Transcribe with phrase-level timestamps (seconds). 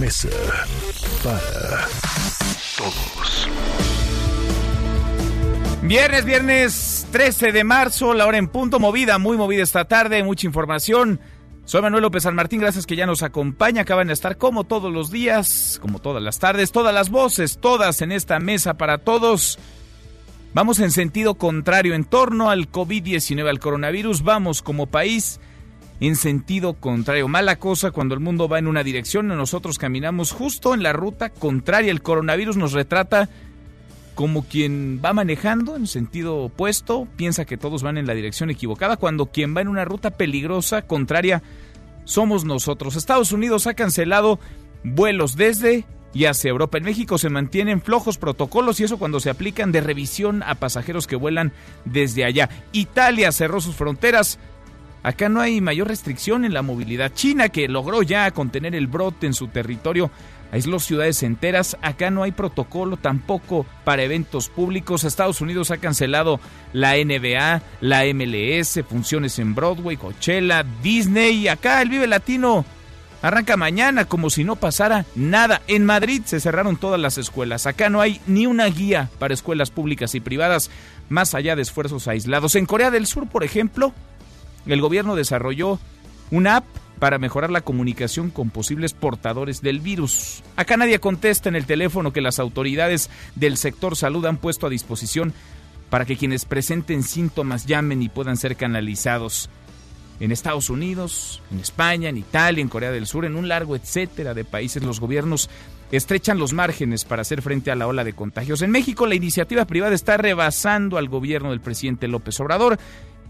[0.00, 0.28] Mesa
[1.24, 1.88] para
[2.76, 3.48] Todos.
[5.82, 10.46] Viernes, viernes 13 de marzo, la hora en punto, movida, muy movida esta tarde, mucha
[10.46, 11.18] información.
[11.64, 13.82] Soy Manuel López San Martín, gracias que ya nos acompaña.
[13.82, 18.00] Acaban de estar como todos los días, como todas las tardes, todas las voces, todas
[18.00, 19.58] en esta mesa para todos.
[20.54, 24.22] Vamos en sentido contrario en torno al COVID-19, al coronavirus.
[24.22, 25.40] Vamos como país
[26.00, 27.28] en sentido contrario.
[27.28, 30.92] Mala cosa cuando el mundo va en una dirección y nosotros caminamos justo en la
[30.92, 31.90] ruta contraria.
[31.90, 33.28] El coronavirus nos retrata
[34.14, 38.96] como quien va manejando en sentido opuesto, piensa que todos van en la dirección equivocada,
[38.96, 41.40] cuando quien va en una ruta peligrosa, contraria,
[42.04, 42.96] somos nosotros.
[42.96, 44.40] Estados Unidos ha cancelado
[44.82, 46.78] vuelos desde y hacia Europa.
[46.78, 51.06] En México se mantienen flojos protocolos y eso cuando se aplican de revisión a pasajeros
[51.06, 51.52] que vuelan
[51.84, 52.48] desde allá.
[52.72, 54.40] Italia cerró sus fronteras.
[55.08, 57.10] Acá no hay mayor restricción en la movilidad.
[57.14, 60.10] China, que logró ya contener el brote en su territorio,
[60.52, 61.78] aisló ciudades enteras.
[61.80, 65.04] Acá no hay protocolo tampoco para eventos públicos.
[65.04, 66.40] Estados Unidos ha cancelado
[66.74, 71.48] la NBA, la MLS, funciones en Broadway, Coachella, Disney.
[71.48, 72.66] Acá el Vive Latino
[73.22, 75.62] arranca mañana como si no pasara nada.
[75.68, 77.64] En Madrid se cerraron todas las escuelas.
[77.64, 80.70] Acá no hay ni una guía para escuelas públicas y privadas,
[81.08, 82.56] más allá de esfuerzos aislados.
[82.56, 83.94] En Corea del Sur, por ejemplo,
[84.72, 85.78] el gobierno desarrolló
[86.30, 86.64] una app
[86.98, 90.42] para mejorar la comunicación con posibles portadores del virus.
[90.56, 94.70] Acá nadie contesta en el teléfono que las autoridades del sector salud han puesto a
[94.70, 95.32] disposición
[95.90, 99.48] para que quienes presenten síntomas llamen y puedan ser canalizados.
[100.20, 104.34] En Estados Unidos, en España, en Italia, en Corea del Sur, en un largo etcétera
[104.34, 105.48] de países, los gobiernos
[105.92, 108.62] estrechan los márgenes para hacer frente a la ola de contagios.
[108.62, 112.78] En México, la iniciativa privada está rebasando al gobierno del presidente López Obrador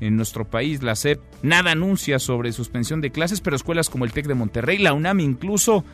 [0.00, 4.12] en nuestro país, la SEP nada anuncia sobre suspensión de clases, pero escuelas como el
[4.12, 5.84] TEC de Monterrey, la UNAM incluso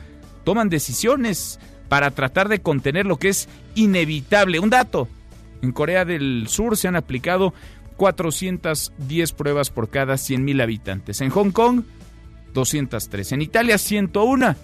[0.45, 4.61] toman decisiones para tratar de contener lo que es inevitable.
[4.61, 5.09] Un dato,
[5.63, 7.55] en Corea del Sur se han aplicado
[7.97, 11.21] 410 pruebas por cada 100.000 habitantes.
[11.21, 11.83] En Hong Kong,
[12.53, 13.33] 203.
[13.33, 14.57] En Italia, 101.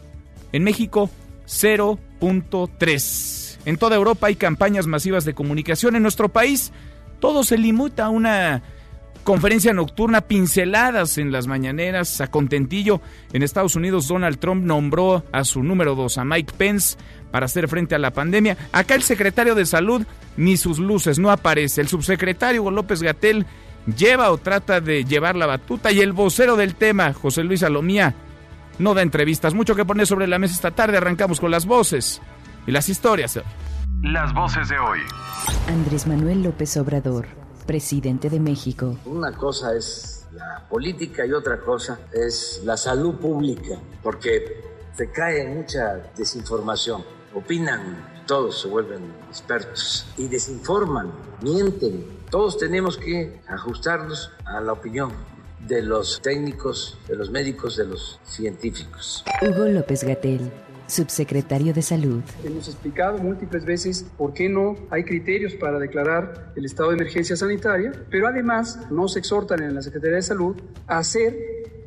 [0.53, 1.11] En México,
[1.47, 3.59] 0.3.
[3.67, 5.97] En toda Europa hay campañas masivas de comunicación.
[5.97, 6.73] En nuestro país,
[7.21, 8.63] todo se limita a una
[9.31, 13.01] conferencia nocturna, pinceladas en las mañaneras, a contentillo.
[13.33, 16.99] En Estados Unidos, Donald Trump nombró a su número dos, a Mike Pence,
[17.31, 18.57] para hacer frente a la pandemia.
[18.73, 20.05] Acá el secretario de Salud
[20.37, 21.81] ni sus luces no aparece.
[21.81, 23.47] El subsecretario López Gatel
[23.97, 28.17] lleva o trata de llevar la batuta y el vocero del tema, José Luis Alomía,
[28.81, 29.55] no da entrevistas.
[29.55, 30.97] Mucho que poner sobre la mesa esta tarde.
[30.97, 32.21] Arrancamos con las voces
[32.67, 33.39] y las historias.
[34.03, 34.99] Las voces de hoy.
[35.69, 37.29] Andrés Manuel López Obrador,
[37.71, 38.97] presidente de México.
[39.05, 44.61] Una cosa es la política y otra cosa es la salud pública, porque
[44.97, 47.05] se cae mucha desinformación.
[47.33, 52.19] Opinan, todos se vuelven expertos y desinforman, mienten.
[52.29, 55.13] Todos tenemos que ajustarnos a la opinión
[55.69, 59.25] de los técnicos, de los médicos, de los científicos.
[59.43, 60.51] Hugo López Gatel,
[60.91, 62.23] subsecretario de Salud.
[62.45, 67.37] Hemos explicado múltiples veces por qué no hay criterios para declarar el estado de emergencia
[67.37, 70.57] sanitaria, pero además nos exhortan en la Secretaría de Salud
[70.87, 71.37] a hacer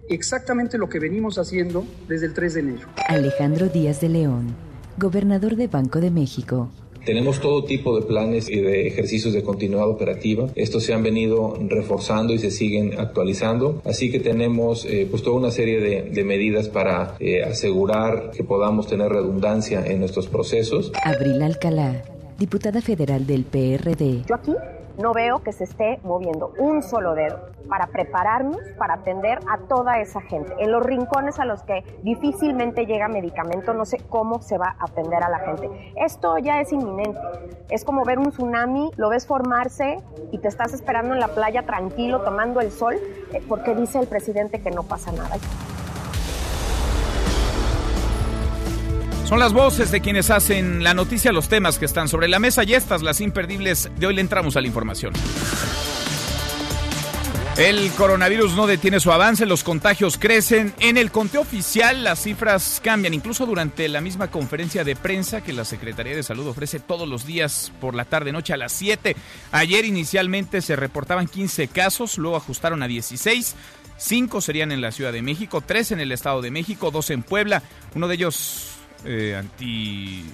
[0.09, 2.87] exactamente lo que venimos haciendo desde el 3 de enero.
[3.07, 4.55] Alejandro Díaz de León,
[4.97, 6.69] gobernador de Banco de México.
[7.05, 10.47] Tenemos todo tipo de planes y de ejercicios de continuidad operativa.
[10.55, 13.81] Estos se han venido reforzando y se siguen actualizando.
[13.83, 18.43] Así que tenemos eh, pues toda una serie de, de medidas para eh, asegurar que
[18.43, 20.91] podamos tener redundancia en nuestros procesos.
[21.03, 22.03] Abril Alcalá,
[22.39, 24.23] diputada federal del PRD.
[24.27, 24.51] Yo aquí
[24.97, 29.99] no veo que se esté moviendo un solo dedo para prepararnos para atender a toda
[29.99, 30.53] esa gente.
[30.59, 34.85] En los rincones a los que difícilmente llega medicamento, no sé cómo se va a
[34.85, 35.93] atender a la gente.
[35.95, 37.19] Esto ya es inminente.
[37.69, 39.99] Es como ver un tsunami, lo ves formarse
[40.31, 42.95] y te estás esperando en la playa tranquilo, tomando el sol,
[43.33, 45.37] eh, porque dice el presidente que no pasa nada.
[49.33, 52.63] Son las voces de quienes hacen la noticia, los temas que están sobre la mesa
[52.63, 53.89] y estas, las imperdibles.
[53.97, 55.11] De hoy le entramos a la información.
[57.57, 60.71] El coronavirus no detiene su avance, los contagios crecen.
[60.79, 65.51] En el conteo oficial las cifras cambian, incluso durante la misma conferencia de prensa que
[65.51, 69.15] la Secretaría de Salud ofrece todos los días por la tarde-noche a las 7.
[69.51, 73.55] Ayer inicialmente se reportaban 15 casos, luego ajustaron a 16.
[73.97, 77.23] Cinco serían en la Ciudad de México, tres en el Estado de México, dos en
[77.23, 77.63] Puebla.
[77.95, 78.72] Uno de ellos
[79.05, 80.25] eh, anti,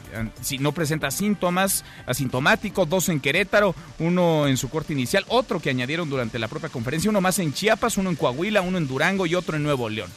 [0.41, 5.69] si no presenta síntomas, asintomático, dos en Querétaro, uno en su corte inicial, otro que
[5.69, 9.25] añadieron durante la propia conferencia, uno más en Chiapas, uno en Coahuila, uno en Durango
[9.25, 10.09] y otro en Nuevo León.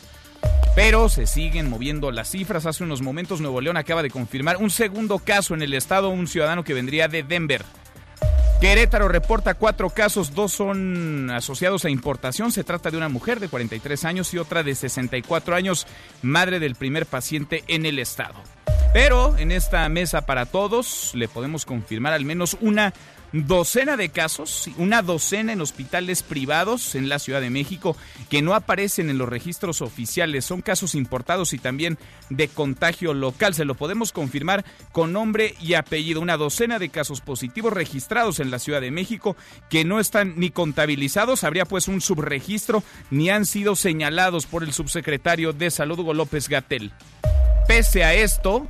[0.75, 2.64] Pero se siguen moviendo las cifras.
[2.64, 6.26] Hace unos momentos Nuevo León acaba de confirmar un segundo caso en el estado, un
[6.26, 7.62] ciudadano que vendría de Denver.
[8.62, 12.52] Querétaro reporta cuatro casos, dos son asociados a importación.
[12.52, 15.84] Se trata de una mujer de 43 años y otra de 64 años,
[16.22, 18.36] madre del primer paciente en el estado.
[18.92, 22.94] Pero en esta mesa para todos le podemos confirmar al menos una
[23.32, 27.96] docena de casos, una docena en hospitales privados en la Ciudad de México
[28.29, 30.44] que no aparecen en los registros oficiales.
[30.44, 31.99] Son casos importados y también
[32.31, 33.55] de contagio local.
[33.55, 36.20] Se lo podemos confirmar con nombre y apellido.
[36.20, 39.37] Una docena de casos positivos registrados en la Ciudad de México
[39.70, 41.44] que no están ni contabilizados.
[41.44, 46.49] Habría pues un subregistro ni han sido señalados por el subsecretario de Salud Hugo López
[46.49, 46.93] Gatel.
[47.67, 48.69] Pese a esto,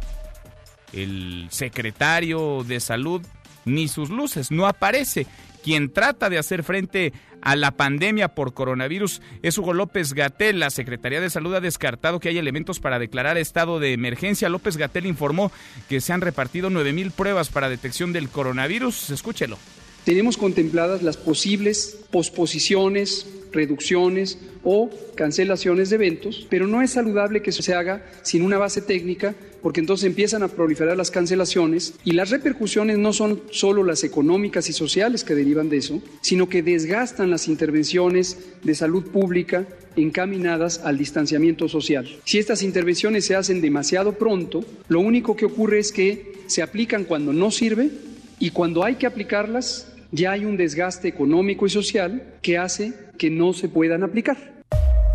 [0.92, 3.22] el secretario de Salud
[3.64, 5.26] ni sus luces, no aparece.
[5.62, 10.58] Quien trata de hacer frente a la pandemia por coronavirus es Hugo López Gatel.
[10.58, 14.48] La Secretaría de Salud ha descartado que hay elementos para declarar estado de emergencia.
[14.48, 15.52] López Gatel informó
[15.88, 19.10] que se han repartido 9.000 pruebas para detección del coronavirus.
[19.10, 19.58] Escúchelo.
[20.04, 27.52] Tenemos contempladas las posibles posposiciones, reducciones o cancelaciones de eventos, pero no es saludable que
[27.52, 32.30] se haga sin una base técnica porque entonces empiezan a proliferar las cancelaciones y las
[32.30, 37.30] repercusiones no son solo las económicas y sociales que derivan de eso, sino que desgastan
[37.30, 39.66] las intervenciones de salud pública
[39.96, 42.08] encaminadas al distanciamiento social.
[42.24, 47.04] Si estas intervenciones se hacen demasiado pronto, lo único que ocurre es que se aplican
[47.04, 47.90] cuando no sirve
[48.38, 53.30] y cuando hay que aplicarlas ya hay un desgaste económico y social que hace que
[53.30, 54.36] no se puedan aplicar.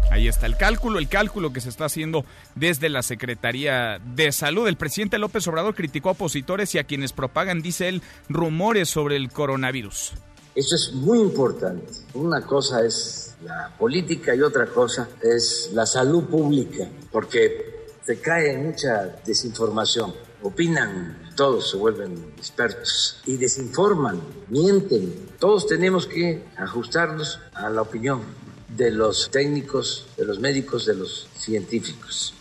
[0.09, 2.23] Ahí está el cálculo, el cálculo que se está haciendo
[2.55, 4.65] desde la Secretaría de Salud.
[4.69, 9.17] El presidente López Obrador criticó a opositores y a quienes propagan, dice él, rumores sobre
[9.17, 10.13] el coronavirus.
[10.55, 11.91] Eso es muy importante.
[12.13, 18.57] Una cosa es la política y otra cosa es la salud pública, porque se cae
[18.57, 20.13] mucha desinformación.
[20.43, 24.19] Opinan, todos se vuelven expertos y desinforman,
[24.49, 25.29] mienten.
[25.39, 28.23] Todos tenemos que ajustarnos a la opinión
[28.75, 32.33] de los técnicos, de los médicos, de los científicos.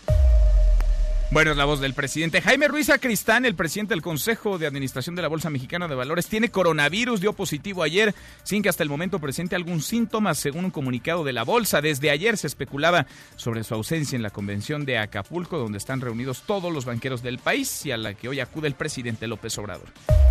[1.29, 2.41] Bueno, es la voz del presidente.
[2.41, 6.27] Jaime Ruiz Acristán, el presidente del Consejo de Administración de la Bolsa Mexicana de Valores,
[6.27, 10.71] tiene coronavirus, dio positivo ayer, sin que hasta el momento presente algún síntoma, según un
[10.71, 11.81] comunicado de la Bolsa.
[11.81, 16.43] Desde ayer se especulaba sobre su ausencia en la convención de Acapulco, donde están reunidos
[16.43, 19.89] todos los banqueros del país y a la que hoy acude el presidente López Obrador.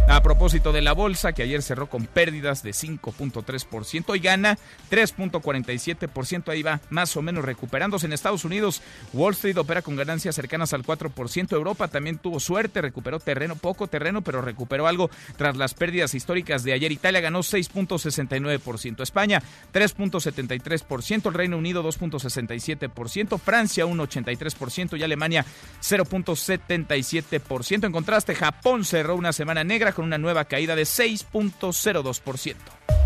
[0.09, 4.57] A propósito de la Bolsa, que ayer cerró con pérdidas de 5.3% y gana
[4.91, 8.07] 3.47%, ahí va más o menos recuperándose.
[8.07, 8.83] En Estados Unidos,
[9.13, 11.53] Wall Street opera con ganancias cercanas al 4%.
[11.53, 16.63] Europa también tuvo suerte, recuperó terreno, poco terreno, pero recuperó algo tras las pérdidas históricas
[16.63, 16.93] de ayer.
[16.93, 19.43] Italia ganó 6.69%, España
[19.73, 25.45] 3.73%, el Reino Unido 2.67%, Francia 1.83% y Alemania
[25.81, 27.85] 0.77%.
[27.85, 33.06] En contraste, Japón cerró una semana negra con una nueva caída de 6.02%.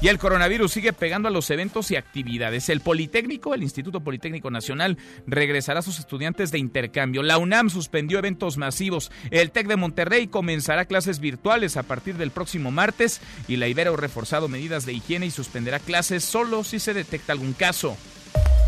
[0.00, 2.68] Y el coronavirus sigue pegando a los eventos y actividades.
[2.68, 7.24] El Politécnico, el Instituto Politécnico Nacional, regresará a sus estudiantes de intercambio.
[7.24, 9.10] La UNAM suspendió eventos masivos.
[9.32, 13.20] El TEC de Monterrey comenzará clases virtuales a partir del próximo martes.
[13.48, 17.52] Y la Ibero reforzado medidas de higiene y suspenderá clases solo si se detecta algún
[17.52, 17.96] caso.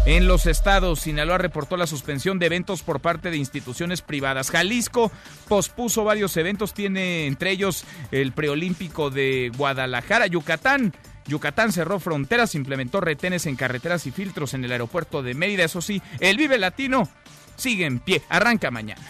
[0.07, 4.51] En los estados, Sinaloa reportó la suspensión de eventos por parte de instituciones privadas.
[4.51, 5.13] Jalisco
[5.47, 10.95] pospuso varios eventos, tiene entre ellos el preolímpico de Guadalajara, Yucatán
[11.31, 15.65] Yucatán cerró fronteras, implementó retenes en carreteras y filtros en el aeropuerto de Mérida.
[15.65, 17.09] Eso sí, el Vive Latino
[17.57, 19.01] sigue en pie, arranca mañana.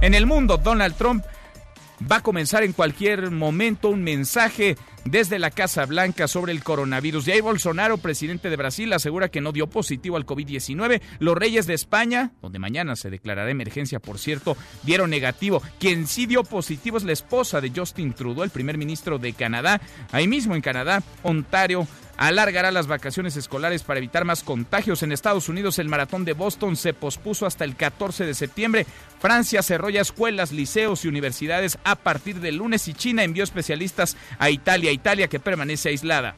[0.00, 1.24] En el mundo, Donald Trump
[2.10, 7.26] va a comenzar en cualquier momento un mensaje desde la Casa Blanca sobre el coronavirus.
[7.26, 11.00] Jair Bolsonaro, presidente de Brasil, asegura que no dio positivo al COVID-19.
[11.18, 15.62] Los reyes de España, donde mañana se declarará emergencia, por cierto, dieron negativo.
[15.78, 19.80] Quien sí dio positivo es la esposa de Justin Trudeau, el primer ministro de Canadá.
[20.12, 25.02] Ahí mismo en Canadá, Ontario alargará las vacaciones escolares para evitar más contagios.
[25.02, 28.86] En Estados Unidos el maratón de Boston se pospuso hasta el 14 de septiembre.
[29.20, 34.16] Francia cerró ya escuelas, liceos y universidades a partir del lunes y China envió especialistas
[34.38, 36.34] a Italia, Italia que permanece aislada.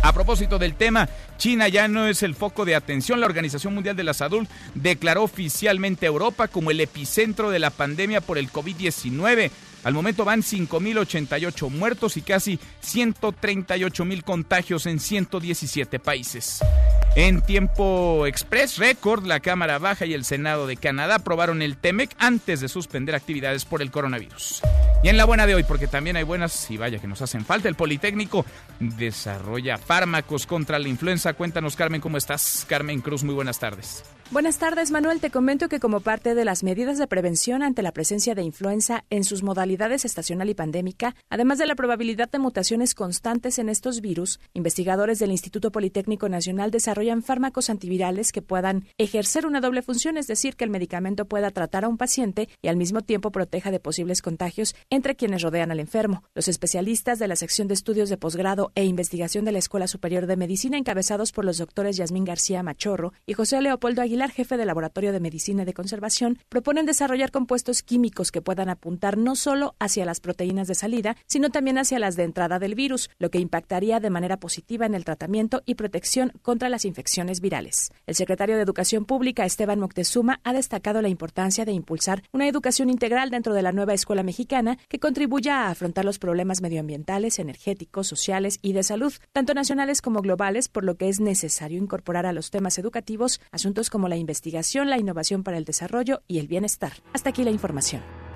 [0.00, 3.18] A propósito del tema, China ya no es el foco de atención.
[3.18, 7.70] La Organización Mundial de la Salud declaró oficialmente a Europa como el epicentro de la
[7.70, 9.50] pandemia por el COVID-19.
[9.84, 16.60] Al momento van 5.088 muertos y casi 138.000 contagios en 117 países.
[17.14, 22.14] En tiempo express récord, la Cámara Baja y el Senado de Canadá aprobaron el TEMEC
[22.18, 24.62] antes de suspender actividades por el coronavirus.
[25.02, 27.44] Y en la buena de hoy, porque también hay buenas y vaya que nos hacen
[27.44, 28.44] falta, el Politécnico
[28.80, 31.34] desarrolla fármacos contra la influenza.
[31.34, 32.66] Cuéntanos, Carmen, ¿cómo estás?
[32.68, 34.04] Carmen Cruz, muy buenas tardes.
[34.30, 35.20] Buenas tardes, Manuel.
[35.20, 39.06] Te comento que como parte de las medidas de prevención ante la presencia de influenza
[39.08, 44.02] en sus modalidades estacional y pandémica, además de la probabilidad de mutaciones constantes en estos
[44.02, 50.18] virus, investigadores del Instituto Politécnico Nacional desarrollan fármacos antivirales que puedan ejercer una doble función,
[50.18, 53.70] es decir, que el medicamento pueda tratar a un paciente y al mismo tiempo proteja
[53.70, 56.22] de posibles contagios entre quienes rodean al enfermo.
[56.34, 60.26] Los especialistas de la sección de estudios de posgrado e investigación de la Escuela Superior
[60.26, 64.66] de Medicina, encabezados por los doctores Yasmín García Machorro y José Leopoldo Aguilar, jefe del
[64.66, 69.76] Laboratorio de Medicina y de Conservación, proponen desarrollar compuestos químicos que puedan apuntar no solo
[69.78, 73.38] hacia las proteínas de salida, sino también hacia las de entrada del virus, lo que
[73.38, 77.92] impactaría de manera positiva en el tratamiento y protección contra las infecciones virales.
[78.06, 82.90] El secretario de Educación Pública, Esteban Moctezuma, ha destacado la importancia de impulsar una educación
[82.90, 88.06] integral dentro de la nueva escuela mexicana que contribuya a afrontar los problemas medioambientales, energéticos,
[88.06, 92.32] sociales y de salud, tanto nacionales como globales, por lo que es necesario incorporar a
[92.32, 96.92] los temas educativos asuntos como la investigación, la innovación para el desarrollo y el bienestar.
[97.12, 98.27] Hasta aquí la información.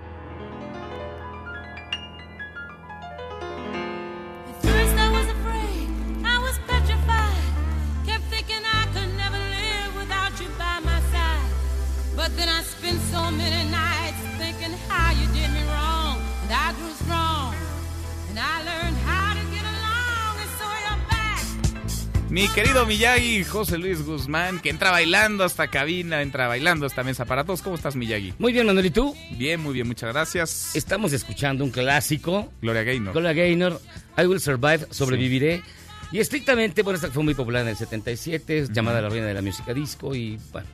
[22.32, 27.26] Mi querido Miyagi, José Luis Guzmán, que entra bailando hasta cabina, entra bailando hasta mesa
[27.26, 27.60] para todos.
[27.60, 28.32] ¿Cómo estás, Miyagi?
[28.38, 29.14] Muy bien, Manuel, ¿y tú?
[29.32, 30.74] Bien, muy bien, muchas gracias.
[30.74, 32.50] Estamos escuchando un clásico.
[32.62, 33.12] Gloria Gaynor.
[33.12, 33.82] Gloria Gaynor,
[34.16, 35.62] I Will Survive, Sobreviviré.
[36.10, 39.34] Y estrictamente, bueno, esta fue muy popular en el 77, es llamada la reina de
[39.34, 40.68] la música disco y, bueno...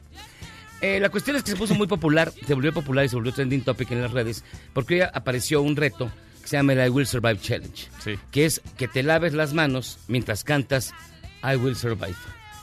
[0.81, 3.33] Eh, la cuestión es que se puso muy popular, se volvió popular y se volvió
[3.33, 6.09] trending topic en las redes, porque apareció un reto
[6.41, 8.15] que se llama el I Will Survive Challenge, Sí.
[8.31, 10.95] que es que te laves las manos mientras cantas
[11.43, 12.17] I Will Survive.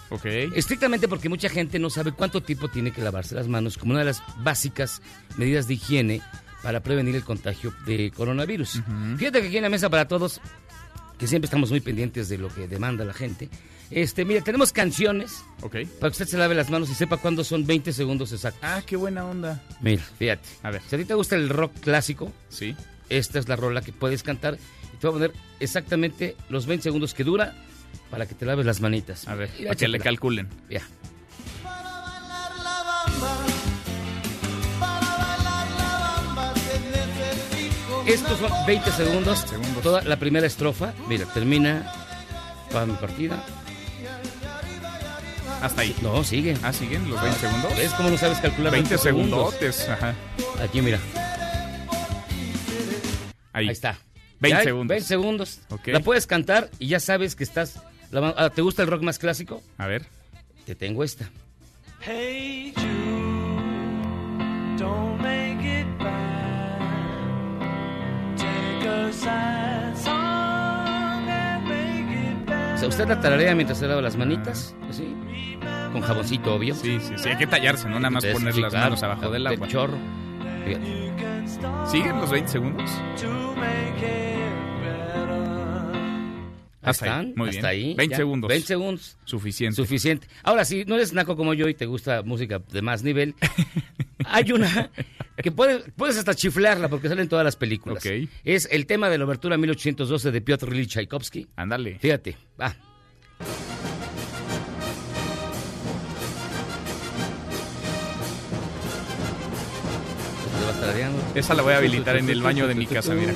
[0.10, 0.26] Ok.
[0.56, 4.00] Estrictamente porque mucha gente no sabe cuánto tiempo tiene que lavarse las manos como una
[4.00, 5.02] de las básicas
[5.38, 6.22] medidas de higiene
[6.62, 8.82] para prevenir el contagio de coronavirus.
[9.18, 10.42] Fíjate que aquí en la mesa para todos,
[11.18, 13.50] que siempre estamos muy pendientes de lo que demanda la gente.
[13.92, 15.76] Este, mira, tenemos canciones Ok.
[16.00, 18.62] para que usted se lave las manos y sepa cuándo son 20 segundos exactos.
[18.64, 19.62] Ah, qué buena onda.
[19.82, 20.48] Mira, fíjate.
[20.64, 20.82] A ver.
[20.88, 22.76] Si a ti te gusta el rock clásico, Sí.
[23.10, 24.58] esta es la rola que puedes cantar
[24.94, 27.54] y te voy a poner exactamente los 20 segundos que dura
[28.10, 29.28] para que te laves las manitas.
[29.28, 30.50] A ver, Mira, para que le calculen.
[30.70, 30.82] Ya.
[38.06, 39.82] Estos son 20 segundos, Segundos.
[39.82, 40.94] Toda la primera estrofa.
[41.08, 41.92] Mira, termina
[42.70, 43.44] toda mi partida.
[45.62, 45.96] Hasta ahí.
[46.02, 46.56] No, sigue.
[46.62, 47.76] Ah, siguen los 20 segundos.
[47.76, 49.90] ¿Ves cómo no sabes calcular 20 segundotes.
[49.90, 50.14] Ajá.
[50.62, 51.00] Aquí, mira.
[53.54, 53.68] Ahí.
[53.68, 53.98] Ahí está.
[54.46, 54.88] 20 Ya, segundos.
[54.90, 55.60] 20 segundos.
[55.70, 55.88] Ok.
[55.88, 57.82] La puedes cantar y ya sabes que estás...
[58.12, 59.62] la- ah, ¿Te gusta el rock más clásico?
[59.78, 60.06] A ver.
[60.66, 61.30] Te tengo esta.
[62.02, 62.86] Hey Jude,
[64.78, 66.80] don't make it bad.
[68.38, 74.02] Take a sad song and make it O sea, usted la tararea mientras se lava
[74.02, 75.16] las manitas, así,
[75.94, 76.76] con jaboncito obvio.
[76.76, 77.30] Sí, sí, sí.
[77.30, 77.96] Hay que tallarse, ¿no?
[78.00, 79.68] Nada más Entonces, poner sí, las claro, manos abajo del agua.
[79.68, 79.98] chorro.
[80.66, 81.06] Fíjate.
[81.90, 82.92] ¿Siguen los 20 segundos?
[86.86, 87.12] Ahí Hasta ahí.
[87.12, 87.86] están, Muy hasta bien.
[87.90, 87.94] ahí.
[87.96, 88.18] 20 ya.
[88.18, 88.48] segundos.
[88.50, 89.18] 20 segundos.
[89.26, 89.76] Suficiente.
[89.76, 90.28] Suficiente.
[90.44, 93.34] Ahora, si no eres naco como yo y te gusta música de más nivel,
[94.26, 94.92] hay una
[95.42, 98.06] que puedes, puedes hasta chiflarla porque sale en todas las películas.
[98.06, 98.30] Ok.
[98.44, 101.48] Es el tema de la obertura 1812 de Piotr Ilyich Tchaikovsky.
[101.56, 101.98] Ándale.
[102.00, 102.76] Fíjate, va.
[111.36, 113.34] Esa la voy a habilitar en el baño de mi casa, mira.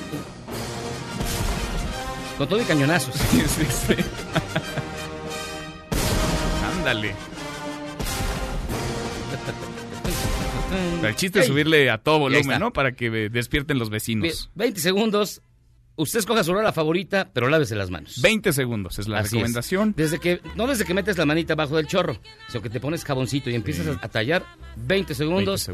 [2.40, 3.14] Con todo y cañonazos.
[3.30, 3.96] Sí, sí, sí.
[6.78, 7.14] Ándale.
[11.04, 11.52] El chiste es Ey.
[11.52, 12.60] subirle a todo volumen.
[12.60, 12.72] ¿no?
[12.72, 14.50] Para que despierten los vecinos.
[14.56, 15.42] 20 segundos.
[15.98, 18.22] Usted escoja su rola favorita, pero lávese las manos.
[18.22, 19.32] 20 segundos es la Así es.
[19.34, 19.94] recomendación.
[19.98, 22.18] Desde que, no desde que metes la manita abajo del chorro,
[22.48, 24.46] sino que te pones jaboncito y empiezas a, a tallar
[24.78, 25.70] 20 20 segundos.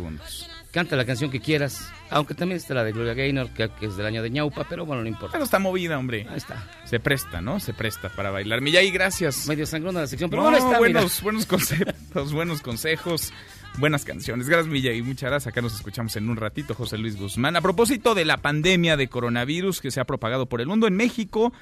[0.76, 1.90] Canta la canción que quieras.
[2.10, 4.86] Aunque también está la de Gloria Gaynor, que, que es del año de ñaupa, pero
[4.86, 5.32] bueno, no importa.
[5.32, 6.28] Pero está movida, hombre.
[6.30, 6.68] Ahí está.
[6.84, 7.62] Se presta, ¿no?
[7.62, 8.60] Se presta para bailar.
[8.60, 9.48] Miyagi, gracias.
[9.48, 11.00] Medio sangrona la sección, pero No, bueno, está, mira.
[11.00, 13.32] buenos, buenos conceptos, buenos consejos,
[13.78, 14.48] buenas canciones.
[14.50, 15.02] Gracias, Miyagi.
[15.02, 15.52] Muchas gracias.
[15.52, 17.56] Acá nos escuchamos en un ratito, José Luis Guzmán.
[17.56, 20.96] A propósito de la pandemia de coronavirus que se ha propagado por el mundo, en
[20.96, 21.54] México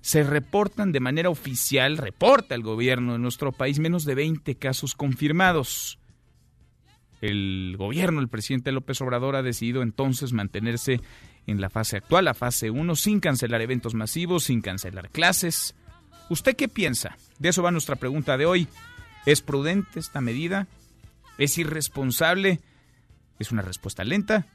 [0.00, 4.94] se reportan de manera oficial, reporta el gobierno de nuestro país, menos de 20 casos
[4.94, 5.98] confirmados.
[7.20, 11.00] El gobierno, el presidente López Obrador, ha decidido entonces mantenerse
[11.46, 15.74] en la fase actual, la fase 1, sin cancelar eventos masivos, sin cancelar clases.
[16.28, 17.16] ¿Usted qué piensa?
[17.38, 18.68] De eso va nuestra pregunta de hoy.
[19.26, 20.68] ¿Es prudente esta medida?
[21.38, 22.60] ¿Es irresponsable?
[23.38, 24.46] ¿Es una respuesta lenta?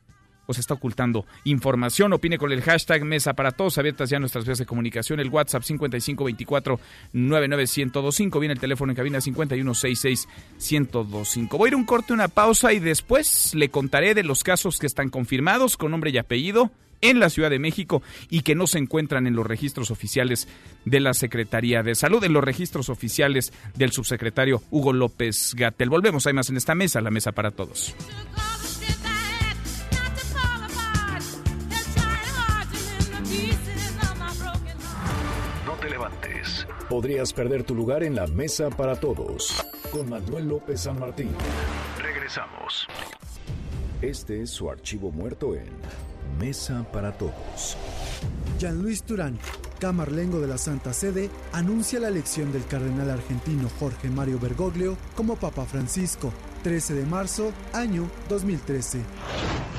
[0.47, 2.13] ¿O se está ocultando información?
[2.13, 3.77] Opine con el hashtag Mesa para Todos.
[3.77, 5.19] Abiertas ya nuestras vías de comunicación.
[5.19, 8.39] El WhatsApp 5524-99125.
[8.39, 11.57] Viene el teléfono en cabina 5166-1025.
[11.57, 14.87] Voy a ir un corte, una pausa y después le contaré de los casos que
[14.87, 16.71] están confirmados con nombre y apellido
[17.01, 20.47] en la Ciudad de México y que no se encuentran en los registros oficiales
[20.85, 25.89] de la Secretaría de Salud, en los registros oficiales del subsecretario Hugo López Gatel.
[25.89, 27.95] Volvemos, hay más en esta mesa, la mesa para todos.
[36.89, 39.65] Podrías perder tu lugar en la mesa para todos.
[39.91, 41.29] Con Manuel López San Martín.
[41.99, 42.87] Regresamos.
[44.03, 45.65] Este es su archivo muerto en
[46.39, 47.75] Mesa para Todos.
[48.59, 49.39] Jean-Louis Turán,
[49.79, 55.37] camarlengo de la Santa Sede, anuncia la elección del cardenal argentino Jorge Mario Bergoglio como
[55.37, 56.31] Papa Francisco,
[56.63, 58.99] 13 de marzo, año 2013.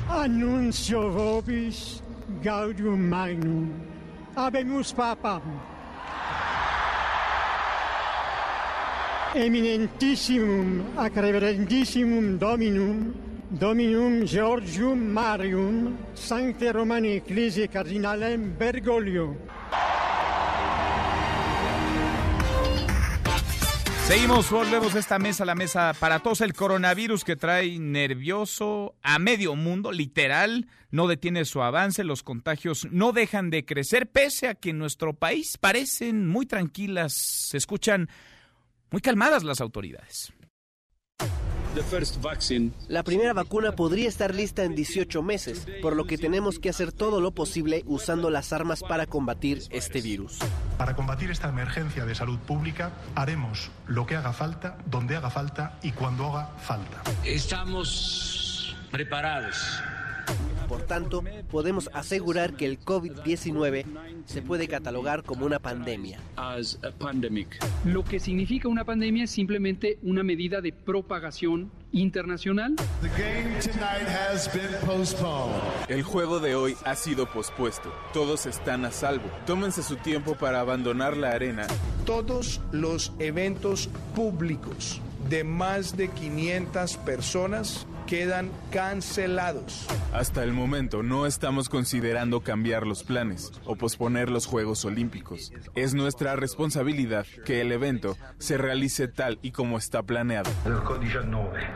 [0.09, 2.03] Annuncio vobis
[2.43, 3.71] gaudium magnum.
[4.35, 5.76] Habemus papam.
[9.35, 13.13] Eminentissimum ac reverendissimum Dominum,
[13.49, 19.35] Dominum Georgium Marium, Sancte Romani Ecclesiae Cardinalem Bergoglio.
[24.07, 26.39] Seguimos, volvemos a esta mesa, la mesa para todos.
[26.39, 32.87] El coronavirus que trae nervioso a medio mundo, literal, no detiene su avance, los contagios
[32.89, 38.07] no dejan de crecer, pese a que en nuestro país parecen muy tranquilas, se escuchan
[38.91, 40.33] muy calmadas las autoridades.
[42.87, 46.91] La primera vacuna podría estar lista en 18 meses, por lo que tenemos que hacer
[46.91, 50.39] todo lo posible usando las armas para combatir este virus.
[50.77, 55.77] Para combatir esta emergencia de salud pública, haremos lo que haga falta, donde haga falta
[55.83, 57.03] y cuando haga falta.
[57.23, 59.57] Estamos preparados.
[60.67, 63.85] Por tanto, podemos asegurar que el COVID-19
[64.25, 66.19] se puede catalogar como una pandemia.
[67.85, 72.75] Lo que significa una pandemia es simplemente una medida de propagación internacional.
[75.87, 77.93] El juego de hoy ha sido pospuesto.
[78.13, 79.29] Todos están a salvo.
[79.45, 81.67] Tómense su tiempo para abandonar la arena.
[82.05, 89.85] Todos los eventos públicos de más de 500 personas quedan cancelados.
[90.13, 95.51] Hasta el momento no estamos considerando cambiar los planes o posponer los Juegos Olímpicos.
[95.75, 100.49] Es nuestra responsabilidad que el evento se realice tal y como está planeado.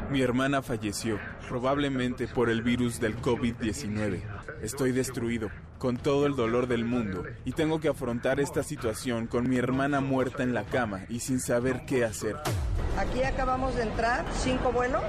[0.10, 4.22] Mi hermana falleció, probablemente por el virus del COVID-19.
[4.62, 9.50] Estoy destruido, con todo el dolor del mundo, y tengo que afrontar esta situación con
[9.50, 12.36] mi hermana muerta en la cama y sin saber qué hacer.
[12.98, 15.02] Aquí acabamos de entrar, cinco vuelos,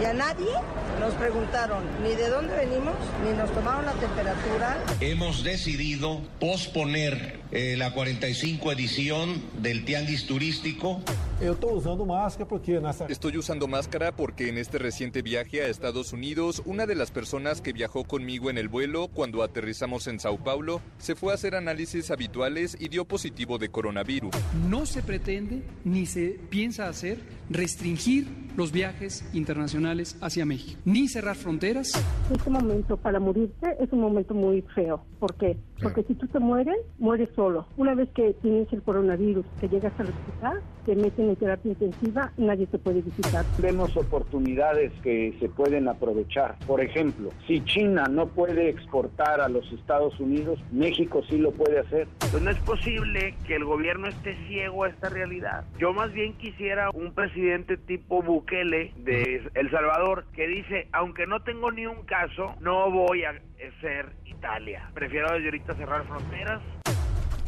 [0.00, 0.52] y a nadie
[1.00, 4.76] nos preguntaron ni de dónde venimos, ni nos tomaron la temperatura.
[5.00, 11.00] Hemos decidido posponer eh, la 45 edición del Tianguis Turístico.
[11.40, 17.62] Estoy usando máscara porque en este reciente viaje a Estados Unidos, una de las personas
[17.62, 21.54] que viajó conmigo en el vuelo cuando aterrizamos en Sao Paulo se fue a hacer
[21.54, 24.30] análisis habituales y dio positivo de coronavirus.
[24.68, 28.26] No se pretende ni se piensa hacer restringir
[28.56, 31.92] los viajes internacionales hacia México, ni cerrar fronteras.
[32.32, 35.04] Este momento para morirse es un momento muy feo.
[35.18, 35.56] ¿Por qué?
[35.82, 37.66] Porque si tú te mueres, mueres solo.
[37.76, 42.32] Una vez que tienes el coronavirus, que llegas al hospital, te meten en terapia intensiva,
[42.36, 43.44] nadie te puede visitar.
[43.58, 46.58] Vemos oportunidades que se pueden aprovechar.
[46.66, 51.78] Por ejemplo, si China no puede exportar a los Estados Unidos, México sí lo puede
[51.78, 52.08] hacer.
[52.18, 55.64] Pues no es posible que el gobierno esté ciego a esta realidad.
[55.78, 61.42] Yo más bien quisiera un presidente tipo Bukele de El Salvador que dice, aunque no
[61.42, 63.40] tengo ni un caso, no voy a
[63.80, 64.90] ser Italia.
[64.94, 66.60] Prefiero desde ahorita cerrar fronteras.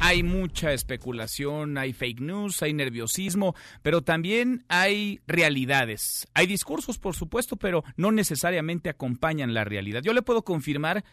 [0.04, 6.26] Hay mucha especulación, hay fake news, hay nerviosismo, pero también hay realidades.
[6.34, 10.02] Hay discursos, por supuesto, pero no necesariamente acompañan la realidad.
[10.02, 11.04] Yo le puedo confirmar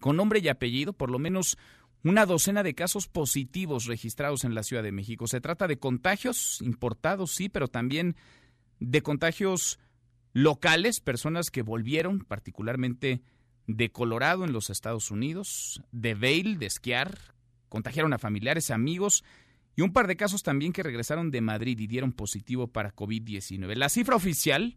[0.00, 1.56] con nombre y apellido, por lo menos
[2.02, 5.28] una docena de casos positivos registrados en la Ciudad de México.
[5.28, 8.16] Se trata de contagios importados, sí, pero también
[8.80, 9.78] de contagios
[10.32, 13.22] locales, personas que volvieron particularmente
[13.68, 17.32] de Colorado en los Estados Unidos, de Vail, de esquiar,
[17.72, 19.24] contagiaron a familiares, amigos
[19.74, 23.76] y un par de casos también que regresaron de Madrid y dieron positivo para COVID-19.
[23.76, 24.76] La cifra oficial,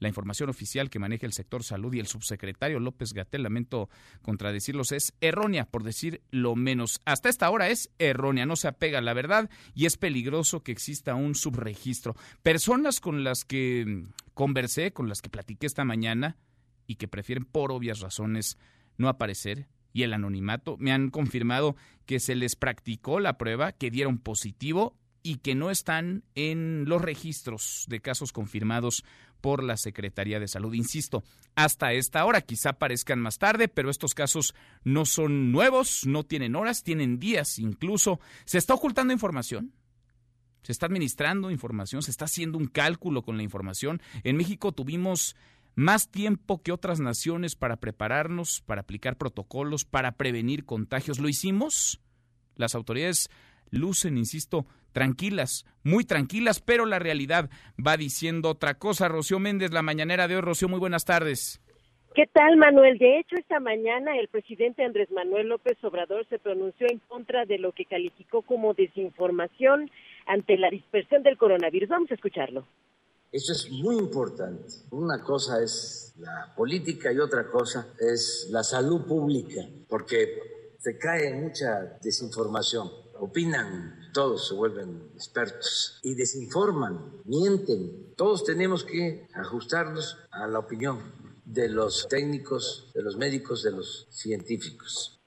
[0.00, 3.88] la información oficial que maneja el sector salud y el subsecretario López Gatel, lamento
[4.22, 7.00] contradecirlos, es errónea, por decir lo menos.
[7.04, 10.72] Hasta esta hora es errónea, no se apega a la verdad y es peligroso que
[10.72, 12.16] exista un subregistro.
[12.42, 14.02] Personas con las que
[14.34, 16.36] conversé, con las que platiqué esta mañana,
[16.88, 18.58] y que prefieren por obvias razones
[18.96, 23.90] no aparecer y el anonimato, me han confirmado que se les practicó la prueba, que
[23.90, 29.04] dieron positivo y que no están en los registros de casos confirmados
[29.40, 30.74] por la Secretaría de Salud.
[30.74, 34.54] Insisto, hasta esta hora, quizá aparezcan más tarde, pero estos casos
[34.84, 38.20] no son nuevos, no tienen horas, tienen días incluso.
[38.44, 39.72] ¿Se está ocultando información?
[40.62, 42.02] ¿Se está administrando información?
[42.02, 44.02] ¿Se está haciendo un cálculo con la información?
[44.24, 45.36] En México tuvimos
[45.76, 51.20] más tiempo que otras naciones para prepararnos, para aplicar protocolos, para prevenir contagios.
[51.20, 52.00] ¿Lo hicimos?
[52.56, 53.28] Las autoridades
[53.70, 57.50] lucen, insisto, tranquilas, muy tranquilas, pero la realidad
[57.84, 59.08] va diciendo otra cosa.
[59.08, 60.40] Rocío Méndez, la mañanera de hoy.
[60.40, 61.60] Rocío, muy buenas tardes.
[62.14, 62.96] ¿Qué tal, Manuel?
[62.96, 67.58] De hecho, esta mañana el presidente Andrés Manuel López Obrador se pronunció en contra de
[67.58, 69.90] lo que calificó como desinformación
[70.24, 71.90] ante la dispersión del coronavirus.
[71.90, 72.66] Vamos a escucharlo.
[73.36, 74.72] Eso es muy importante.
[74.92, 81.34] Una cosa es la política y otra cosa es la salud pública, porque se cae
[81.34, 82.90] mucha desinformación.
[83.20, 88.14] Opinan, todos se vuelven expertos y desinforman, mienten.
[88.16, 91.00] Todos tenemos que ajustarnos a la opinión
[91.44, 95.20] de los técnicos, de los médicos, de los científicos.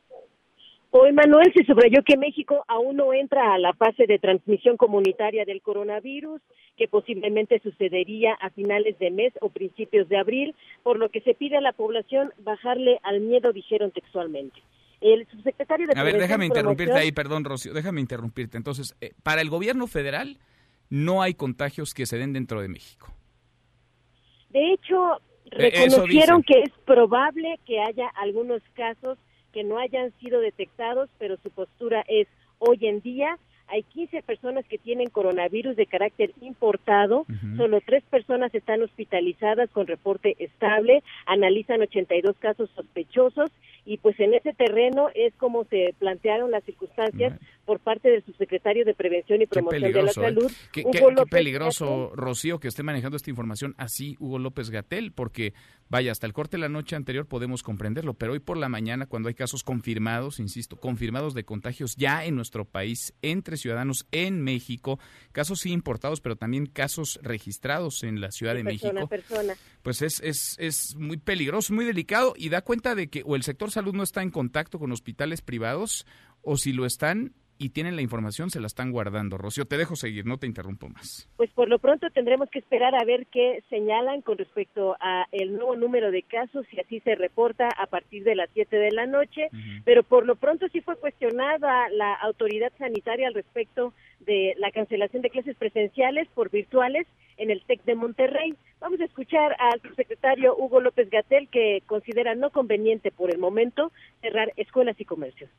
[0.90, 5.46] Hoy, Manuel, se subrayó que México aún no entra a la fase de transmisión comunitaria
[5.46, 6.42] del coronavirus,
[6.80, 11.34] que posiblemente sucedería a finales de mes o principios de abril, por lo que se
[11.34, 14.58] pide a la población bajarle al miedo, dijeron textualmente.
[15.02, 18.56] El subsecretario de A ver, déjame interrumpirte ahí, perdón, Rocío, déjame interrumpirte.
[18.56, 20.38] Entonces, eh, para el gobierno federal
[20.90, 23.14] no hay contagios que se den dentro de México.
[24.50, 25.20] De hecho,
[25.52, 29.18] Eh, reconocieron que es probable que haya algunos casos
[29.52, 32.28] que no hayan sido detectados, pero su postura es
[32.60, 33.38] hoy en día
[33.70, 37.26] hay 15 personas que tienen coronavirus de carácter importado,
[37.58, 43.52] solo tres personas están hospitalizadas con reporte estable, analizan 82 casos sospechosos.
[43.86, 47.34] Y pues en ese terreno es como se plantearon las circunstancias
[47.70, 50.14] por parte del subsecretario de Prevención y Promoción de la ¿eh?
[50.16, 50.84] Salud, Qué,
[51.30, 55.54] peligroso, Rocío, que esté manejando esta información así Hugo López Gatel, porque
[55.88, 59.06] vaya, hasta el corte de la noche anterior podemos comprenderlo, pero hoy por la mañana,
[59.06, 64.42] cuando hay casos confirmados, insisto, confirmados de contagios ya en nuestro país, entre ciudadanos en
[64.42, 64.98] México,
[65.32, 69.54] casos sí importados, pero también casos registrados en la Ciudad de, persona a México, persona.
[69.84, 73.44] pues es, es, es muy peligroso, muy delicado y da cuenta de que o el
[73.44, 76.08] sector salud no está en contacto con hospitales privados
[76.42, 79.38] o si lo están y tienen la información se la están guardando.
[79.38, 81.30] Rocío, te dejo seguir, no te interrumpo más.
[81.36, 85.54] Pues por lo pronto tendremos que esperar a ver qué señalan con respecto a el
[85.54, 89.06] nuevo número de casos y así se reporta a partir de las 7 de la
[89.06, 89.50] noche,
[89.84, 95.22] pero por lo pronto sí fue cuestionada la autoridad sanitaria al respecto de la cancelación
[95.22, 98.56] de clases presenciales por virtuales en el TEC de Monterrey.
[98.80, 103.92] Vamos a escuchar al subsecretario Hugo López Gatel que considera no conveniente por el momento
[104.22, 105.50] cerrar escuelas y comercios.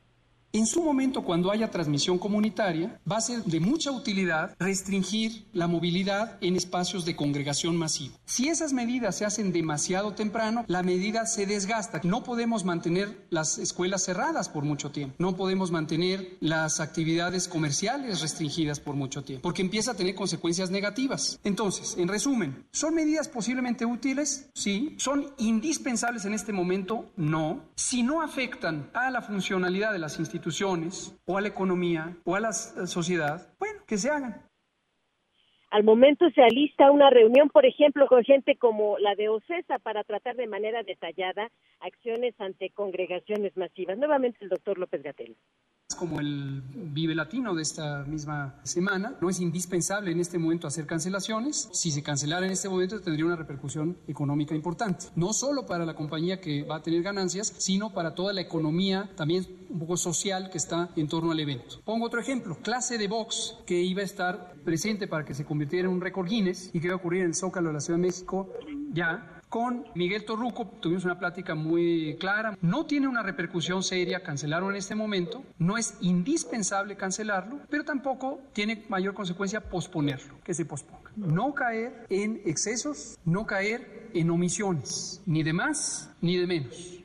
[0.53, 5.67] En su momento, cuando haya transmisión comunitaria, va a ser de mucha utilidad restringir la
[5.67, 8.15] movilidad en espacios de congregación masiva.
[8.25, 12.01] Si esas medidas se hacen demasiado temprano, la medida se desgasta.
[12.03, 15.15] No podemos mantener las escuelas cerradas por mucho tiempo.
[15.19, 20.69] No podemos mantener las actividades comerciales restringidas por mucho tiempo, porque empieza a tener consecuencias
[20.69, 21.39] negativas.
[21.45, 24.49] Entonces, en resumen, ¿son medidas posiblemente útiles?
[24.53, 24.95] Sí.
[24.97, 27.09] ¿Son indispensables en este momento?
[27.15, 27.61] No.
[27.75, 30.40] Si no afectan a la funcionalidad de las instituciones
[31.25, 34.41] o a la economía o a la s- sociedad, bueno, que se hagan.
[35.69, 40.03] Al momento se alista una reunión, por ejemplo, con gente como la de OCESA para
[40.03, 41.49] tratar de manera detallada
[41.79, 43.97] acciones ante congregaciones masivas.
[43.97, 45.37] Nuevamente el doctor López Gatel
[45.95, 49.15] como el Vive Latino de esta misma semana.
[49.21, 51.69] No es indispensable en este momento hacer cancelaciones.
[51.71, 55.07] Si se cancelara en este momento tendría una repercusión económica importante.
[55.15, 59.09] No solo para la compañía que va a tener ganancias, sino para toda la economía
[59.15, 61.81] también un poco social que está en torno al evento.
[61.85, 65.87] Pongo otro ejemplo, clase de box que iba a estar presente para que se convirtiera
[65.87, 67.97] en un récord Guinness y que iba a ocurrir en el Zócalo de la Ciudad
[67.97, 68.49] de México
[68.93, 72.57] ya con Miguel Torruco tuvimos una plática muy clara.
[72.61, 78.39] No tiene una repercusión seria cancelarlo en este momento, no es indispensable cancelarlo, pero tampoco
[78.53, 81.11] tiene mayor consecuencia posponerlo, que se posponga.
[81.17, 87.03] No caer en excesos, no caer en omisiones, ni de más ni de menos.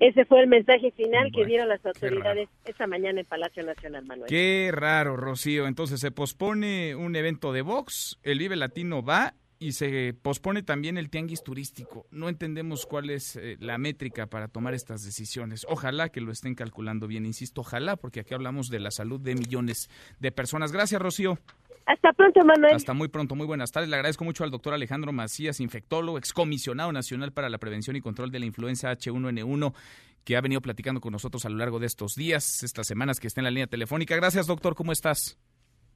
[0.00, 4.28] Ese fue el mensaje final que dieron las autoridades esta mañana en Palacio Nacional, Manuel.
[4.28, 5.68] Qué raro, Rocío.
[5.68, 10.98] Entonces se pospone un evento de Vox, el Vive Latino va y se pospone también
[10.98, 12.06] el tianguis turístico.
[12.10, 15.66] No entendemos cuál es eh, la métrica para tomar estas decisiones.
[15.68, 19.34] Ojalá que lo estén calculando bien, insisto, ojalá, porque aquí hablamos de la salud de
[19.34, 19.88] millones
[20.20, 20.72] de personas.
[20.72, 21.38] Gracias, Rocío.
[21.86, 22.74] Hasta pronto, Manuel.
[22.74, 23.88] Hasta muy pronto, muy buenas tardes.
[23.88, 28.32] Le agradezco mucho al doctor Alejandro Macías, infectólogo, excomisionado nacional para la prevención y control
[28.32, 29.72] de la influenza H1N1,
[30.24, 33.28] que ha venido platicando con nosotros a lo largo de estos días, estas semanas que
[33.28, 34.16] está en la línea telefónica.
[34.16, 35.38] Gracias, doctor, ¿cómo estás?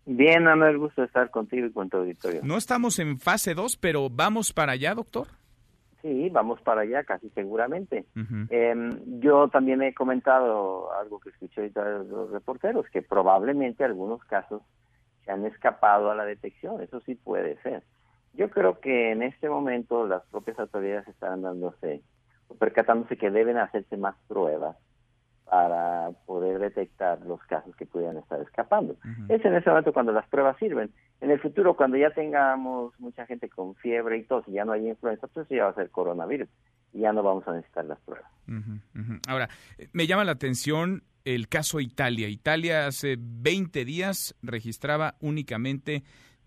[0.07, 2.41] Bien, Manuel, gusto estar contigo y con tu auditorio.
[2.43, 5.27] No estamos en fase 2, pero ¿vamos para allá, doctor?
[6.03, 8.07] Sí, vamos para allá, casi seguramente.
[8.49, 8.75] eh,
[9.21, 14.63] yo también he comentado algo que escuché ahorita de los reporteros, que probablemente algunos casos
[15.25, 17.83] se han escapado a la detección, eso sí puede ser.
[18.33, 22.01] Yo creo que en este momento las propias autoridades están dándose,
[22.59, 24.77] percatándose que deben hacerse más pruebas
[25.51, 28.95] para poder detectar los casos que pudieran estar escapando.
[29.29, 30.93] Es en ese momento cuando las pruebas sirven.
[31.21, 34.71] En el futuro, cuando ya tengamos mucha gente con fiebre y tos y ya no
[34.71, 36.49] hay influenza, pues eso ya va a ser coronavirus
[36.93, 38.31] y ya no vamos a necesitar las pruebas.
[39.27, 39.49] Ahora,
[39.93, 42.29] me llama la atención el caso Italia.
[42.29, 46.05] Italia hace 20 días registraba únicamente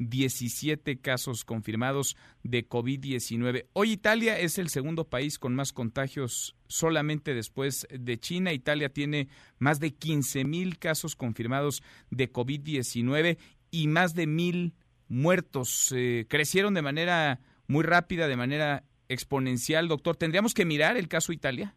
[0.10, 3.66] 17 casos confirmados de COVID-19.
[3.74, 8.54] Hoy Italia es el segundo país con más contagios solamente después de China.
[8.54, 9.28] Italia tiene
[9.60, 13.38] más de 15 mil casos confirmados de COVID-19
[13.72, 14.74] y más de mil
[15.08, 15.94] muertos.
[15.96, 19.88] Eh, crecieron de manera muy rápida, de manera exponencial.
[19.88, 21.74] Doctor, ¿tendríamos que mirar el caso Italia?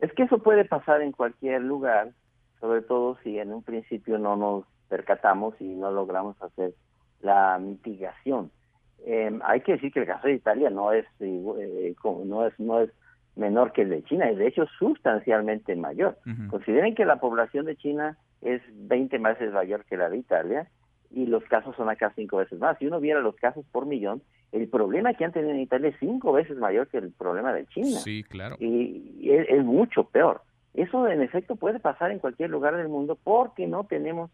[0.00, 2.12] Es que eso puede pasar en cualquier lugar,
[2.60, 6.74] sobre todo si en un principio no nos percatamos y no logramos hacer
[7.22, 8.50] la mitigación.
[9.04, 12.80] Eh, hay que decir que el caso de Italia no es, eh, no es no
[12.80, 12.90] es
[13.34, 16.18] menor que el de China, es de hecho sustancialmente mayor.
[16.50, 20.68] Consideren que la población de China es 20 veces mayor que la de Italia
[21.10, 22.78] y los casos son acá cinco veces más.
[22.78, 25.96] Si uno viera los casos por millón, el problema que han tenido en Italia es
[25.98, 27.98] cinco veces mayor que el problema de China.
[28.00, 28.56] Sí, claro.
[28.60, 30.42] Y, es, es, mucho peor.
[30.74, 34.30] Eso en efecto puede pasar en cualquier lugar del mundo porque no tenemos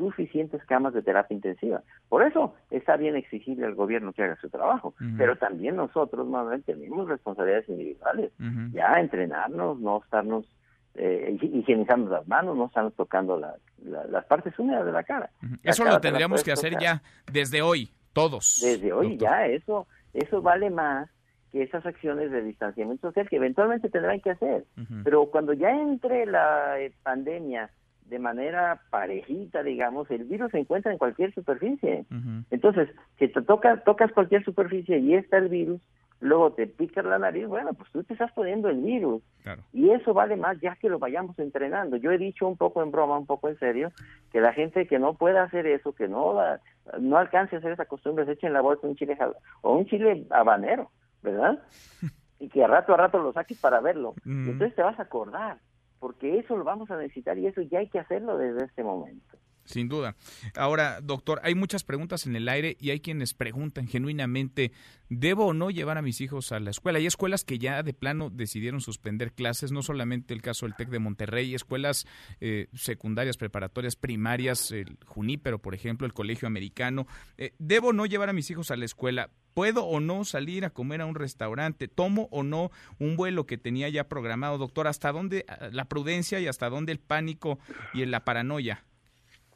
[0.00, 1.82] suficientes camas de terapia intensiva.
[2.08, 5.16] Por eso está bien exigirle al gobierno que haga su trabajo, uh -huh.
[5.18, 8.32] pero también nosotros, Manuel, tenemos responsabilidades individuales.
[8.40, 8.72] Uh -huh.
[8.72, 10.46] Ya entrenarnos, no estarnos
[10.94, 15.30] eh, higienizando las manos, no estarnos tocando la, la, las partes húmedas de la cara.
[15.42, 15.58] Uh -huh.
[15.62, 18.60] Eso lo tendríamos que hacer ya desde hoy, todos.
[18.62, 19.28] Desde hoy doctor.
[19.28, 21.08] ya, eso, eso vale más
[21.52, 24.64] que esas acciones de distanciamiento social que eventualmente tendrán que hacer.
[25.04, 27.70] Pero cuando ya entre la eh, pandemia
[28.10, 32.04] de manera parejita, digamos, el virus se encuentra en cualquier superficie.
[32.10, 32.44] Uh -huh.
[32.50, 35.80] Entonces, si te toca, tocas cualquier superficie y está el virus,
[36.18, 39.22] luego te picas la nariz, bueno, pues tú te estás poniendo el virus.
[39.44, 39.62] Claro.
[39.72, 41.96] Y eso vale más ya que lo vayamos entrenando.
[41.96, 43.92] Yo he dicho un poco en broma, un poco en serio,
[44.32, 46.60] que la gente que no pueda hacer eso, que no la,
[46.98, 49.16] no alcance a hacer esa costumbre, se eche en la bolsa un chile
[49.62, 50.90] o un chile habanero,
[51.22, 51.62] ¿verdad?
[52.40, 54.14] y que a rato a rato lo saques para verlo.
[54.26, 54.50] -huh.
[54.50, 55.58] Entonces te vas a acordar
[56.00, 59.36] porque eso lo vamos a necesitar y eso ya hay que hacerlo desde este momento.
[59.70, 60.16] Sin duda.
[60.56, 64.72] Ahora, doctor, hay muchas preguntas en el aire y hay quienes preguntan genuinamente,
[65.08, 66.98] ¿debo o no llevar a mis hijos a la escuela?
[66.98, 70.88] Hay escuelas que ya de plano decidieron suspender clases, no solamente el caso del TEC
[70.88, 72.06] de Monterrey, escuelas
[72.40, 77.06] eh, secundarias, preparatorias, primarias, el Junípero, por ejemplo, el Colegio Americano.
[77.38, 79.30] Eh, ¿Debo o no llevar a mis hijos a la escuela?
[79.54, 81.86] ¿Puedo o no salir a comer a un restaurante?
[81.86, 84.88] ¿Tomo o no un vuelo que tenía ya programado, doctor?
[84.88, 87.58] ¿Hasta dónde la prudencia y hasta dónde el pánico
[87.94, 88.84] y la paranoia?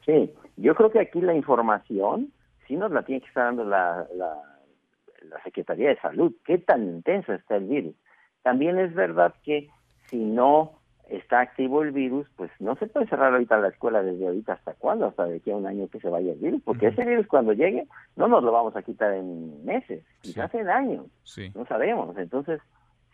[0.05, 2.33] Sí, yo creo que aquí la información
[2.67, 4.37] sí nos la tiene que estar dando la, la,
[5.23, 6.33] la Secretaría de Salud.
[6.45, 7.95] ¿Qué tan intenso está el virus?
[8.43, 9.69] También es verdad que
[10.09, 10.73] si no
[11.09, 14.75] está activo el virus, pues no se puede cerrar ahorita la escuela desde ahorita hasta
[14.75, 16.93] cuándo, hasta de aquí a un año que se vaya el virus, porque uh -huh.
[16.93, 17.87] ese virus cuando llegue
[18.17, 20.59] no nos lo vamos a quitar en meses, quizás sí.
[20.59, 21.51] en años, sí.
[21.55, 22.17] no sabemos.
[22.17, 22.61] Entonces,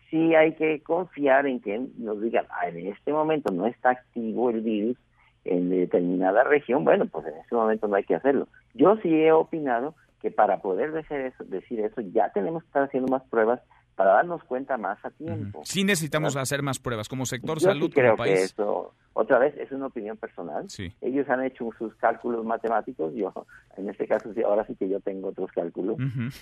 [0.09, 4.51] sí hay que confiar en que nos digan, ah, en este momento no está activo
[4.51, 4.97] el virus
[5.45, 8.49] en determinada región, bueno, pues en este momento no hay que hacerlo.
[8.75, 12.83] Yo sí he opinado que para poder decir eso, decir eso ya tenemos que estar
[12.83, 13.61] haciendo más pruebas
[13.97, 15.61] para darnos cuenta más a tiempo.
[15.65, 18.39] Sí necesitamos hacer más pruebas como sector Yo salud, sí creo como país.
[18.39, 20.69] que eso, otra vez, es una opinión personal.
[20.71, 20.91] Sí.
[21.03, 23.33] Ellos han hecho sus cálculos matemáticos, yo,
[23.77, 25.97] en este caso, sí, ahora sí que yo tengo otros cálculos.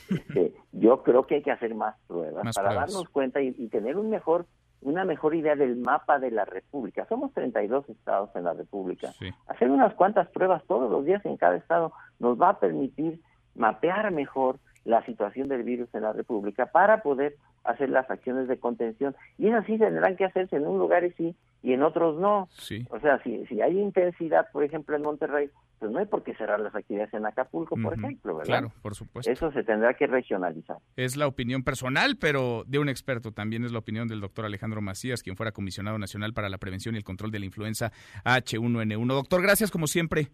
[0.08, 2.92] Este, yo creo que hay que hacer más pruebas Más para pruebas.
[2.92, 4.46] darnos cuenta y, y tener un mejor
[4.83, 7.07] una mejor idea del mapa de la República.
[7.09, 9.12] Somos 32 estados en la República.
[9.47, 13.21] Hacer unas cuantas pruebas todos los días en cada estado nos va a permitir
[13.55, 18.59] mapear mejor la situación del virus en la República para poder hacer las acciones de
[18.59, 19.14] contención.
[19.37, 22.49] Y esas sí tendrán que hacerse en un lugar y sí y en otros no.
[22.53, 22.87] Sí.
[22.90, 26.35] O sea, si, si hay intensidad, por ejemplo, en Monterrey, pues no hay por qué
[26.35, 28.01] cerrar las actividades en Acapulco, por Ujú.
[28.07, 28.47] ejemplo, ¿verdad?
[28.47, 29.31] Claro, por supuesto.
[29.31, 30.79] Eso se tendrá que regionalizar.
[30.97, 33.33] Es la opinión personal, pero de un experto.
[33.33, 36.94] También es la opinión del doctor Alejandro Macías, quien fuera comisionado nacional para la prevención
[36.94, 37.92] y el control de la influenza
[38.25, 39.07] H1N1.
[39.07, 40.29] Doctor, gracias como siempre.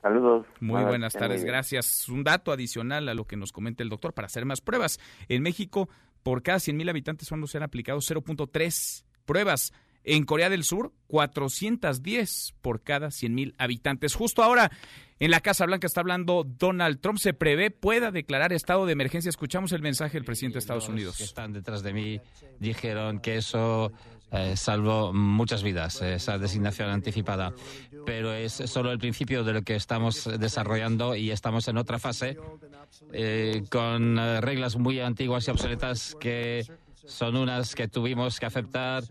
[0.00, 0.46] Saludos.
[0.60, 2.08] Muy Buenas- tardes, gracias.
[2.08, 4.98] Un dato adicional a lo que nos comenta el doctor para hacer más pruebas.
[5.28, 5.88] En México,
[6.22, 9.72] por cada 100 mil habitantes solo se han aplicado 0.3 pruebas.
[10.04, 14.14] En Corea del Sur, 410 por cada 100 mil habitantes.
[14.14, 14.70] Justo ahora,
[15.18, 17.18] en la Casa Blanca está hablando Donald Trump.
[17.18, 19.28] Se prevé pueda declarar estado de emergencia.
[19.28, 21.16] Escuchamos el mensaje del presidente de Estados Los Unidos.
[21.16, 22.20] que están detrás de mí
[22.58, 23.92] dijeron que eso
[24.32, 27.52] eh, salvó muchas vidas, eh, esa designación anticipada.
[28.04, 32.36] Pero es solo el principio de lo que estamos desarrollando y estamos en otra fase
[33.12, 36.66] eh, con eh, reglas muy antiguas y obsoletas que
[37.06, 39.04] son unas que tuvimos que aceptar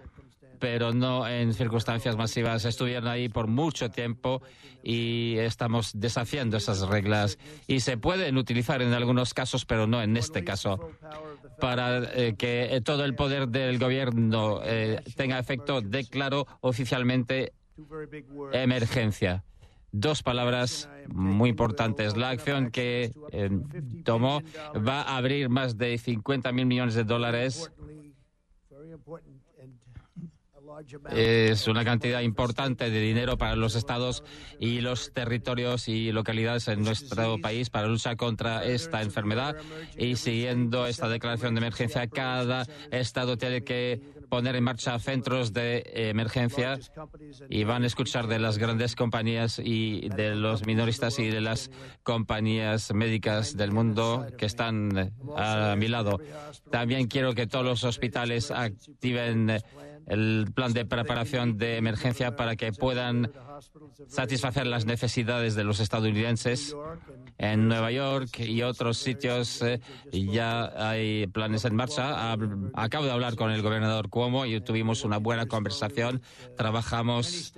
[0.61, 2.63] pero no en circunstancias masivas.
[2.63, 4.41] Estuvieron ahí por mucho tiempo
[4.83, 10.15] y estamos desafiando esas reglas y se pueden utilizar en algunos casos, pero no en
[10.15, 10.91] este caso,
[11.59, 15.81] para eh, que todo el poder del gobierno eh, tenga efecto.
[15.81, 17.53] Declaro oficialmente
[18.53, 19.43] emergencia.
[19.91, 22.15] Dos palabras muy importantes.
[22.15, 23.49] La acción que eh,
[24.05, 24.41] tomó
[24.75, 27.71] va a abrir más de 50 mil millones de dólares
[31.11, 34.23] es una cantidad importante de dinero para los estados
[34.59, 39.55] y los territorios y localidades en nuestro país para luchar contra esta enfermedad.
[39.97, 45.83] Y siguiendo esta declaración de emergencia, cada estado tiene que poner en marcha centros de
[45.93, 46.79] emergencia
[47.49, 51.69] y van a escuchar de las grandes compañías y de los minoristas y de las
[52.03, 56.19] compañías médicas del mundo que están a mi lado.
[56.69, 59.61] También quiero que todos los hospitales activen
[60.11, 63.31] el plan de preparación de emergencia para que puedan
[64.07, 66.75] satisfacer las necesidades de los estadounidenses.
[67.37, 69.79] En Nueva York y otros sitios eh,
[70.11, 72.33] ya hay planes en marcha.
[72.73, 76.21] Acabo de hablar con el gobernador Cuomo y tuvimos una buena conversación.
[76.57, 77.53] Trabajamos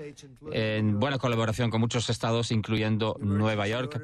[0.52, 4.00] en buena colaboración con muchos estados, incluyendo Nueva York.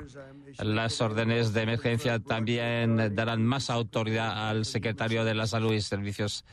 [0.58, 6.46] Las órdenes de emergencia también darán más autoridad al secretario de la Salud y Servicios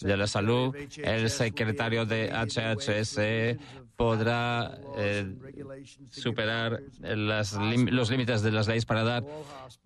[0.00, 0.74] de la Salud.
[0.98, 3.58] El secretario de HHS
[3.96, 5.34] podrá eh,
[6.10, 9.24] superar los límites de las leyes para dar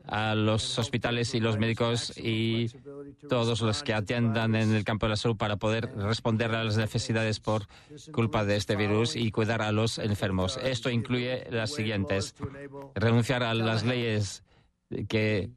[0.06, 2.68] a los hospitales y los médicos y
[3.28, 6.76] todos los que atiendan en el campo de la salud para poder responder a las
[6.76, 7.66] necesidades por
[8.12, 10.58] culpa de este virus y cuidar a los enfermos.
[10.62, 12.34] Esto incluye las siguientes.
[12.94, 14.44] Renunciar a las leyes
[15.08, 15.50] que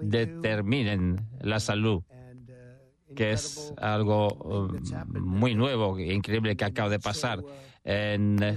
[0.00, 2.02] determinen la salud
[3.14, 4.80] que es algo um,
[5.20, 7.42] muy nuevo e increíble que acaba de pasar
[7.84, 8.56] en, eh,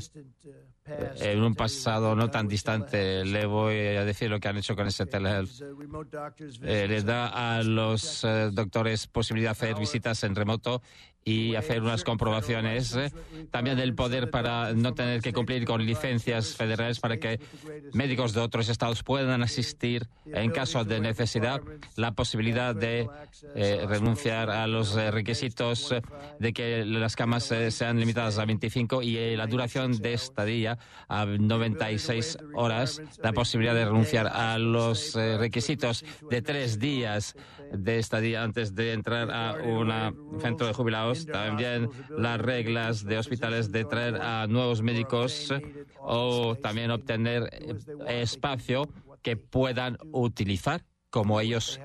[1.20, 3.24] en un pasado no tan distante.
[3.24, 5.62] Le voy a decir lo que han hecho con ese telehealth.
[6.64, 10.82] Eh, le da a los eh, doctores posibilidad de hacer visitas en remoto
[11.24, 12.96] y hacer unas comprobaciones.
[12.96, 13.12] eh,
[13.52, 17.40] También el poder para no tener que cumplir con licencias federales para que
[17.94, 21.62] médicos de otros estados puedan asistir en caso de necesidad.
[21.96, 23.08] La posibilidad de
[23.56, 25.94] eh, renunciar a los eh, requisitos
[26.40, 32.38] de que las camas sean limitadas a 25 y la duración de estadía a 96
[32.54, 33.02] horas.
[33.22, 37.36] La posibilidad de renunciar a los requisitos de tres días
[37.72, 41.26] de estadía antes de entrar a un centro de jubilados.
[41.26, 45.54] También las reglas de hospitales de traer a nuevos médicos
[46.00, 47.50] o también obtener
[48.08, 48.90] espacio
[49.22, 51.80] que puedan utilizar como ellos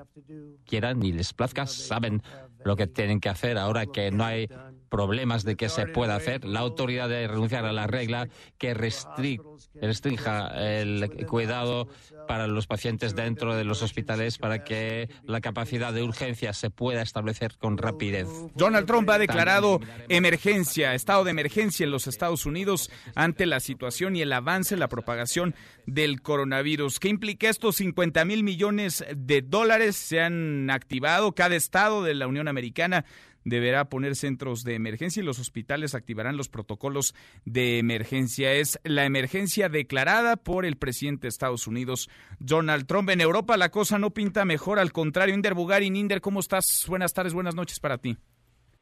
[0.64, 1.66] quieran y les plazca.
[1.66, 2.22] Saben
[2.64, 4.48] lo que tienen que hacer ahora que no hay
[4.96, 6.46] problemas de que se pueda hacer.
[6.46, 10.48] La autoridad debe renunciar a la regla que restrinja
[10.80, 11.86] el cuidado
[12.26, 17.02] para los pacientes dentro de los hospitales para que la capacidad de urgencia se pueda
[17.02, 18.26] establecer con rapidez.
[18.54, 24.16] Donald Trump ha declarado emergencia, estado de emergencia en los Estados Unidos ante la situación
[24.16, 26.98] y el avance en la propagación del coronavirus.
[27.00, 29.94] ¿Qué implica estos 50 mil millones de dólares?
[29.96, 33.04] Se han activado cada estado de la Unión Americana
[33.46, 38.52] deberá poner centros de emergencia y los hospitales activarán los protocolos de emergencia.
[38.52, 43.08] Es la emergencia declarada por el presidente de Estados Unidos, Donald Trump.
[43.08, 45.34] En Europa la cosa no pinta mejor, al contrario.
[45.34, 46.84] Inder Bugari, Inder, ¿cómo estás?
[46.88, 48.16] Buenas tardes, buenas noches para ti.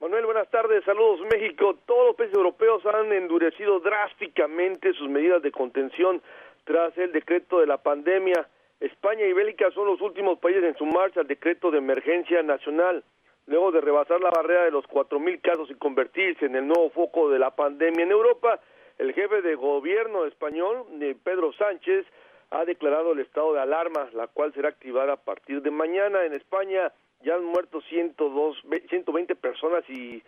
[0.00, 1.78] Manuel, buenas tardes, saludos México.
[1.86, 6.22] Todos los países europeos han endurecido drásticamente sus medidas de contención
[6.64, 8.48] tras el decreto de la pandemia.
[8.80, 13.04] España y Bélgica son los últimos países en sumarse al decreto de emergencia nacional
[13.46, 17.30] luego de rebasar la barrera de los 4.000 casos y convertirse en el nuevo foco
[17.30, 18.60] de la pandemia en Europa,
[18.98, 22.06] el jefe de gobierno español, eh, Pedro Sánchez,
[22.50, 26.24] ha declarado el estado de alarma, la cual será activada a partir de mañana.
[26.24, 26.92] En España
[27.22, 30.22] ya han muerto 102, 120 personas y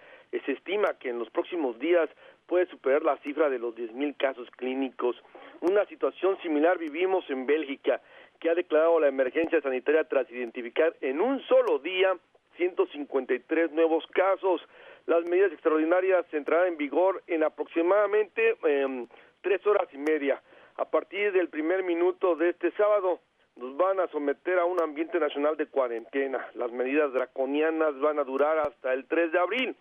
[0.45, 2.09] se estima que en los próximos días
[2.47, 5.17] puede superar la cifra de los 10.000 casos clínicos.
[5.61, 8.01] Una situación similar vivimos en Bélgica,
[8.41, 12.17] que ha declarado la emergencia sanitaria tras identificar en un solo día
[12.57, 14.61] 153 nuevos casos.
[15.07, 19.07] Las medidas extraordinarias entrarán en vigor en aproximadamente em,
[19.41, 20.43] tres horas y media.
[20.77, 23.21] A partir del primer minuto de este sábado,
[23.57, 26.47] nos van a someter a un ambiente nacional de cuarentena.
[26.55, 29.77] Las medidas draconianas van a durar hasta el 3 de abril.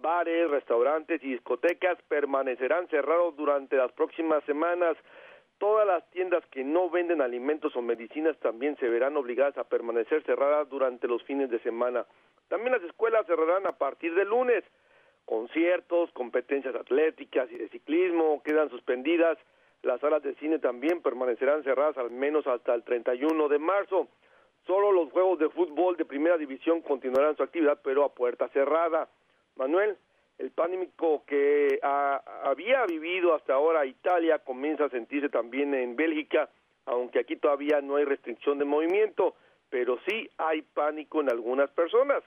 [0.00, 4.96] Bares, restaurantes y discotecas permanecerán cerrados durante las próximas semanas.
[5.58, 10.22] Todas las tiendas que no venden alimentos o medicinas también se verán obligadas a permanecer
[10.24, 12.04] cerradas durante los fines de semana.
[12.48, 14.64] También las escuelas cerrarán a partir del lunes.
[15.24, 19.38] Conciertos, competencias atléticas y de ciclismo quedan suspendidas.
[19.82, 24.08] Las salas de cine también permanecerán cerradas al menos hasta el 31 de marzo.
[24.66, 29.08] Solo los juegos de fútbol de primera división continuarán su actividad, pero a puerta cerrada.
[29.56, 29.96] Manuel,
[30.38, 36.50] el pánico que había vivido hasta ahora Italia comienza a sentirse también en Bélgica,
[36.84, 39.34] aunque aquí todavía no hay restricción de movimiento,
[39.70, 42.22] pero sí hay pánico en algunas personas.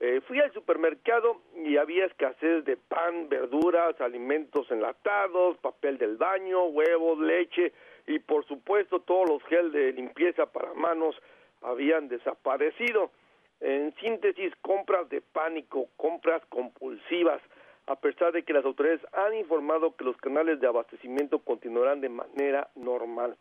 [0.00, 6.64] Eh, fui al supermercado y había escasez de pan, verduras, alimentos enlatados, papel del baño,
[6.64, 7.72] huevos, leche
[8.08, 11.14] y por supuesto todos los gel de limpieza para manos
[11.60, 13.12] habían desaparecido.
[13.60, 17.40] En síntesis, compras de pánico, compras compulsivas,
[17.86, 22.08] a pesar de que las autoridades han informado que los canales de abastecimiento continuarán de
[22.08, 23.36] manera normal.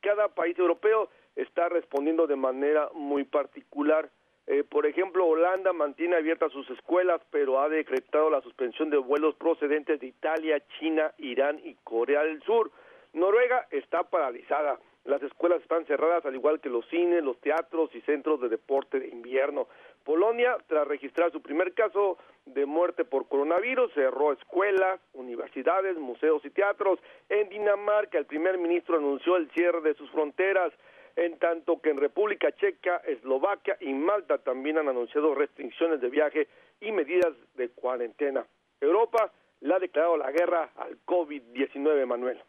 [0.00, 4.10] Cada país europeo está respondiendo de manera muy particular.
[4.46, 9.34] Eh, por ejemplo, Holanda mantiene abiertas sus escuelas, pero ha decretado la suspensión de vuelos
[9.36, 12.70] procedentes de Italia, China, Irán y Corea del Sur.
[13.12, 14.78] Noruega está paralizada.
[15.04, 19.00] Las escuelas están cerradas, al igual que los cines, los teatros y centros de deporte
[19.00, 19.66] de invierno.
[20.04, 26.50] Polonia, tras registrar su primer caso de muerte por coronavirus, cerró escuelas, universidades, museos y
[26.50, 26.98] teatros.
[27.28, 30.72] En Dinamarca, el primer ministro anunció el cierre de sus fronteras,
[31.16, 36.48] en tanto que en República Checa, Eslovaquia y Malta también han anunciado restricciones de viaje
[36.80, 38.46] y medidas de cuarentena.
[38.80, 39.30] Europa
[39.60, 42.40] le ha declarado la guerra al COVID-19, Manuel.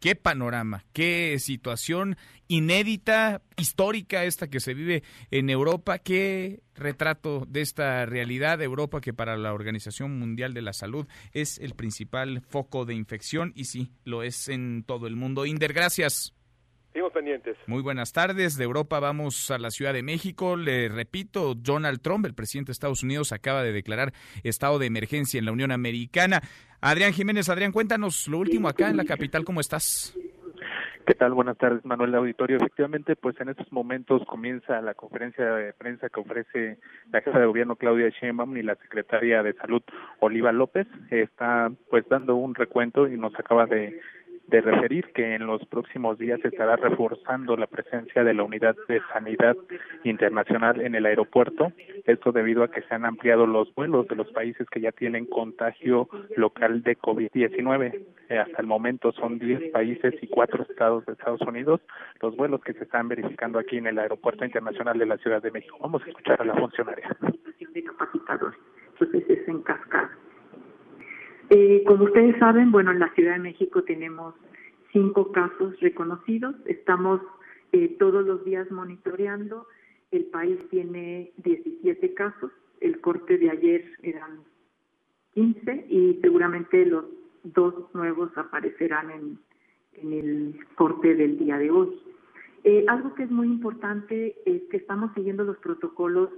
[0.00, 2.16] Qué panorama, qué situación
[2.48, 9.00] inédita, histórica esta que se vive en Europa, qué retrato de esta realidad de Europa
[9.00, 13.64] que para la Organización Mundial de la Salud es el principal foco de infección y
[13.64, 15.46] sí, lo es en todo el mundo.
[15.46, 16.36] Inder, gracias.
[16.96, 17.58] Seguimos pendientes.
[17.66, 18.56] Muy buenas tardes.
[18.56, 20.56] De Europa vamos a la Ciudad de México.
[20.56, 25.38] Le repito, Donald Trump, el presidente de Estados Unidos, acaba de declarar estado de emergencia
[25.38, 26.40] en la Unión Americana.
[26.80, 30.16] Adrián Jiménez, Adrián, cuéntanos lo último acá en la capital, ¿cómo estás?
[31.06, 31.34] ¿Qué tal?
[31.34, 32.56] Buenas tardes, Manuel Auditorio.
[32.56, 36.78] Efectivamente, pues en estos momentos comienza la conferencia de prensa que ofrece
[37.12, 39.82] la jefa de gobierno Claudia Sheinbaum y la secretaria de Salud
[40.18, 40.88] Oliva López.
[41.12, 44.00] Está pues dando un recuento y nos acaba de
[44.48, 48.76] de referir que en los próximos días se estará reforzando la presencia de la Unidad
[48.88, 49.56] de Sanidad
[50.04, 51.72] Internacional en el aeropuerto.
[52.04, 55.26] Esto debido a que se han ampliado los vuelos de los países que ya tienen
[55.26, 58.04] contagio local de COVID-19.
[58.28, 61.80] Eh, hasta el momento son 10 países y 4 estados de Estados Unidos
[62.20, 65.50] los vuelos que se están verificando aquí en el Aeropuerto Internacional de la Ciudad de
[65.50, 65.76] México.
[65.80, 67.16] Vamos a escuchar a la funcionaria.
[71.50, 74.34] Eh, como ustedes saben, bueno, en la Ciudad de México tenemos
[74.92, 76.54] cinco casos reconocidos.
[76.64, 77.20] Estamos
[77.72, 79.66] eh, todos los días monitoreando.
[80.10, 82.50] El país tiene 17 casos.
[82.80, 84.40] El corte de ayer eran
[85.34, 87.04] 15 y seguramente los
[87.44, 89.38] dos nuevos aparecerán en,
[90.02, 91.88] el corte del día de hoy.
[92.64, 96.30] Eh, algo que es muy importante es que estamos siguiendo los protocolos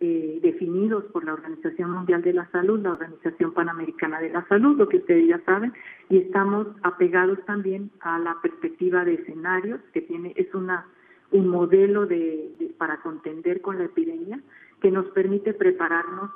[0.00, 4.76] eh, definidos por la Organización Mundial de la Salud, la Organización Panamericana de la Salud,
[4.76, 5.72] lo que ustedes ya saben,
[6.08, 10.86] y estamos apegados también a la perspectiva de escenarios que tiene es una
[11.32, 14.40] un modelo de, para contender con la epidemia
[14.80, 16.30] que nos permite prepararnos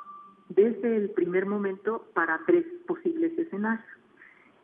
[0.49, 3.85] desde el primer momento para tres posibles escenarios.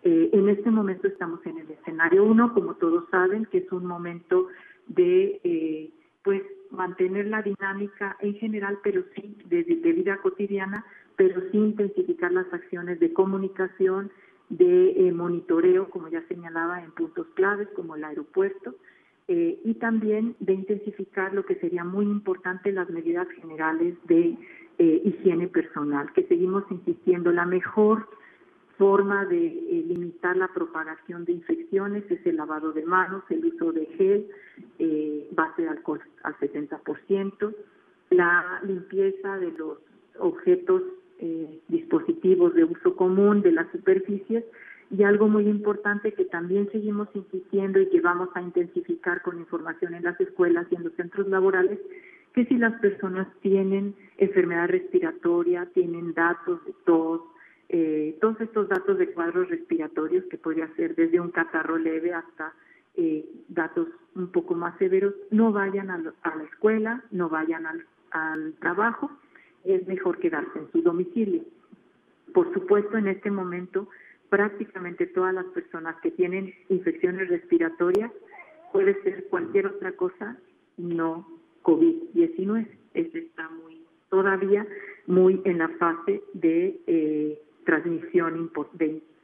[0.03, 3.85] Eh, en este momento estamos en el escenario uno, como todos saben, que es un
[3.85, 4.47] momento
[4.87, 5.91] de eh,
[6.23, 12.51] pues mantener la dinámica en general, pero sí de, vida cotidiana, pero sí intensificar las
[12.53, 14.11] acciones de comunicación,
[14.49, 18.75] de eh, monitoreo, como ya señalaba, en puntos claves como el aeropuerto,
[19.27, 24.37] eh, y también de intensificar lo que sería muy importante las medidas generales de
[24.77, 28.09] eh, higiene personal, que seguimos insistiendo, la mejor
[28.77, 33.71] forma de eh, limitar la propagación de infecciones es el lavado de manos, el uso
[33.71, 34.27] de gel,
[35.31, 37.55] base de alcohol al 70%,
[38.09, 39.77] la limpieza de los
[40.19, 40.83] objetos,
[41.67, 44.43] dispositivos de uso común de las superficies
[44.91, 49.93] y algo muy importante que también seguimos insistiendo y que vamos a intensificar con información
[49.93, 51.79] en las escuelas y en los centros laborales,
[52.33, 57.21] que si las personas tienen enfermedad respiratoria, tienen datos de tos,
[57.73, 62.53] eh, todos estos datos de cuadros respiratorios, que podría ser desde un catarro leve hasta
[62.95, 68.53] eh, datos un poco más severos, no vayan a, la escuela, no vayan al, al
[68.55, 69.09] trabajo,
[69.63, 71.43] es mejor quedarse en su domicilio.
[72.33, 73.87] Por supuesto, en este momento
[74.27, 78.11] prácticamente todas las personas que tienen infecciones respiratorias
[78.73, 80.35] puede ser cualquier otra cosa,
[80.75, 81.25] no
[81.63, 82.67] COVID-19.
[82.95, 84.67] Este está muy todavía
[85.07, 88.51] muy en la fase de eh, transmisión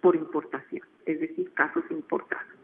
[0.02, 2.58] por importación, es decir, casos importados.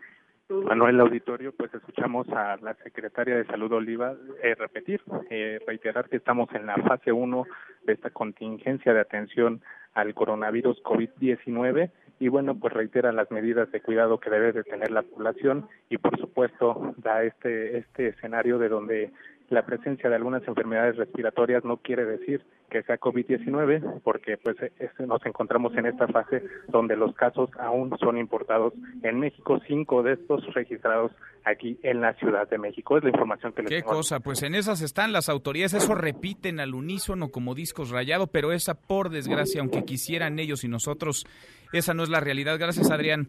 [0.50, 6.18] Manuel Auditorio, pues escuchamos a la secretaria de Salud Oliva eh, repetir, eh, reiterar que
[6.18, 7.46] estamos en la fase 1
[7.86, 9.62] de esta contingencia de atención
[9.94, 14.92] al coronavirus COVID-19 y bueno, pues reitera las medidas de cuidado que debe de tener
[14.92, 19.12] la población y por supuesto da este este escenario de donde
[19.50, 24.56] la presencia de algunas enfermedades respiratorias no quiere decir que sea COVID-19, porque pues
[25.00, 30.14] nos encontramos en esta fase donde los casos aún son importados en México, cinco de
[30.14, 31.12] estos registrados
[31.46, 32.98] aquí en la Ciudad de México.
[32.98, 36.60] Es la información que les Qué cosa, pues en esas están las autoridades, eso repiten
[36.60, 41.26] al unísono como discos rayados, pero esa por desgracia, aunque quisieran ellos y nosotros,
[41.72, 42.58] esa no es la realidad.
[42.60, 43.28] Gracias, Adrián.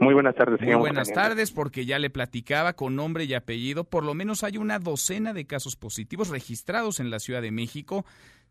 [0.00, 0.60] Muy buenas tardes.
[0.60, 4.56] Muy buenas tardes, porque ya le platicaba con nombre y apellido, por lo menos hay
[4.56, 8.04] una docena de casos positivos registrados en la Ciudad de México.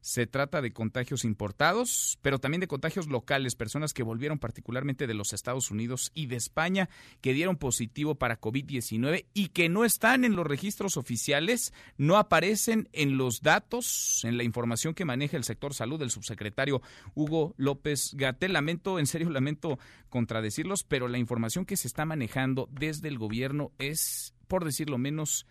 [0.03, 5.13] Se trata de contagios importados, pero también de contagios locales, personas que volvieron particularmente de
[5.13, 6.89] los Estados Unidos y de España,
[7.21, 12.89] que dieron positivo para COVID-19 y que no están en los registros oficiales, no aparecen
[12.91, 16.81] en los datos, en la información que maneja el sector salud del subsecretario
[17.15, 18.51] Hugo López Gatel.
[18.51, 19.79] Lamento, en serio, lamento
[20.09, 25.45] contradecirlos, pero la información que se está manejando desde el gobierno es, por decirlo menos,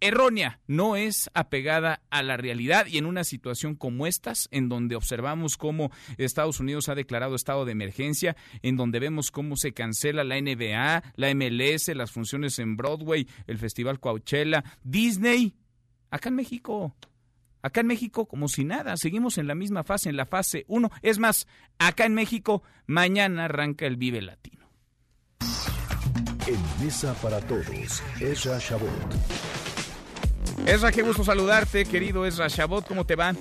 [0.00, 4.96] errónea, no es apegada a la realidad y en una situación como estas, en donde
[4.96, 10.24] observamos cómo Estados Unidos ha declarado estado de emergencia, en donde vemos cómo se cancela
[10.24, 15.54] la NBA, la MLS, las funciones en Broadway, el Festival Coachella, Disney,
[16.10, 16.96] acá en México.
[17.62, 20.88] Acá en México, como si nada, seguimos en la misma fase, en la fase 1.
[21.02, 24.70] Es más, acá en México, mañana arranca el Vive Latino.
[26.46, 29.55] En Mesa para Todos, Esra Chabot.
[30.66, 33.32] Esra, qué gusto saludarte, querido Esra Chabot, ¿cómo te va?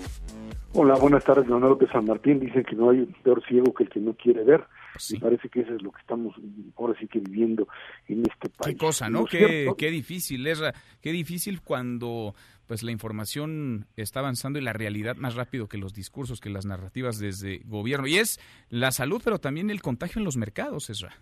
[0.73, 2.39] Hola, buenas tardes, Leonardo de San Martín.
[2.39, 4.63] Dicen que no hay peor ciego que el que no quiere ver.
[4.93, 6.35] Pues Me parece que eso es lo que estamos
[6.77, 7.67] ahora sí que viviendo
[8.07, 8.75] en este país.
[8.75, 9.25] Qué cosa, ¿no?
[9.25, 10.73] Qué, qué, difícil, Esra.
[11.01, 12.35] Qué difícil cuando
[12.67, 16.65] pues la información está avanzando y la realidad más rápido que los discursos, que las
[16.65, 18.07] narrativas desde gobierno.
[18.07, 18.39] Y es
[18.69, 21.13] la salud, pero también el contagio en los mercados, Esra.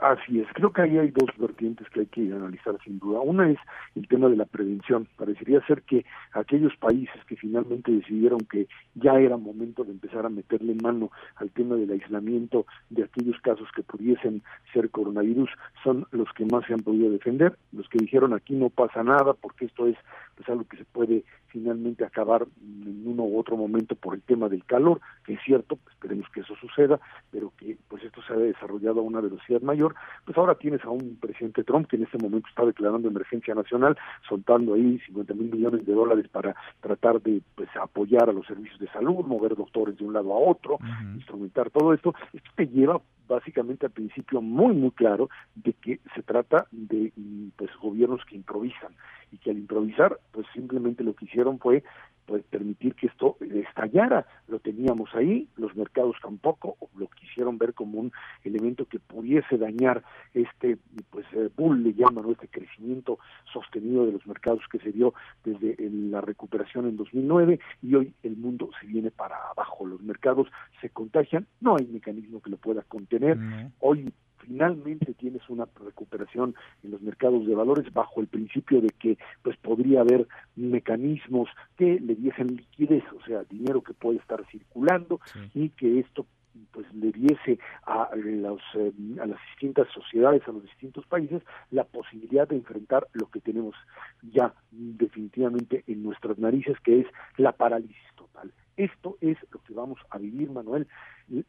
[0.00, 3.20] Así es, creo que ahí hay dos vertientes que hay que analizar sin duda.
[3.20, 3.58] Una es
[3.94, 5.06] el tema de la prevención.
[5.16, 10.30] Parecería ser que aquellos países que finalmente decidieron que ya era momento de empezar a
[10.30, 14.42] meterle mano al tema del aislamiento de aquellos casos que pudiesen
[14.72, 15.50] ser coronavirus
[15.82, 19.34] son los que más se han podido defender, los que dijeron aquí no pasa nada
[19.34, 19.96] porque esto es
[20.40, 24.48] pues, algo que se puede finalmente acabar en uno u otro momento por el tema
[24.48, 26.98] del calor, que es cierto, esperemos que eso suceda,
[27.30, 30.88] pero que pues esto se ha desarrollado a una velocidad mayor, pues ahora tienes a
[30.88, 35.50] un presidente Trump que en este momento está declarando emergencia nacional, soltando ahí 50 mil
[35.50, 39.98] millones de dólares para tratar de pues apoyar a los servicios de salud, mover doctores
[39.98, 40.78] de un lado a otro,
[41.16, 46.22] instrumentar todo esto, esto te lleva básicamente al principio muy muy claro de que se
[46.22, 47.12] trata de
[47.56, 48.92] pues gobiernos que improvisan
[49.32, 51.82] y que al improvisar pues simplemente lo que hicieron fue
[52.26, 54.26] pues, permitir que esto estallara.
[54.48, 58.12] Lo teníamos ahí los mercados tampoco lo quisieron ver como un
[58.44, 60.02] elemento que pudiese dañar
[60.34, 60.78] este
[61.10, 63.18] pues eh, bull le llaman este crecimiento
[63.52, 65.14] sostenido de los mercados que se dio
[65.44, 69.86] desde la recuperación en 2009 y hoy el mundo se viene para abajo.
[69.86, 70.48] Los mercados
[70.80, 73.38] se contagian no hay mecanismo que lo pueda contener.
[73.80, 74.12] Hoy
[74.46, 79.56] finalmente tienes una recuperación en los mercados de valores bajo el principio de que pues
[79.56, 80.26] podría haber
[80.56, 85.20] mecanismos que le diesen liquidez, o sea, dinero que puede estar circulando
[85.54, 86.26] y que esto
[86.72, 91.84] pues le diese a, los, eh, a las distintas sociedades, a los distintos países, la
[91.84, 93.74] posibilidad de enfrentar lo que tenemos
[94.22, 98.52] ya definitivamente en nuestras narices, que es la parálisis total.
[98.84, 100.86] Esto es lo que vamos a vivir, Manuel,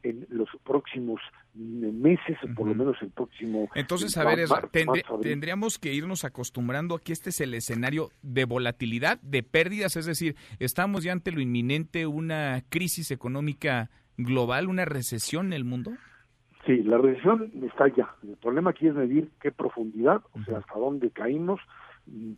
[0.03, 1.21] en los próximos
[1.53, 3.69] meses, o por lo menos el próximo.
[3.73, 4.39] Entonces, a ver,
[5.21, 10.05] tendríamos que irnos acostumbrando a que este es el escenario de volatilidad, de pérdidas, es
[10.05, 15.91] decir, estamos ya ante lo inminente, una crisis económica global, una recesión en el mundo.
[16.65, 18.13] Sí, la recesión está ya.
[18.23, 21.61] El problema aquí es medir qué profundidad, o sea, hasta dónde caímos,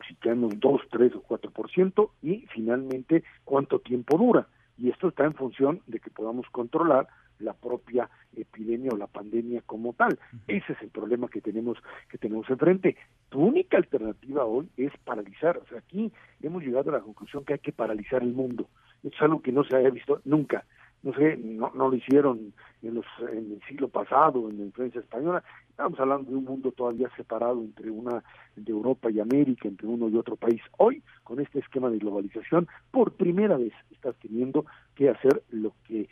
[0.08, 4.48] si caemos 2, 3 o 4%, y finalmente cuánto tiempo dura.
[4.84, 7.08] Y esto está en función de que podamos controlar
[7.40, 10.20] la propia epidemia o la pandemia como tal.
[10.46, 11.78] Ese es el problema que tenemos
[12.10, 12.98] que tenemos enfrente.
[13.30, 15.58] Tu única alternativa hoy es paralizar.
[15.58, 16.12] O sea, aquí
[16.42, 18.68] hemos llegado a la conclusión que hay que paralizar el mundo.
[19.04, 20.66] es algo que no se haya visto nunca.
[21.04, 25.02] No sé, no, no lo hicieron en, los, en el siglo pasado, en la influencia
[25.02, 25.44] española.
[25.70, 28.24] Estamos hablando de un mundo todavía separado entre una
[28.56, 30.62] de Europa y América, entre uno y otro país.
[30.78, 36.08] Hoy, con este esquema de globalización, por primera vez estás teniendo que hacer lo que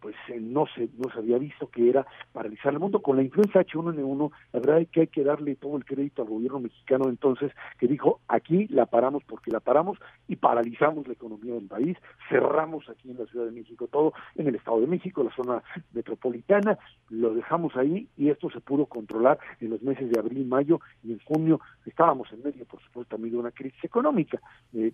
[0.00, 3.02] pues eh, no se no se había visto que era paralizar el mundo.
[3.02, 6.28] Con la influencia H1N1 la verdad es que hay que darle todo el crédito al
[6.28, 9.98] gobierno mexicano entonces que dijo aquí la paramos porque la paramos
[10.28, 11.96] y paralizamos la economía del país
[12.28, 15.62] cerramos aquí en la Ciudad de México todo en el Estado de México la zona
[15.92, 16.78] metropolitana
[17.10, 21.12] lo dejamos ahí y esto se pudo controlar en los meses de abril mayo y
[21.12, 21.60] en junio.
[21.84, 24.40] Estábamos en medio por supuesto también de una crisis económica
[24.74, 24.92] eh,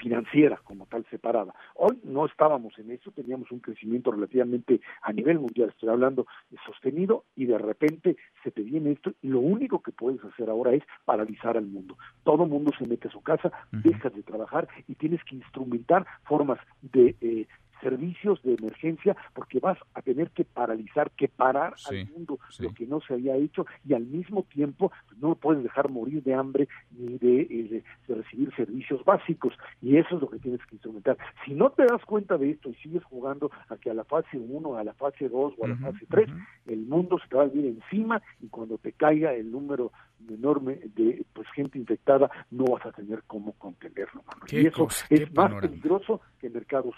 [0.00, 1.54] financiera como tal separada.
[1.74, 6.58] Hoy no estábamos en eso, teníamos un crecimiento relativamente a nivel mundial, estoy hablando de
[6.66, 10.72] sostenido y de repente se te viene esto y lo único que puedes hacer ahora
[10.72, 11.96] es paralizar al mundo.
[12.24, 16.58] Todo mundo se mete a su casa, dejas de trabajar y tienes que instrumentar formas
[16.80, 17.46] de eh,
[17.80, 22.86] servicios de emergencia porque vas a tener que paralizar, que parar al mundo lo que
[22.86, 27.14] no se había hecho y al mismo tiempo no puedes dejar morir de hambre ni
[27.20, 31.16] eh, de, recibir servicios básicos y eso es lo que tienes que instrumentar.
[31.44, 34.38] Si no te das cuenta de esto y sigues jugando a que a la fase
[34.38, 36.28] 1, a la fase 2 o a la fase 3,
[36.66, 39.92] el mundo se te va a venir encima y cuando te caiga el número
[40.28, 44.22] enorme de pues gente infectada no vas a tener cómo contenerlo.
[44.48, 46.94] Y eso es más peligroso que mercados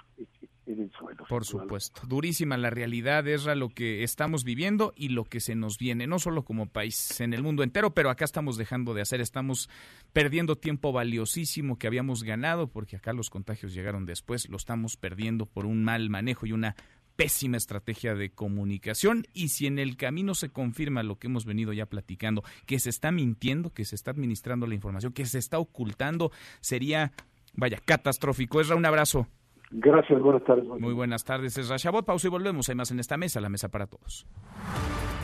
[0.66, 1.24] en el suelo.
[1.28, 2.02] Por supuesto.
[2.06, 6.18] Durísima la realidad, es lo que estamos viviendo y lo que se nos viene, no
[6.18, 9.68] solo como país, en el mundo entero, pero acá estamos dejando de hacer, estamos
[10.12, 15.46] perdiendo tiempo valiosísimo que habíamos ganado, porque acá los contagios llegaron después, lo estamos perdiendo
[15.46, 16.76] por un mal manejo y una
[17.22, 21.72] pésima estrategia de comunicación y si en el camino se confirma lo que hemos venido
[21.72, 25.60] ya platicando, que se está mintiendo, que se está administrando la información, que se está
[25.60, 27.12] ocultando, sería,
[27.54, 28.60] vaya, catastrófico.
[28.60, 29.28] Esra, un abrazo.
[29.70, 30.64] Gracias, buenas tardes.
[30.66, 32.04] Muy buenas tardes, Esra Chabot.
[32.04, 32.68] Pausa y volvemos.
[32.68, 34.26] Hay más en esta mesa, la mesa para todos.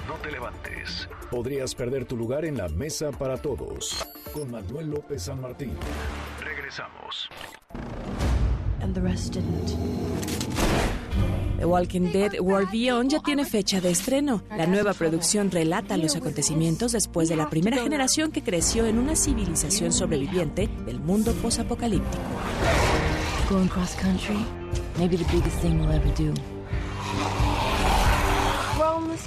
[0.07, 1.09] No te levantes.
[1.33, 4.07] Podrías perder tu lugar en la mesa para todos.
[4.33, 5.73] Con Manuel López San Martín.
[6.45, 7.29] Regresamos.
[8.81, 9.37] And the rest
[11.59, 14.43] The Walking Dead World Beyond ya tiene fecha de estreno.
[14.57, 19.17] La nueva producción relata los acontecimientos después de la primera generación que creció en una
[19.17, 22.23] civilización sobreviviente del mundo posapocalíptico.
[23.51, 24.39] Going cross country,
[24.99, 26.33] maybe the biggest thing we'll ever do.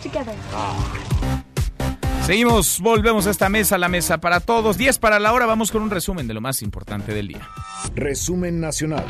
[0.02, 0.36] together.
[2.26, 4.78] Seguimos, volvemos a esta mesa, la mesa para todos.
[4.78, 7.48] 10 para la hora, vamos con un resumen de lo más importante del día.
[7.96, 9.06] Resumen nacional.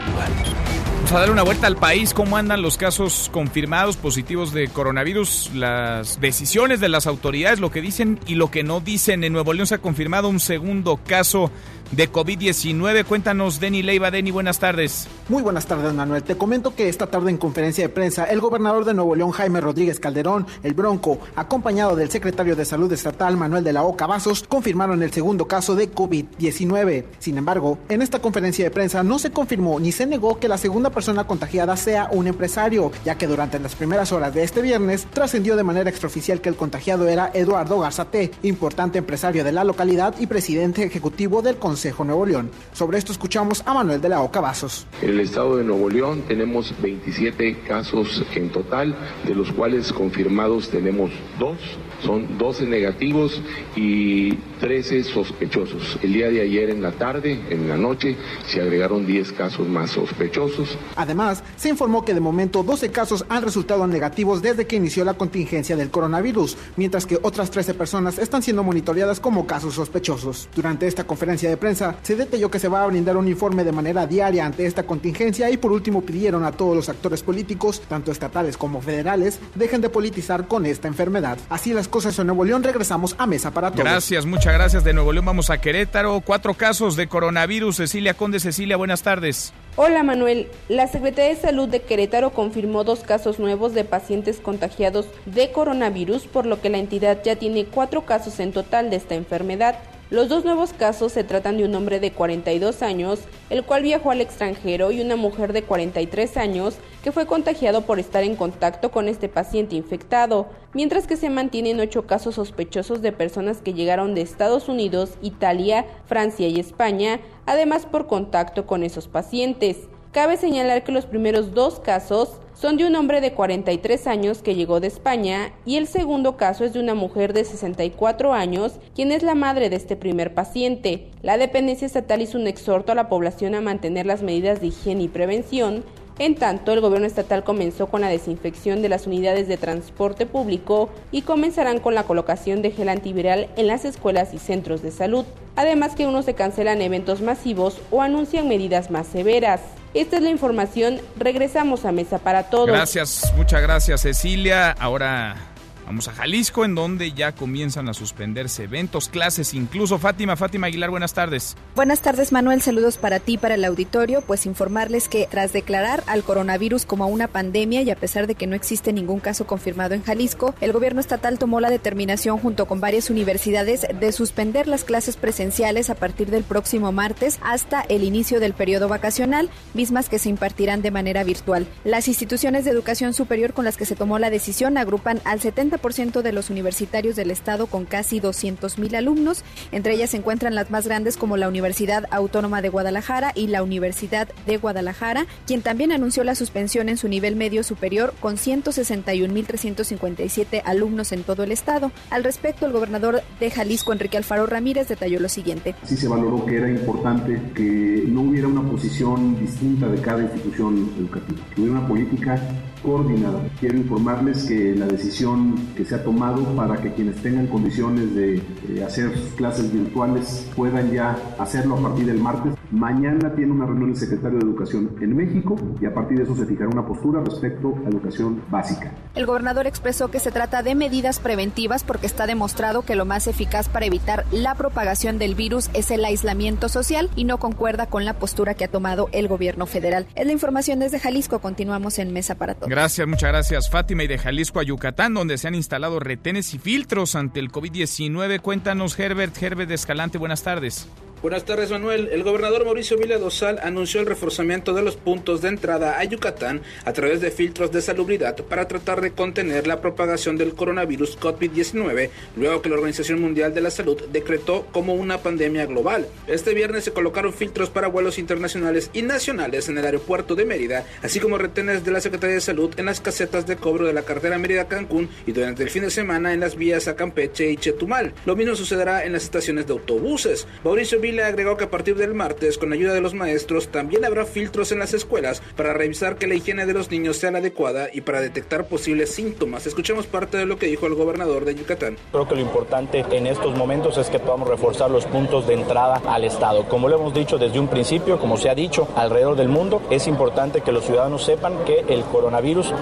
[1.11, 6.21] A dar una vuelta al país, cómo andan los casos confirmados positivos de coronavirus, las
[6.21, 9.25] decisiones de las autoridades, lo que dicen y lo que no dicen.
[9.25, 11.51] En Nuevo León se ha confirmado un segundo caso
[11.91, 13.05] de COVID-19.
[13.05, 14.11] Cuéntanos, Denny Leiva.
[14.11, 15.07] Denny, buenas tardes.
[15.29, 16.23] Muy buenas tardes, Manuel.
[16.23, 19.61] Te comento que esta tarde en conferencia de prensa, el gobernador de Nuevo León, Jaime
[19.61, 24.43] Rodríguez Calderón, el Bronco, acompañado del secretario de Salud Estatal, Manuel de la Oca Vasos,
[24.47, 27.05] confirmaron el segundo caso de COVID-19.
[27.19, 30.57] Sin embargo, en esta conferencia de prensa no se confirmó ni se negó que la
[30.57, 35.07] segunda persona contagiada sea un empresario, ya que durante las primeras horas de este viernes
[35.11, 40.15] trascendió de manera extraoficial que el contagiado era Eduardo Garzate, importante empresario de la localidad
[40.19, 42.51] y presidente ejecutivo del Consejo Nuevo León.
[42.73, 44.85] Sobre esto escuchamos a Manuel de la Oca Vasos.
[45.01, 50.69] En el estado de Nuevo León tenemos 27 casos en total, de los cuales confirmados
[50.69, 51.57] tenemos dos
[52.03, 53.41] son 12 negativos
[53.75, 55.97] y 13 sospechosos.
[56.03, 59.89] El día de ayer en la tarde, en la noche, se agregaron 10 casos más
[59.89, 60.77] sospechosos.
[60.95, 65.15] Además, se informó que de momento 12 casos han resultado negativos desde que inició la
[65.15, 70.47] contingencia del coronavirus, mientras que otras 13 personas están siendo monitoreadas como casos sospechosos.
[70.55, 73.71] Durante esta conferencia de prensa, se detalló que se va a brindar un informe de
[73.71, 78.11] manera diaria ante esta contingencia y por último pidieron a todos los actores políticos, tanto
[78.11, 81.39] estatales como federales, dejen de politizar con esta enfermedad.
[81.49, 82.61] Así las cosas en Nuevo León.
[82.61, 83.85] Regresamos a Mesa para Todos.
[83.85, 85.25] Gracias, muchas gracias de Nuevo León.
[85.25, 86.21] Vamos a Querétaro.
[86.21, 87.77] Cuatro casos de coronavirus.
[87.77, 89.53] Cecilia Conde, Cecilia, buenas tardes.
[89.77, 95.07] Hola Manuel, la Secretaría de Salud de Querétaro confirmó dos casos nuevos de pacientes contagiados
[95.25, 99.15] de coronavirus, por lo que la entidad ya tiene cuatro casos en total de esta
[99.15, 99.75] enfermedad.
[100.11, 104.11] Los dos nuevos casos se tratan de un hombre de 42 años, el cual viajó
[104.11, 108.91] al extranjero, y una mujer de 43 años, que fue contagiado por estar en contacto
[108.91, 114.13] con este paciente infectado, mientras que se mantienen ocho casos sospechosos de personas que llegaron
[114.13, 119.77] de Estados Unidos, Italia, Francia y España, además por contacto con esos pacientes.
[120.11, 124.53] Cabe señalar que los primeros dos casos son de un hombre de 43 años que
[124.53, 129.11] llegó de España y el segundo caso es de una mujer de 64 años, quien
[129.11, 131.07] es la madre de este primer paciente.
[131.23, 135.03] La dependencia estatal hizo un exhorto a la población a mantener las medidas de higiene
[135.03, 135.83] y prevención
[136.19, 140.89] en tanto, el gobierno estatal comenzó con la desinfección de las unidades de transporte público
[141.11, 145.25] y comenzarán con la colocación de gel antiviral en las escuelas y centros de salud.
[145.55, 149.61] Además que uno se cancelan eventos masivos o anuncian medidas más severas.
[149.93, 150.99] Esta es la información.
[151.17, 152.67] Regresamos a Mesa para Todos.
[152.67, 154.71] Gracias, muchas gracias Cecilia.
[154.71, 155.50] Ahora
[155.91, 160.37] Vamos a Jalisco, en donde ya comienzan a suspenderse eventos, clases, incluso Fátima.
[160.37, 161.57] Fátima Aguilar, buenas tardes.
[161.75, 162.61] Buenas tardes, Manuel.
[162.61, 164.21] Saludos para ti, para el auditorio.
[164.21, 168.47] Pues informarles que tras declarar al coronavirus como una pandemia y a pesar de que
[168.47, 172.79] no existe ningún caso confirmado en Jalisco, el gobierno estatal tomó la determinación junto con
[172.79, 178.39] varias universidades de suspender las clases presenciales a partir del próximo martes hasta el inicio
[178.39, 181.67] del periodo vacacional, mismas que se impartirán de manera virtual.
[181.83, 185.80] Las instituciones de educación superior con las que se tomó la decisión agrupan al 70
[185.93, 189.43] ciento de los universitarios del estado con casi 200.000 alumnos.
[189.71, 193.63] Entre ellas se encuentran las más grandes como la Universidad Autónoma de Guadalajara y la
[193.63, 200.61] Universidad de Guadalajara, quien también anunció la suspensión en su nivel medio superior con 161.357
[200.63, 201.91] alumnos en todo el estado.
[202.09, 205.75] Al respecto, el gobernador de Jalisco, Enrique Alfaro Ramírez, detalló lo siguiente.
[205.83, 210.91] Sí se valoró que era importante que no hubiera una posición distinta de cada institución
[210.97, 212.39] educativa, que hubiera una política
[212.83, 213.47] coordinada.
[213.59, 218.35] Quiero informarles que la decisión que se ha tomado para que quienes tengan condiciones de
[218.37, 222.53] eh, hacer sus clases virtuales puedan ya hacerlo a partir del martes.
[222.71, 226.35] Mañana tiene una reunión el secretario de Educación en México y a partir de eso
[226.35, 228.91] se fijará una postura respecto a educación básica.
[229.15, 233.27] El gobernador expresó que se trata de medidas preventivas porque está demostrado que lo más
[233.27, 238.05] eficaz para evitar la propagación del virus es el aislamiento social y no concuerda con
[238.05, 240.07] la postura que ha tomado el gobierno federal.
[240.15, 241.39] Es la información desde Jalisco.
[241.39, 242.69] Continuamos en Mesa para Todos.
[242.69, 246.59] Gracias, muchas gracias Fátima y de Jalisco a Yucatán, donde se han instalado retenes y
[246.59, 248.41] filtros ante el COVID-19.
[248.41, 250.87] Cuéntanos, Herbert, Herbert Escalante, buenas tardes.
[251.21, 252.09] Buenas tardes, Manuel.
[252.11, 256.61] El gobernador Mauricio Vila Dosal anunció el reforzamiento de los puntos de entrada a Yucatán
[256.83, 262.09] a través de filtros de salubridad para tratar de contener la propagación del coronavirus COVID-19,
[262.37, 266.07] luego que la Organización Mundial de la Salud decretó como una pandemia global.
[266.25, 270.87] Este viernes se colocaron filtros para vuelos internacionales y nacionales en el aeropuerto de Mérida,
[271.03, 274.01] así como retenes de la Secretaría de Salud en las casetas de cobro de la
[274.01, 278.11] cartera Mérida-Cancún y durante el fin de semana en las vías a Campeche y Chetumal.
[278.25, 280.47] Lo mismo sucederá en las estaciones de autobuses.
[280.63, 284.25] Mauricio le agregó que a partir del martes, con ayuda de los maestros, también habrá
[284.25, 287.89] filtros en las escuelas para revisar que la higiene de los niños sea la adecuada
[287.91, 289.65] y para detectar posibles síntomas.
[289.65, 291.97] Escuchemos parte de lo que dijo el gobernador de Yucatán.
[292.11, 296.01] Creo que lo importante en estos momentos es que podamos reforzar los puntos de entrada
[296.05, 296.67] al Estado.
[296.67, 300.07] Como lo hemos dicho desde un principio, como se ha dicho alrededor del mundo, es
[300.07, 302.73] importante que los ciudadanos sepan que el coronavirus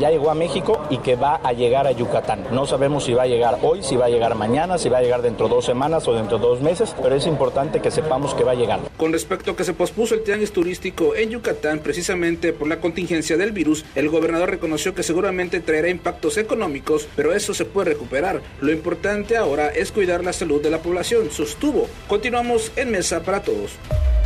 [0.00, 2.44] ya llegó a México y que va a llegar a Yucatán.
[2.52, 5.02] No sabemos si va a llegar hoy, si va a llegar mañana, si va a
[5.02, 7.90] llegar dentro de dos semanas o dentro de dos meses, pero es importante importante que
[7.90, 8.90] sepamos que va llegando.
[8.96, 13.36] Con respecto a que se pospuso el tianguis turístico en Yucatán precisamente por la contingencia
[13.36, 18.40] del virus, el gobernador reconoció que seguramente traerá impactos económicos, pero eso se puede recuperar.
[18.60, 21.88] Lo importante ahora es cuidar la salud de la población, sostuvo.
[22.08, 23.72] Continuamos en Mesa para Todos.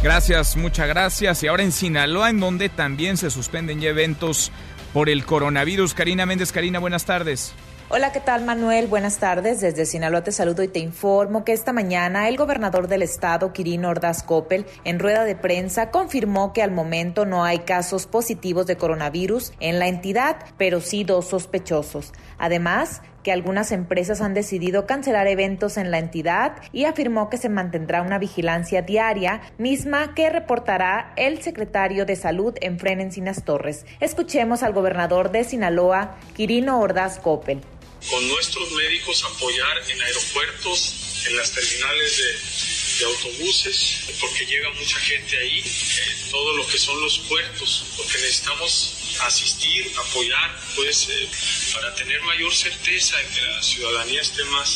[0.03, 1.43] Gracias, muchas gracias.
[1.43, 4.51] Y ahora en Sinaloa, en donde también se suspenden ya eventos
[4.93, 5.95] por el coronavirus.
[5.95, 7.55] Karina Méndez, Karina, buenas tardes.
[7.95, 8.86] Hola, ¿qué tal Manuel?
[8.86, 9.61] Buenas tardes.
[9.61, 13.90] Desde Sinaloa te saludo y te informo que esta mañana el gobernador del estado, Quirino
[13.90, 18.78] Ordaz Coppel, en rueda de prensa confirmó que al momento no hay casos positivos de
[18.78, 22.14] coronavirus en la entidad, pero sí dos sospechosos.
[22.38, 27.51] Además, que algunas empresas han decidido cancelar eventos en la entidad y afirmó que se
[27.51, 33.84] mantendrá una vigilancia diaria, misma que reportará el secretario de Salud en Frenencinas Torres.
[34.01, 37.61] Escuchemos al gobernador de Sinaloa, Quirino Ordaz Coppel
[38.09, 40.94] con nuestros médicos apoyar en aeropuertos,
[41.26, 42.62] en las terminales de,
[43.03, 48.94] autobuses, porque llega mucha gente ahí, en todo lo que son los puertos, porque necesitamos
[49.22, 51.28] asistir, apoyar, pues eh,
[51.72, 54.68] para tener mayor certeza de que la ciudadanía esté más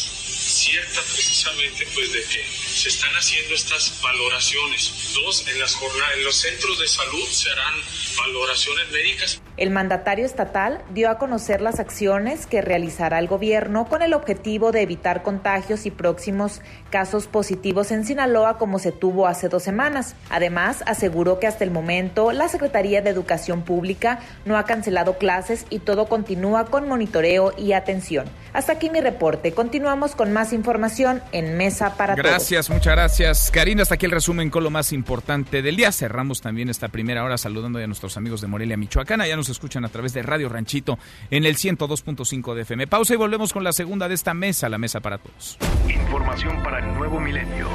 [0.47, 5.13] cierta precisamente pues de que se están haciendo estas valoraciones.
[5.15, 7.83] Dos, en las jornadas, en los centros de salud se harán
[8.17, 9.41] valoraciones médicas.
[9.57, 14.71] El mandatario estatal dio a conocer las acciones que realizará el gobierno con el objetivo
[14.71, 20.15] de evitar contagios y próximos casos positivos en Sinaloa como se tuvo hace dos semanas.
[20.29, 25.65] Además, aseguró que hasta el momento la Secretaría de Educación Pública no ha cancelado clases
[25.71, 28.27] y todo continúa con monitoreo y atención.
[28.53, 29.53] Hasta aquí mi reporte.
[29.53, 32.27] Continuamos con más información en Mesa para Todos.
[32.27, 33.51] Gracias, muchas gracias.
[33.51, 35.93] Karina, hasta aquí el resumen con lo más importante del día.
[35.93, 39.21] Cerramos también esta primera hora saludando a nuestros amigos de Morelia, Michoacán.
[39.27, 40.99] Ya nos escuchan a través de Radio Ranchito
[41.31, 42.87] en el 102.5 de FM.
[42.87, 45.59] Pausa y volvemos con la segunda de esta mesa, la Mesa para Todos.
[45.89, 47.69] Información para el nuevo milenio.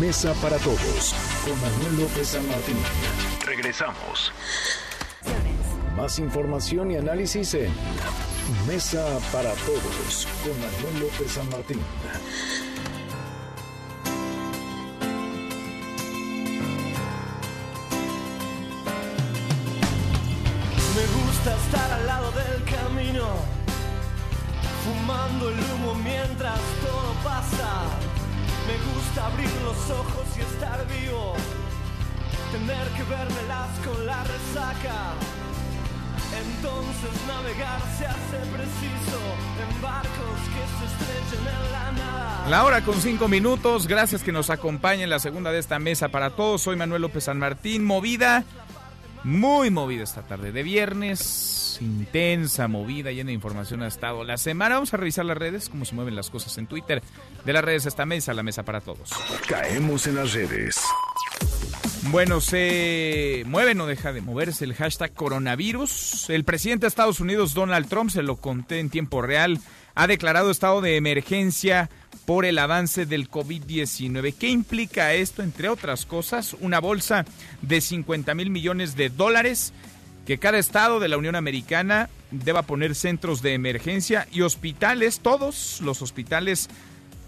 [0.00, 2.76] Mesa para Todos con Manuel López San Martín.
[3.46, 4.32] Regresamos.
[5.96, 7.70] Más información y análisis en
[8.66, 11.80] Mesa para Todos con Manuel López San Martín.
[25.48, 27.88] El humo mientras todo pasa.
[28.66, 31.34] Me gusta abrir los ojos y estar vivo,
[32.52, 35.14] tener que vermelas con la resaca.
[36.32, 39.18] Entonces navegar se hace preciso
[39.58, 42.48] en barcos que se estrechen en la nada.
[42.48, 46.08] La hora con cinco minutos, gracias que nos acompañen en la segunda de esta mesa
[46.08, 46.62] para todos.
[46.62, 48.44] Soy Manuel López San Martín, movida
[49.24, 51.18] muy movida esta tarde de viernes,
[51.80, 54.76] intensa, movida, llena de información ha estado la semana.
[54.76, 57.02] Vamos a revisar las redes, cómo se mueven las cosas en Twitter.
[57.44, 59.10] De las redes a esta mesa, la mesa para todos.
[59.48, 60.76] Caemos en las redes.
[62.10, 66.30] Bueno, se mueve, no deja de moverse el hashtag coronavirus.
[66.30, 69.60] El presidente de Estados Unidos, Donald Trump, se lo conté en tiempo real,
[69.94, 71.90] ha declarado estado de emergencia
[72.24, 74.34] por el avance del COVID-19.
[74.34, 75.42] ¿Qué implica esto?
[75.42, 77.24] Entre otras cosas, una bolsa
[77.60, 79.72] de 50 mil millones de dólares
[80.26, 85.80] que cada estado de la Unión Americana deba poner centros de emergencia y hospitales, todos
[85.82, 86.68] los hospitales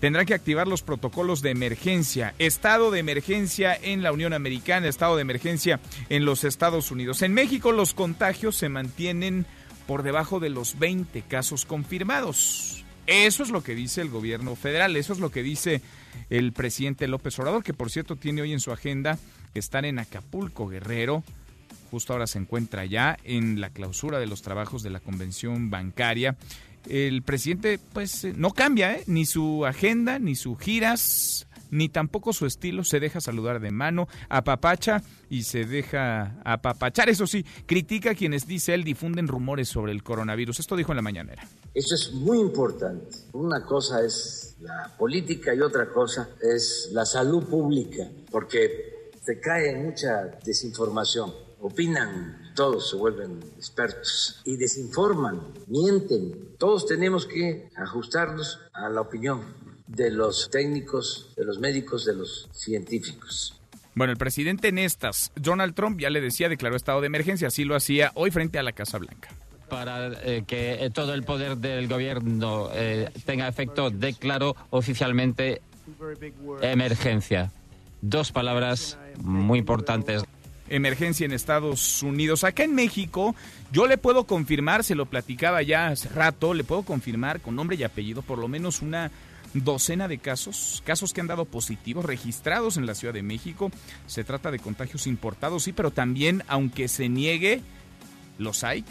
[0.00, 2.34] tendrán que activar los protocolos de emergencia.
[2.40, 5.78] Estado de emergencia en la Unión Americana, estado de emergencia
[6.08, 7.22] en los Estados Unidos.
[7.22, 9.46] En México los contagios se mantienen
[9.86, 12.84] por debajo de los 20 casos confirmados.
[13.06, 15.82] Eso es lo que dice el gobierno federal, eso es lo que dice
[16.30, 19.18] el presidente López Obrador, que por cierto tiene hoy en su agenda
[19.54, 21.22] estar en Acapulco, Guerrero.
[21.92, 26.38] Justo ahora se encuentra ya en la clausura de los trabajos de la convención bancaria.
[26.88, 29.04] El presidente pues eh, no cambia ¿eh?
[29.06, 32.82] ni su agenda, ni sus giras, ni tampoco su estilo.
[32.82, 37.10] Se deja saludar de mano, apapacha y se deja apapachar.
[37.10, 40.60] Eso sí, critica a quienes, dice él, difunden rumores sobre el coronavirus.
[40.60, 41.46] Esto dijo en la mañanera.
[41.74, 43.18] Eso es muy importante.
[43.34, 49.76] Una cosa es la política y otra cosa es la salud pública, porque se cae
[49.76, 51.51] mucha desinformación.
[51.62, 56.56] Opinan, todos se vuelven expertos y desinforman, mienten.
[56.58, 59.54] Todos tenemos que ajustarnos a la opinión
[59.86, 63.60] de los técnicos, de los médicos, de los científicos.
[63.94, 67.64] Bueno, el presidente en estas, Donald Trump, ya le decía, declaró estado de emergencia, así
[67.64, 69.28] lo hacía hoy frente a la Casa Blanca
[69.68, 75.62] para eh, que eh, todo el poder del gobierno eh, tenga efecto, declaró oficialmente
[76.60, 77.50] emergencia.
[78.02, 80.24] Dos palabras muy importantes.
[80.72, 82.44] Emergencia en Estados Unidos.
[82.44, 83.36] Acá en México,
[83.72, 87.76] yo le puedo confirmar, se lo platicaba ya hace rato, le puedo confirmar con nombre
[87.76, 89.10] y apellido por lo menos una
[89.52, 93.70] docena de casos, casos que han dado positivos registrados en la Ciudad de México.
[94.06, 97.60] Se trata de contagios importados, sí, pero también, aunque se niegue,
[98.38, 98.82] los hay,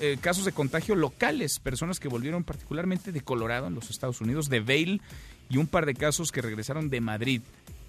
[0.00, 4.48] eh, casos de contagio locales, personas que volvieron particularmente de Colorado en los Estados Unidos,
[4.48, 5.02] de Vail,
[5.48, 7.42] y un par de casos que regresaron de Madrid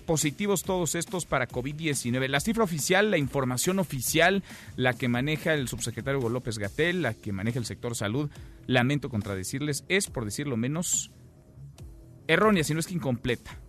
[0.09, 2.29] positivos todos estos para COVID-19.
[2.29, 4.41] La cifra oficial, la información oficial,
[4.75, 8.31] la que maneja el subsecretario Hugo López Gatel, la que maneja el sector salud,
[8.65, 11.11] lamento contradecirles, es, por decirlo menos,
[12.27, 13.59] errónea, si no es que incompleta.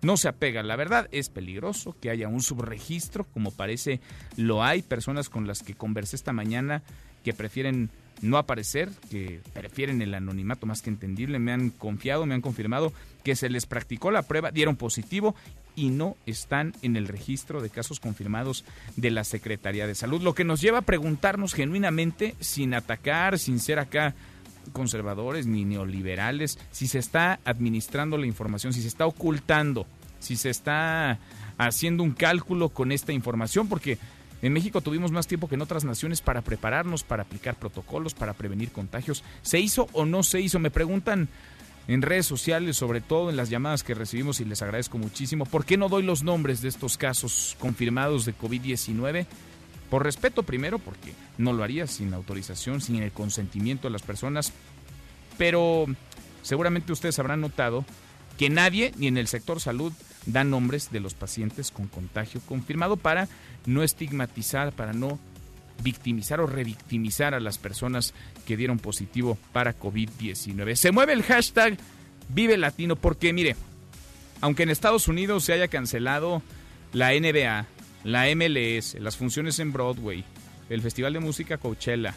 [0.00, 0.62] No se apega.
[0.62, 4.00] La verdad es peligroso que haya un subregistro, como parece
[4.38, 6.84] lo hay, personas con las que conversé esta mañana
[7.22, 7.90] que prefieren
[8.22, 12.94] no aparecer, que prefieren el anonimato más que entendible, me han confiado, me han confirmado
[13.24, 15.34] que se les practicó la prueba, dieron positivo
[15.76, 18.64] y no están en el registro de casos confirmados
[18.96, 23.60] de la Secretaría de Salud, lo que nos lleva a preguntarnos genuinamente, sin atacar, sin
[23.60, 24.14] ser acá
[24.72, 29.86] conservadores ni neoliberales, si se está administrando la información, si se está ocultando,
[30.18, 31.18] si se está
[31.58, 33.98] haciendo un cálculo con esta información, porque
[34.42, 38.34] en México tuvimos más tiempo que en otras naciones para prepararnos, para aplicar protocolos, para
[38.34, 39.24] prevenir contagios.
[39.42, 40.58] ¿Se hizo o no se hizo?
[40.58, 41.28] Me preguntan
[41.88, 45.44] en redes sociales, sobre todo en las llamadas que recibimos y les agradezco muchísimo.
[45.46, 49.26] ¿Por qué no doy los nombres de estos casos confirmados de COVID-19?
[49.90, 54.52] Por respeto primero, porque no lo haría sin autorización, sin el consentimiento de las personas.
[55.38, 55.86] Pero
[56.42, 57.84] seguramente ustedes habrán notado
[58.36, 59.92] que nadie, ni en el sector salud,
[60.26, 63.28] da nombres de los pacientes con contagio confirmado para
[63.64, 65.20] no estigmatizar, para no
[65.82, 68.14] victimizar o revictimizar a las personas
[68.46, 70.74] que dieron positivo para COVID-19.
[70.76, 71.76] Se mueve el hashtag
[72.28, 73.56] Vive Latino porque, mire,
[74.40, 76.42] aunque en Estados Unidos se haya cancelado
[76.92, 77.66] la NBA,
[78.04, 80.24] la MLS, las funciones en Broadway,
[80.68, 82.14] el Festival de Música Coachella,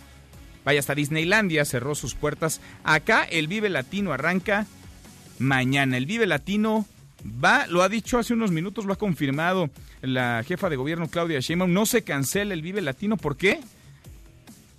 [0.65, 4.65] vaya hasta Disneylandia cerró sus puertas, acá el Vive Latino arranca
[5.37, 5.97] mañana.
[5.97, 6.85] El Vive Latino
[7.23, 9.69] va, lo ha dicho hace unos minutos, lo ha confirmado
[10.01, 13.59] la jefa de gobierno Claudia Sheinbaum, no se cancela el Vive Latino, ¿por qué?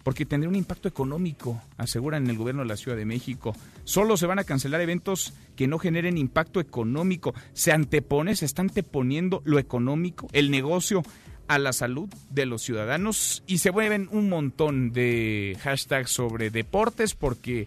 [0.02, 3.54] Porque tendría un impacto económico, aseguran en el gobierno de la Ciudad de México.
[3.84, 7.34] Solo se van a cancelar eventos que no generen impacto económico.
[7.52, 11.02] Se antepone, se está anteponiendo lo económico, el negocio
[11.48, 17.16] a la salud de los ciudadanos y se mueven un montón de hashtags sobre deportes
[17.16, 17.66] porque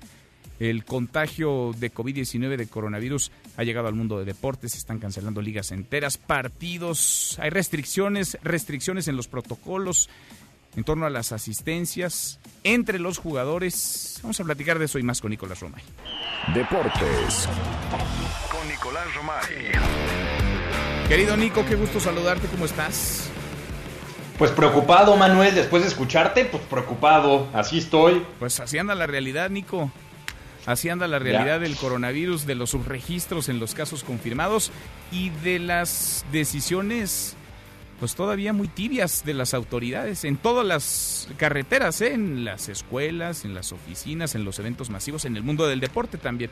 [0.60, 5.41] el contagio de COVID-19 de coronavirus ha llegado al mundo de deportes, se están cancelando
[5.41, 10.10] ligas enteras, partidos, hay restricciones, restricciones en los protocolos
[10.76, 14.20] en torno a las asistencias entre los jugadores.
[14.24, 15.84] Vamos a platicar de eso y más con Nicolás Romay.
[16.54, 17.47] Deportes
[18.51, 19.74] con Nicolás Romay.
[21.08, 23.30] Querido Nico, qué gusto saludarte, ¿cómo estás?
[24.38, 28.26] Pues preocupado, Manuel, después de escucharte, pues preocupado, así estoy.
[28.39, 29.91] Pues así anda la realidad, Nico.
[30.66, 34.72] Así anda la realidad del coronavirus, de los subregistros en los casos confirmados
[35.11, 37.36] y de las decisiones
[37.99, 42.14] pues todavía muy tibias de las autoridades en todas las carreteras, ¿eh?
[42.14, 46.18] en las escuelas, en las oficinas, en los eventos masivos, en el mundo del deporte
[46.18, 46.51] también.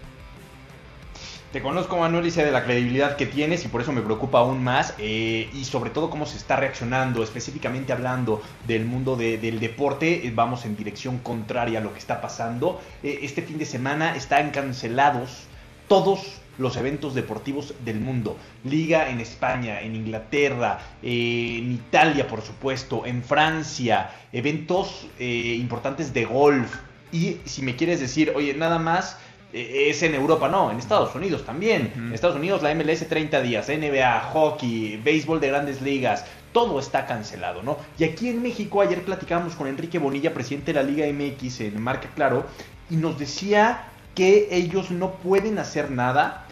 [1.52, 4.40] Te conozco, Manuel, y sé de la credibilidad que tienes y por eso me preocupa
[4.40, 4.94] aún más.
[4.98, 10.26] Eh, y sobre todo cómo se está reaccionando, específicamente hablando del mundo del deporte.
[10.26, 12.80] Eh, vamos en dirección contraria a lo que está pasando.
[13.04, 15.44] Eh, este fin de semana están cancelados
[15.90, 18.38] todos los eventos deportivos del mundo.
[18.64, 26.78] Liga en España, en Inglaterra, en Italia, por supuesto, en Francia, eventos importantes de golf.
[27.12, 29.18] Y si me quieres decir, oye, nada más
[29.54, 31.92] es en Europa, no, en Estados Unidos también.
[31.96, 37.06] En Estados Unidos la MLS 30 días, NBA, hockey, béisbol de grandes ligas, todo está
[37.06, 37.78] cancelado, ¿no?
[37.98, 41.82] Y aquí en México ayer platicábamos con Enrique Bonilla, presidente de la Liga MX en
[41.82, 42.46] Marca Claro,
[42.90, 43.84] y nos decía
[44.16, 46.46] que ellos no pueden hacer nada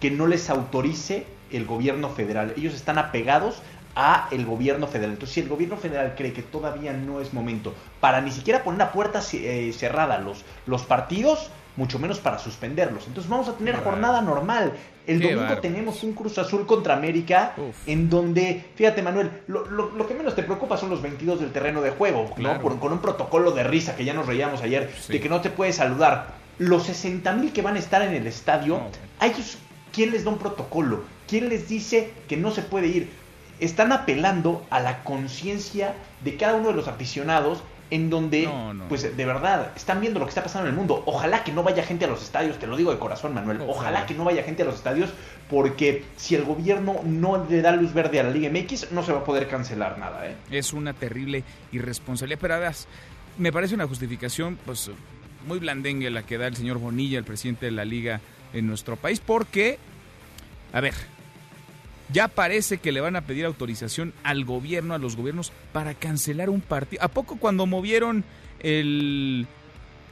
[0.00, 2.54] que no les autorice el gobierno federal.
[2.56, 3.62] Ellos están apegados
[3.94, 5.12] a el gobierno federal.
[5.12, 8.82] Entonces, si el gobierno federal cree que todavía no es momento para ni siquiera poner
[8.82, 13.06] a puerta eh, cerrada los, los partidos, mucho menos para suspenderlos.
[13.06, 14.72] Entonces vamos a tener jornada normal.
[15.06, 17.54] El domingo tenemos un Cruz Azul contra América,
[17.86, 21.90] en donde, fíjate Manuel, lo, que menos te preocupa son los 22 del terreno de
[21.90, 22.60] juego, ¿no?
[22.60, 25.76] con un protocolo de risa que ya nos reíamos ayer, de que no te puedes
[25.76, 26.34] saludar.
[26.58, 28.80] Los 60 mil que van a estar en el estadio,
[29.20, 29.58] ¿a ellos
[29.92, 31.04] quién les da un protocolo?
[31.28, 33.10] ¿Quién les dice que no se puede ir?
[33.60, 38.48] Están apelando a la conciencia de cada uno de los aficionados en donde,
[38.88, 41.02] pues de verdad, están viendo lo que está pasando en el mundo.
[41.06, 43.60] Ojalá que no vaya gente a los estadios, te lo digo de corazón, Manuel.
[43.66, 45.10] Ojalá, que no vaya gente a los estadios,
[45.48, 49.12] porque si el gobierno no le da luz verde a la Liga MX, no se
[49.12, 50.28] va a poder cancelar nada.
[50.28, 50.36] ¿eh?
[50.50, 52.38] Es una terrible irresponsabilidad.
[52.40, 52.88] Pero además,
[53.38, 54.90] me parece una justificación, pues
[55.46, 58.20] muy blandengue la que da el señor Bonilla, el presidente de la Liga
[58.52, 59.78] en nuestro país porque,
[60.72, 60.94] a ver,
[62.12, 66.50] ya parece que le van a pedir autorización al gobierno, a los gobiernos, para cancelar
[66.50, 67.02] un partido.
[67.02, 68.24] ¿A poco cuando movieron
[68.60, 69.46] el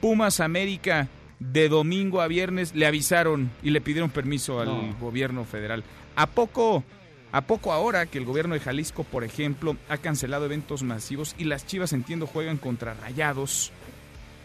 [0.00, 5.84] Pumas América de domingo a viernes le avisaron y le pidieron permiso al gobierno federal?
[6.16, 6.84] ¿A poco,
[7.32, 11.44] ¿A poco ahora que el gobierno de Jalisco, por ejemplo, ha cancelado eventos masivos y
[11.44, 13.72] las Chivas, entiendo, juegan contra Rayados?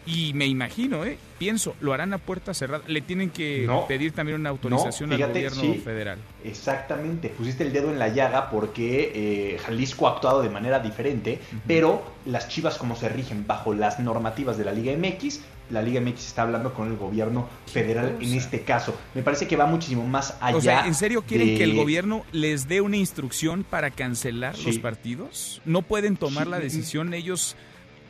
[0.04, 1.16] Y me imagino, ¿eh?
[1.38, 2.84] pienso, lo harán a puerta cerrada.
[2.86, 6.18] Le tienen que pedir también una autorización al gobierno federal.
[6.44, 11.40] Exactamente, pusiste el dedo en la llaga porque eh, Jalisco ha actuado de manera diferente,
[11.66, 15.40] pero las Chivas como se rigen bajo las normativas de la Liga MX,
[15.70, 18.96] la Liga MX está hablando con el gobierno federal en este caso.
[19.14, 20.56] Me parece que va muchísimo más allá.
[20.56, 24.78] O sea, ¿en serio quieren que el gobierno les dé una instrucción para cancelar los
[24.78, 25.62] partidos?
[25.64, 27.56] ¿No pueden tomar la decisión ellos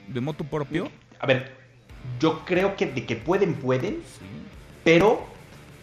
[0.09, 0.91] de moto propio?
[1.21, 1.62] A ver,
[2.21, 4.03] yo creo que de que pueden, pueden,
[4.85, 5.25] pero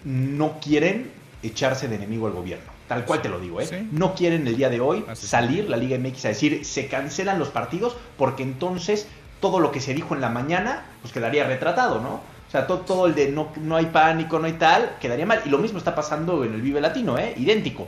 [0.04, 1.12] no quieren
[1.44, 2.72] echarse de enemigo al gobierno.
[2.88, 3.88] Tal cual te lo digo, ¿eh?
[3.92, 7.50] No quieren el día de hoy salir la Liga MX a decir se cancelan los
[7.50, 9.08] partidos porque entonces
[9.40, 12.22] todo lo que se dijo en la mañana pues quedaría retratado, ¿no?
[12.48, 15.44] O sea, todo, todo el de no, no hay pánico, no hay tal, quedaría mal.
[15.46, 17.36] Y lo mismo está pasando en el Vive Latino, ¿eh?
[17.38, 17.88] Idéntico.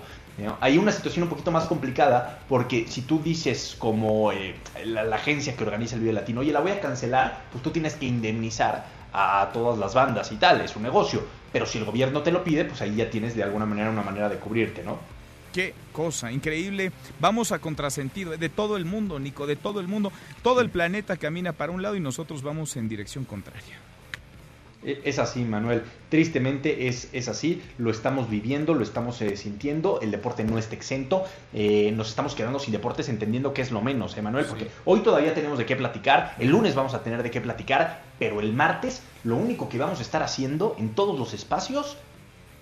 [0.59, 4.55] Hay una situación un poquito más complicada porque si tú dices como eh,
[4.86, 7.95] la, agencia que organiza el Vive Latino, oye, la voy a cancelar, pues tú tienes
[7.95, 11.23] que indemnizar a, todas las bandas y tal, es un negocio.
[11.51, 14.03] Pero si el gobierno te lo pide, pues ahí ya tienes de alguna manera una
[14.03, 14.97] manera de cubrirte, ¿no?
[15.53, 16.93] Qué cosa, increíble.
[17.19, 20.11] Vamos a contrasentido de todo el mundo, Nico, de todo el mundo.
[20.43, 23.91] Todo el planeta camina para un lado y nosotros vamos en dirección contraria.
[24.84, 25.84] E, es así, Manuel.
[26.09, 27.61] Tristemente es, es así.
[27.77, 29.99] Lo estamos viviendo, lo estamos eh, sintiendo.
[30.01, 31.23] El deporte no está exento.
[31.53, 34.45] Eh, nos estamos quedando sin deportes entendiendo que es lo menos, ¿eh, Manuel?
[34.45, 36.36] Porque hoy todavía tenemos de qué platicar.
[36.39, 38.03] El lunes vamos a tener de qué platicar.
[38.19, 41.97] Pero el martes lo único que vamos a estar haciendo en todos los espacios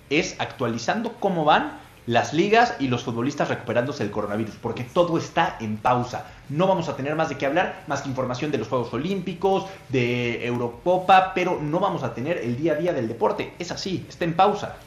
[0.10, 1.80] es actualizando cómo van
[2.10, 6.26] las ligas y los futbolistas recuperándose del coronavirus, porque todo está en pausa.
[6.50, 9.68] No vamos a tener más de qué hablar, más que información de los Juegos Olímpicos,
[9.90, 13.54] de Eurocopa, pero no vamos a tener el día a día del deporte.
[13.60, 14.78] Es así, está en pausa.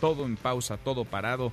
[0.00, 1.52] Todo en pausa, todo parado.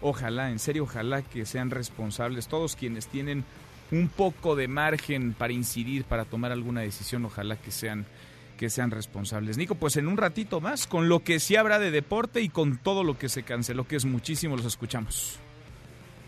[0.00, 3.42] Ojalá, en serio, ojalá que sean responsables todos quienes tienen
[3.90, 8.06] un poco de margen para incidir, para tomar alguna decisión, ojalá que sean
[8.60, 9.56] que sean responsables.
[9.56, 12.76] Nico, pues en un ratito más, con lo que sí habrá de deporte y con
[12.76, 15.38] todo lo que se canceló, que es muchísimo, los escuchamos.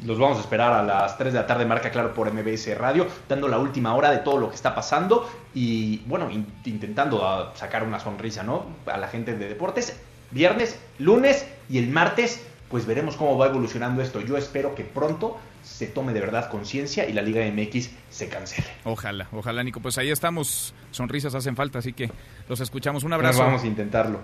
[0.02, 3.06] Los vamos a esperar a las 3 de la tarde, marca claro por MBS Radio,
[3.28, 7.84] dando la última hora de todo lo que está pasando y, bueno, intentando ah, sacar
[7.84, 8.64] una sonrisa, ¿no?
[8.86, 10.00] A la gente de deportes.
[10.30, 14.22] Viernes, lunes y el martes, pues veremos cómo va evolucionando esto.
[14.22, 18.66] Yo espero que pronto se tome de verdad conciencia y la Liga MX se cancele.
[18.84, 19.80] Ojalá, ojalá, Nico.
[19.80, 20.74] Pues ahí estamos.
[20.90, 22.10] Sonrisas hacen falta, así que
[22.48, 23.04] los escuchamos.
[23.04, 23.40] Un abrazo.
[23.40, 24.20] vamos a intentarlo.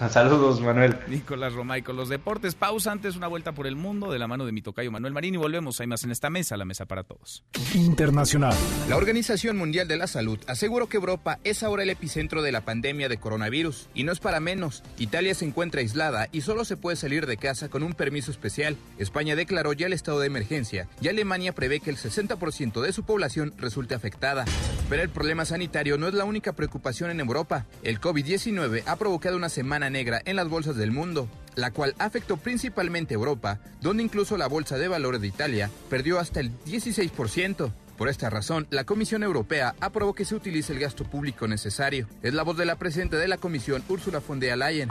[0.08, 0.96] Saludos, Manuel.
[1.08, 2.54] Nicolás Romay con los deportes.
[2.54, 5.34] Pausa antes, una vuelta por el mundo de la mano de mi tocayo Manuel Marín
[5.34, 5.78] y volvemos.
[5.80, 7.44] Hay más en esta mesa, la mesa para todos.
[7.74, 8.54] Internacional.
[8.88, 12.62] La Organización Mundial de la Salud aseguró que Europa es ahora el epicentro de la
[12.62, 13.88] pandemia de coronavirus.
[13.94, 14.82] Y no es para menos.
[14.98, 18.76] Italia se encuentra aislada y solo se puede salir de casa con un permiso especial.
[18.98, 23.04] España declaró ya el estado de emergencia y Alemania prevé que el 60% de su
[23.04, 24.46] población resulte afectada.
[24.88, 27.66] Pero el problema sanitario no es la única preocupación en Europa.
[27.82, 32.36] El COVID-19 ha provocado una semana negra en las bolsas del mundo, la cual afectó
[32.36, 37.72] principalmente a Europa, donde incluso la Bolsa de Valores de Italia perdió hasta el 16%.
[37.98, 42.08] Por esta razón, la Comisión Europea aprobó que se utilice el gasto público necesario.
[42.22, 44.88] Es la voz de la presidenta de la Comisión, Ursula von der Leyen.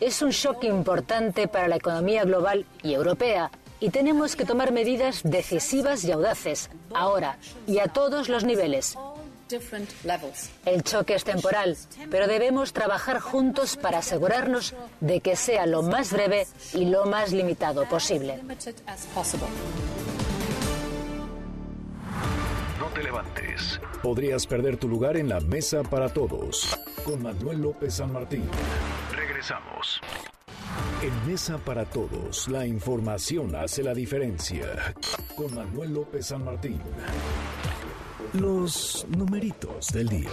[0.00, 3.50] Es un shock importante para la economía global y europea
[3.80, 8.96] y tenemos que tomar medidas decisivas y audaces, ahora y a todos los niveles.
[10.64, 11.76] El choque es temporal,
[12.10, 17.32] pero debemos trabajar juntos para asegurarnos de que sea lo más breve y lo más
[17.32, 18.40] limitado posible.
[22.78, 23.80] No te levantes.
[24.02, 26.78] Podrías perder tu lugar en la mesa para todos.
[27.04, 28.48] Con Manuel López San Martín.
[29.14, 30.00] Regresamos.
[31.02, 34.94] En Mesa para Todos, la información hace la diferencia.
[35.34, 36.80] Con Manuel López San Martín.
[38.32, 40.30] Los numeritos del día.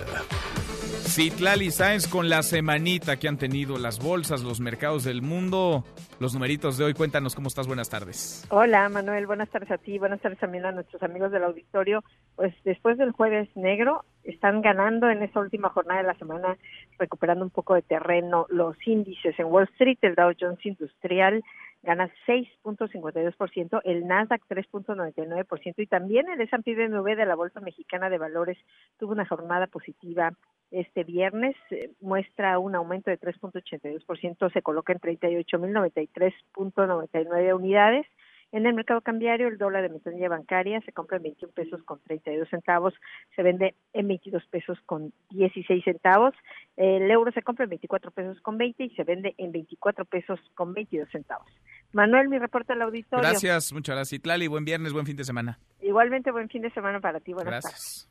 [1.04, 5.84] Citlali Sáenz con la semanita que han tenido las bolsas, los mercados del mundo.
[6.22, 8.48] Los numeritos de hoy, cuéntanos cómo estás, buenas tardes.
[8.52, 12.02] Hola Manuel, buenas tardes a ti, buenas tardes también a nuestros amigos del auditorio.
[12.38, 16.58] Pues después del jueves negro, están ganando en esta última jornada de la semana,
[16.98, 21.44] recuperando un poco de terreno los índices en Wall Street, el Dow Jones Industrial
[21.82, 28.18] gana 6.52%, el Nasdaq 3.99% y también el S&P BMW de la Bolsa Mexicana de
[28.18, 28.58] Valores
[28.98, 30.34] tuvo una jornada positiva
[30.72, 38.06] este viernes eh, muestra un aumento de 3.82%, se coloca en 38.093.99 unidades.
[38.52, 42.00] En el mercado cambiario, el dólar de metanilla bancaria se compra en 21 pesos con
[42.02, 42.94] 32 centavos,
[43.36, 46.34] se vende en 22 pesos con 16 centavos.
[46.76, 50.40] El euro se compra en 24 pesos con 20 y se vende en 24 pesos
[50.56, 51.48] con 22 centavos.
[51.92, 53.28] Manuel, mi reporte al auditorio.
[53.28, 54.20] Gracias, muchas gracias.
[54.20, 55.60] Itlali, buen viernes, buen fin de semana.
[55.82, 57.34] Igualmente, buen fin de semana para ti.
[57.34, 58.10] Buenas gracias.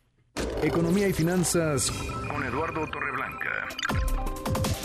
[0.63, 1.91] Economía y finanzas
[2.29, 3.48] con Eduardo Torreblanca.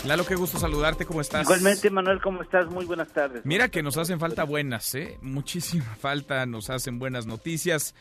[0.06, 1.44] Lalo, qué gusto saludarte, ¿cómo estás?
[1.44, 2.66] Igualmente, Manuel, ¿cómo estás?
[2.66, 3.40] Muy buenas tardes.
[3.46, 5.16] Mira que nos hacen falta buenas, ¿eh?
[5.22, 7.94] Muchísima falta, nos hacen buenas noticias.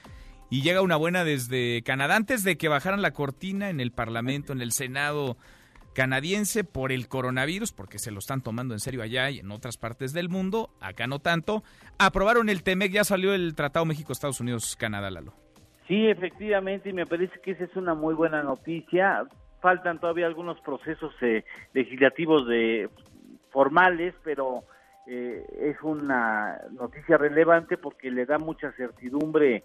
[0.49, 4.51] Y llega una buena desde Canadá, antes de que bajaran la cortina en el Parlamento,
[4.51, 5.37] en el Senado
[5.93, 9.77] canadiense, por el coronavirus, porque se lo están tomando en serio allá y en otras
[9.77, 11.63] partes del mundo, acá no tanto.
[11.99, 15.33] Aprobaron el TEMEC, ya salió el Tratado México-Estados Unidos-Canadá, Lalo.
[15.87, 19.25] Sí, efectivamente, y me parece que esa es una muy buena noticia
[19.63, 22.89] faltan todavía algunos procesos eh, legislativos de
[23.49, 24.65] formales, pero
[25.07, 29.63] eh, es una noticia relevante porque le da mucha certidumbre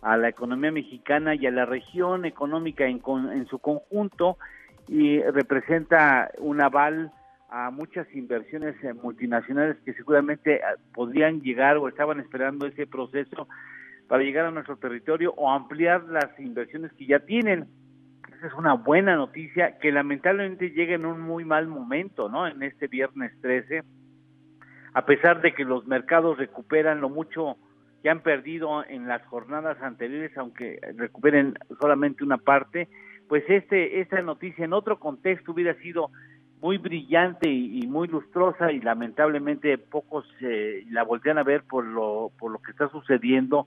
[0.00, 4.38] a la economía mexicana y a la región económica en, en su conjunto
[4.88, 7.12] y representa un aval
[7.50, 10.62] a muchas inversiones eh, multinacionales que seguramente
[10.94, 13.46] podrían llegar o estaban esperando ese proceso
[14.08, 17.83] para llegar a nuestro territorio o ampliar las inversiones que ya tienen
[18.42, 22.46] es una buena noticia que lamentablemente llega en un muy mal momento, ¿no?
[22.46, 23.82] En este viernes 13,
[24.92, 27.56] a pesar de que los mercados recuperan lo mucho
[28.02, 32.88] que han perdido en las jornadas anteriores, aunque recuperen solamente una parte,
[33.28, 36.10] pues este esta noticia en otro contexto hubiera sido
[36.60, 42.30] muy brillante y, muy lustrosa y lamentablemente pocos eh, la voltean a ver por lo
[42.38, 43.66] por lo que está sucediendo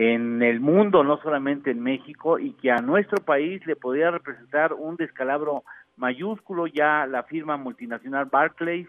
[0.00, 4.72] en el mundo, no solamente en México, y que a nuestro país le podría representar
[4.72, 5.64] un descalabro
[5.96, 6.68] mayúsculo.
[6.68, 8.86] Ya la firma multinacional Barclays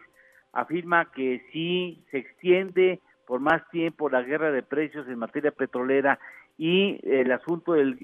[0.54, 6.20] afirma que si se extiende por más tiempo la guerra de precios en materia petrolera
[6.60, 7.98] y el asunto del,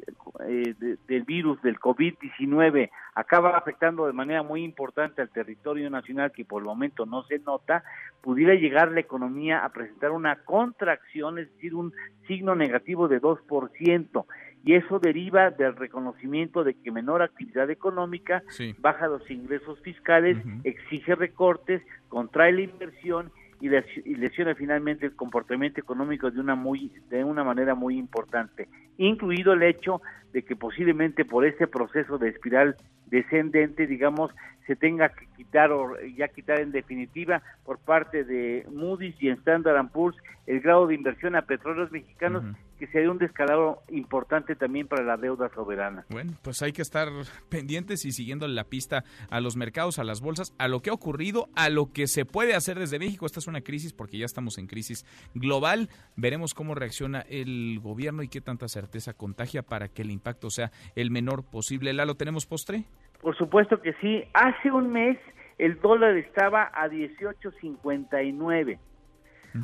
[0.48, 6.46] eh, del virus del COVID-19 acaba afectando de manera muy importante al territorio nacional que
[6.46, 7.84] por el momento no se nota,
[8.22, 11.92] pudiera llegar la economía a presentar una contracción, es decir, un
[12.28, 14.26] signo negativo de 2%.
[14.64, 18.42] Y eso deriva del reconocimiento de que menor actividad económica
[18.78, 23.70] baja los ingresos fiscales, exige recortes, contrae la inversión y,
[24.16, 28.68] lesiona finalmente el comportamiento económico de una muy de una manera muy importante,
[28.98, 30.02] incluido el hecho
[30.34, 32.76] de que posiblemente por este proceso de espiral
[33.08, 34.32] descendente, digamos,
[34.68, 39.90] se tenga que quitar o ya quitar en definitiva por parte de Moody's y Standard
[39.90, 40.18] Poor's
[40.48, 42.44] el grado de inversión a petróleos mexicanos
[42.78, 46.06] que sería un descalabro importante también para la deuda soberana.
[46.10, 47.10] Bueno, pues hay que estar
[47.50, 50.94] pendientes y siguiendo la pista a los mercados, a las bolsas, a lo que ha
[50.94, 53.26] ocurrido, a lo que se puede hacer desde México.
[53.26, 55.90] Esta es una crisis porque ya estamos en crisis global.
[56.16, 60.72] Veremos cómo reacciona el gobierno y qué tanta certeza contagia para que el impacto sea
[60.96, 61.94] el menor posible.
[61.94, 62.86] ¿Lalo, tenemos postre?
[63.26, 64.24] Por supuesto que sí.
[64.36, 65.18] Hace un mes
[65.58, 68.78] el dólar estaba a 18.59.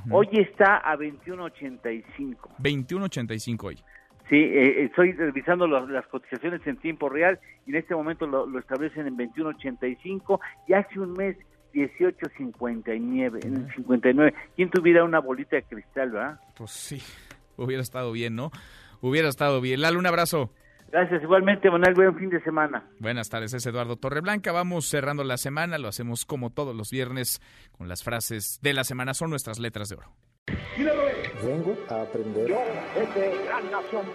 [0.10, 2.58] Hoy está a 21.85.
[2.58, 3.76] 21.85 hoy.
[4.28, 9.06] Sí, eh, estoy revisando las cotizaciones en tiempo real y en este momento lo, establecen
[9.06, 11.38] en 21.85 y hace un mes
[11.76, 13.76] 18.59.
[13.76, 14.34] 59.
[14.56, 16.40] ¿Quién tuviera una bolita de cristal, verdad?
[16.58, 17.00] Pues sí,
[17.58, 18.50] hubiera estado bien, ¿no?
[19.02, 19.82] Hubiera estado bien.
[19.82, 20.50] Lalo, un abrazo.
[20.91, 22.84] Gracias, igualmente, Manuel, buen fin de semana.
[22.99, 24.51] Buenas tardes, es Eduardo Torreblanca.
[24.51, 27.41] Vamos cerrando la semana, lo hacemos como todos los viernes
[27.72, 30.13] con las frases de la semana, son nuestras letras de oro.
[31.43, 32.47] Vengo a aprender.
[32.47, 32.59] Yo,
[33.45, 34.05] gran nación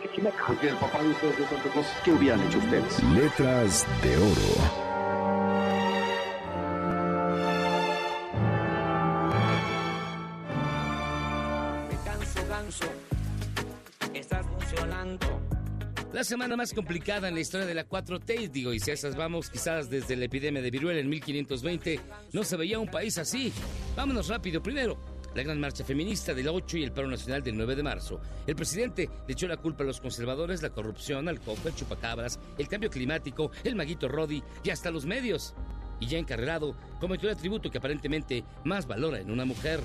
[0.46, 3.02] Porque el papá de ustedes de Cruz, ¿qué hubieran hecho ustedes?
[3.14, 4.95] Letras de oro.
[16.16, 19.50] La semana más complicada en la historia de la 4T, digo, y si esas vamos,
[19.50, 22.00] quizás desde la epidemia de viruela en 1520,
[22.32, 23.52] no se veía un país así.
[23.94, 24.62] Vámonos rápido.
[24.62, 24.98] Primero,
[25.34, 28.18] la gran marcha feminista del 8 y el paro nacional del 9 de marzo.
[28.46, 32.40] El presidente le echó la culpa a los conservadores, la corrupción, al coco, el chupacabras,
[32.56, 35.54] el cambio climático, el maguito Rodi y hasta los medios.
[36.00, 39.80] Y ya encarrerado, cometió el atributo que aparentemente más valora en una mujer,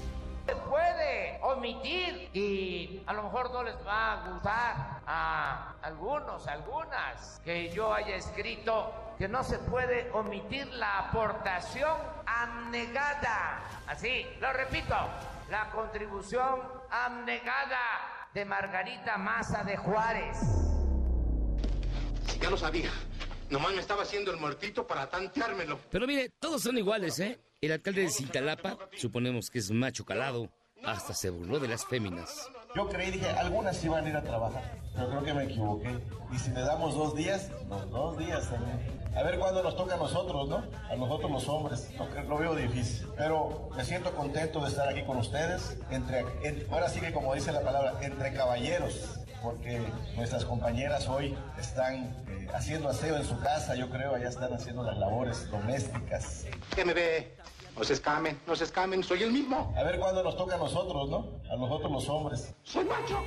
[0.45, 7.39] se puede omitir y a lo mejor no les va a gustar a algunos, algunas,
[7.43, 11.95] que yo haya escrito que no se puede omitir la aportación
[12.26, 13.61] abnegada.
[13.88, 14.95] Así, lo repito,
[15.49, 20.38] la contribución abnegada de Margarita Maza de Juárez.
[22.39, 22.89] Ya lo sabía.
[23.52, 25.78] Nomás me estaba haciendo el muertito para tanteármelo.
[25.90, 27.38] Pero mire, todos son iguales, ¿eh?
[27.60, 30.49] El alcalde de Cintalapa, suponemos que es macho calado,
[30.86, 32.49] hasta se burló de las féminas.
[32.73, 35.99] Yo creí, dije, algunas iban a ir a trabajar, pero creo que me equivoqué.
[36.34, 37.52] Y si le damos dos días,
[37.90, 39.02] dos días también.
[39.18, 40.64] A ver cuándo nos toca a nosotros, ¿no?
[40.90, 41.90] A nosotros los hombres.
[41.98, 43.06] Lo, lo veo difícil.
[43.18, 45.78] Pero me siento contento de estar aquí con ustedes.
[45.90, 46.23] Entre,
[46.72, 49.81] ahora sí que como dice la palabra, entre caballeros porque
[50.15, 54.84] nuestras compañeras hoy están eh, haciendo aseo en su casa, yo creo, allá están haciendo
[54.84, 56.45] las labores domésticas.
[56.76, 57.35] ¿Qué me ve?
[57.76, 59.73] No se escamen, no se escamen, soy el mismo.
[59.77, 61.41] A ver cuándo nos toca a nosotros, ¿no?
[61.51, 62.53] A nosotros los hombres.
[62.63, 63.23] Soy macho.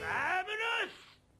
[0.00, 0.92] ¡Vámonos!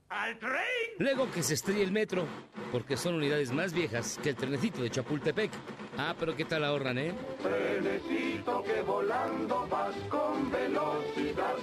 [0.08, 0.52] ¡Al tren!
[0.98, 2.26] Luego que se estrella el metro,
[2.70, 5.52] porque son unidades más viejas que el trenecito de Chapultepec.
[5.96, 7.14] Ah, pero ¿qué tal ahorran, eh?
[7.42, 11.54] Trenecito que volando vas con velocidad.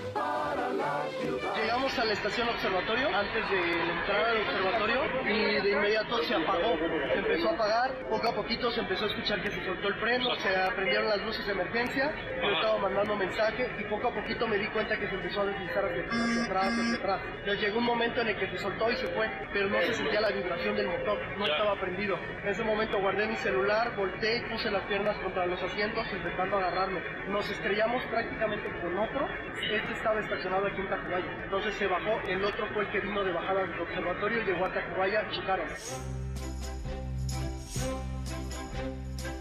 [1.89, 6.35] Llegamos a la estación observatorio antes de la entrada del observatorio y de inmediato se
[6.35, 6.77] apagó.
[6.77, 9.95] Se empezó a apagar, poco a poquito se empezó a escuchar que se soltó el
[9.95, 12.13] freno, se aprendieron las luces de emergencia,
[12.43, 15.45] yo estaba mandando mensaje y poco a poquito me di cuenta que se empezó a
[15.45, 17.21] deslizar hacia, hacia atrás, hacia atrás.
[17.39, 19.93] Entonces llegó un momento en el que se soltó y se fue, pero no se
[19.95, 22.19] sentía la vibración del motor, no estaba prendido.
[22.43, 26.57] En ese momento guardé mi celular, volteé y puse las piernas contra los asientos intentando
[26.57, 26.99] agarrarlo.
[27.29, 29.27] Nos estrellamos prácticamente con otro.
[29.59, 31.43] Este estaba estacionado aquí en Tacubaya.
[31.43, 34.65] Entonces se bajó, el otro fue el que vino de bajada del observatorio y llegó
[34.65, 35.68] a Tacubaya, chocaron.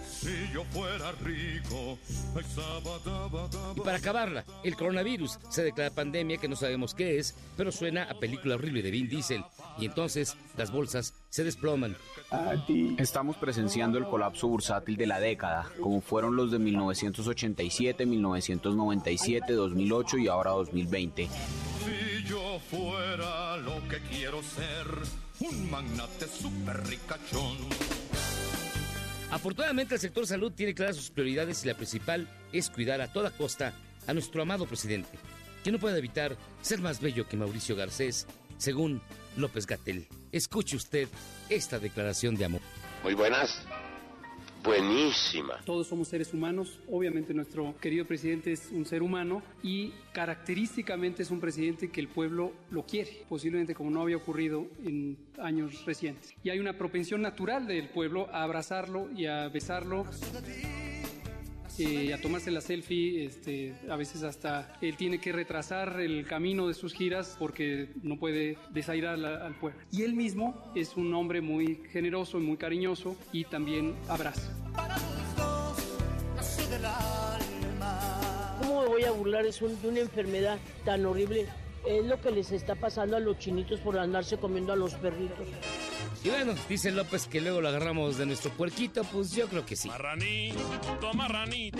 [0.04, 1.98] Si yo fuera rico.
[3.74, 8.04] Y para acabarla, el coronavirus se declara pandemia que no sabemos qué es, pero suena
[8.04, 9.44] a película horrible de Vin Diesel.
[9.78, 11.96] Y entonces las bolsas se desploman.
[12.98, 20.18] Estamos presenciando el colapso bursátil de la década, como fueron los de 1987, 1997, 2008
[20.18, 21.28] y ahora 2020.
[22.28, 24.86] Yo fuera lo que quiero ser,
[25.40, 27.56] un magnate super ricachón.
[29.30, 33.30] Afortunadamente el sector salud tiene claras sus prioridades y la principal es cuidar a toda
[33.30, 33.72] costa
[34.06, 35.18] a nuestro amado presidente,
[35.64, 38.26] que no puede evitar ser más bello que Mauricio Garcés,
[38.58, 39.00] según
[39.38, 40.06] López Gatel.
[40.30, 41.08] Escuche usted
[41.48, 42.60] esta declaración de amor.
[43.02, 43.64] Muy buenas.
[44.68, 45.62] Buenísima.
[45.64, 46.78] Todos somos seres humanos.
[46.90, 52.08] Obviamente nuestro querido presidente es un ser humano y característicamente es un presidente que el
[52.08, 56.34] pueblo lo quiere, posiblemente como no había ocurrido en años recientes.
[56.44, 60.04] Y hay una propensión natural del pueblo a abrazarlo y a besarlo.
[61.78, 66.66] Eh, a tomarse la selfie, este, a veces hasta él tiene que retrasar el camino
[66.66, 69.78] de sus giras porque no puede desairar al pueblo.
[69.92, 74.52] Y él mismo es un hombre muy generoso y muy cariñoso y también abraza.
[78.60, 81.46] ¿Cómo me voy a burlar de una enfermedad tan horrible?
[81.86, 85.46] Es lo que les está pasando a los chinitos por andarse comiendo a los perritos.
[86.24, 89.76] Y bueno, dice López que luego lo agarramos de nuestro puerquito, pues yo creo que
[89.76, 89.88] sí.
[89.88, 91.78] Marranito, marranito.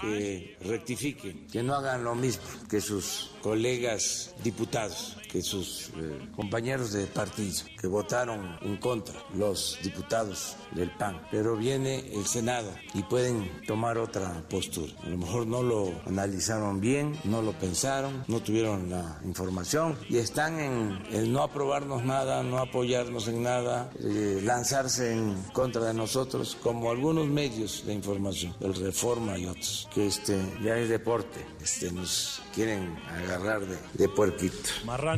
[0.00, 6.92] Que rectifiquen, que no hagan lo mismo que sus colegas diputados, que sus eh, compañeros
[6.92, 11.20] de partido, que votaron en contra, los diputados del PAN.
[11.30, 14.92] Pero viene el Senado y pueden tomar otra postura.
[15.04, 20.18] A lo mejor no lo analizaron bien, no lo pensaron, no tuvieron la información y
[20.18, 25.94] están en el no aprobarnos nada, no apoyarnos en nada eh, lanzarse en contra de
[25.94, 31.44] nosotros, como algunos medios de información, el Reforma y otros, que este, ya es deporte,
[31.62, 34.70] este, nos quieren agarrar de, de puerquito.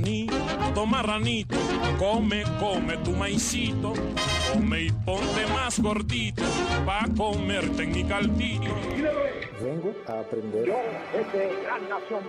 [0.03, 1.57] Marranito, marranito,
[1.97, 3.93] come, come tu maicito,
[4.53, 6.43] come y ponte más gordito,
[6.85, 8.75] pa' comerte en mi caldito.
[9.63, 10.67] Vengo a aprender.
[10.67, 10.75] Yo,
[11.21, 12.25] este gran nación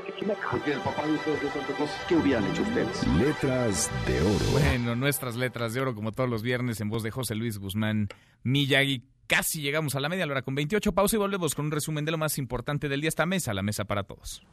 [0.52, 3.08] Porque el papá de ustedes de Santa Cruz, ¿qué hubieran hecho ustedes?
[3.08, 4.52] Letras de oro.
[4.52, 8.08] Bueno, nuestras letras de oro, como todos los viernes, en voz de José Luis Guzmán
[8.44, 9.04] Miyagi.
[9.26, 12.12] Casi llegamos a la media hora con 28 pausa y volvemos con un resumen de
[12.12, 13.08] lo más importante del día.
[13.08, 14.44] Esta mesa, la mesa para todos.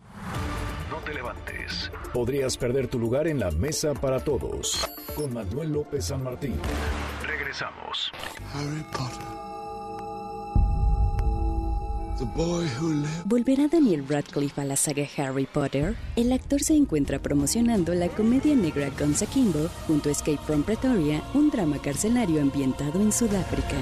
[0.91, 1.91] No te levantes.
[2.13, 4.89] Podrías perder tu lugar en la mesa para todos.
[5.15, 6.55] Con Manuel López San Martín.
[7.25, 8.11] Regresamos.
[8.53, 9.41] Harry Potter.
[13.25, 15.97] ¿Volverá Daniel Radcliffe a la saga Harry Potter?
[16.17, 21.23] El actor se encuentra promocionando la comedia negra Guns Akimbo junto a Escape from Pretoria,
[21.33, 23.77] un drama carcelario ambientado en Sudáfrica.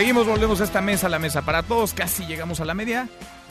[0.00, 1.92] Seguimos, volvemos a esta mesa, la mesa para todos.
[1.92, 3.06] Casi llegamos a la media.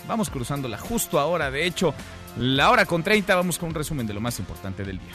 [0.08, 1.52] Vamos cruzándola justo ahora.
[1.52, 1.94] De hecho,
[2.40, 5.14] la hora con 30 vamos con un resumen de lo más importante del día.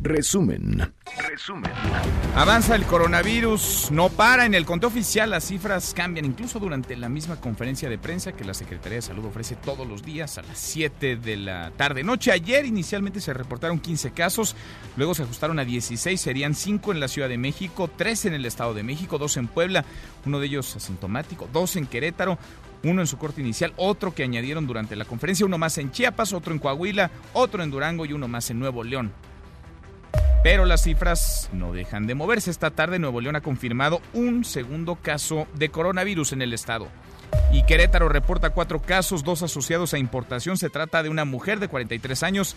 [0.00, 0.92] Resumen.
[1.28, 1.72] Resumen.
[2.36, 4.46] Avanza el coronavirus, no para.
[4.46, 8.44] En el conteo oficial las cifras cambian, incluso durante la misma conferencia de prensa que
[8.44, 12.30] la Secretaría de Salud ofrece todos los días a las 7 de la tarde-noche.
[12.30, 14.54] Ayer inicialmente se reportaron 15 casos,
[14.96, 18.46] luego se ajustaron a 16, serían 5 en la Ciudad de México, 3 en el
[18.46, 19.84] Estado de México, 2 en Puebla,
[20.24, 22.38] uno de ellos asintomático, 2 en Querétaro,
[22.84, 26.32] uno en su corte inicial, otro que añadieron durante la conferencia, uno más en Chiapas,
[26.32, 29.12] otro en Coahuila, otro en Durango y uno más en Nuevo León.
[30.42, 32.50] Pero las cifras no dejan de moverse.
[32.50, 36.88] Esta tarde Nuevo León ha confirmado un segundo caso de coronavirus en el estado.
[37.52, 40.56] Y Querétaro reporta cuatro casos, dos asociados a importación.
[40.56, 42.56] Se trata de una mujer de 43 años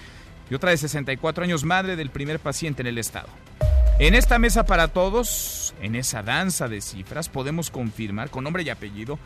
[0.49, 3.28] y otra de 64 años, madre del primer paciente en el estado.
[3.99, 8.70] En esta mesa para todos, en esa danza de cifras, podemos confirmar con nombre y
[8.70, 9.20] apellido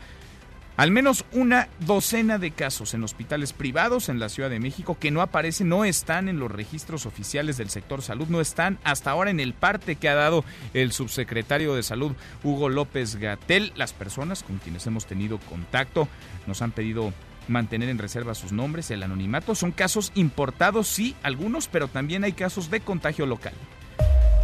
[0.76, 5.10] al menos una docena de casos en hospitales privados en la Ciudad de México que
[5.10, 9.30] no aparecen, no están en los registros oficiales del sector salud, no están hasta ahora
[9.30, 10.44] en el parte que ha dado
[10.74, 12.12] el subsecretario de Salud
[12.44, 13.72] Hugo López Gatel.
[13.76, 16.08] Las personas con quienes hemos tenido contacto
[16.46, 17.12] nos han pedido
[17.48, 19.54] mantener en reserva sus nombres, el anonimato.
[19.54, 23.54] Son casos importados, sí, algunos, pero también hay casos de contagio local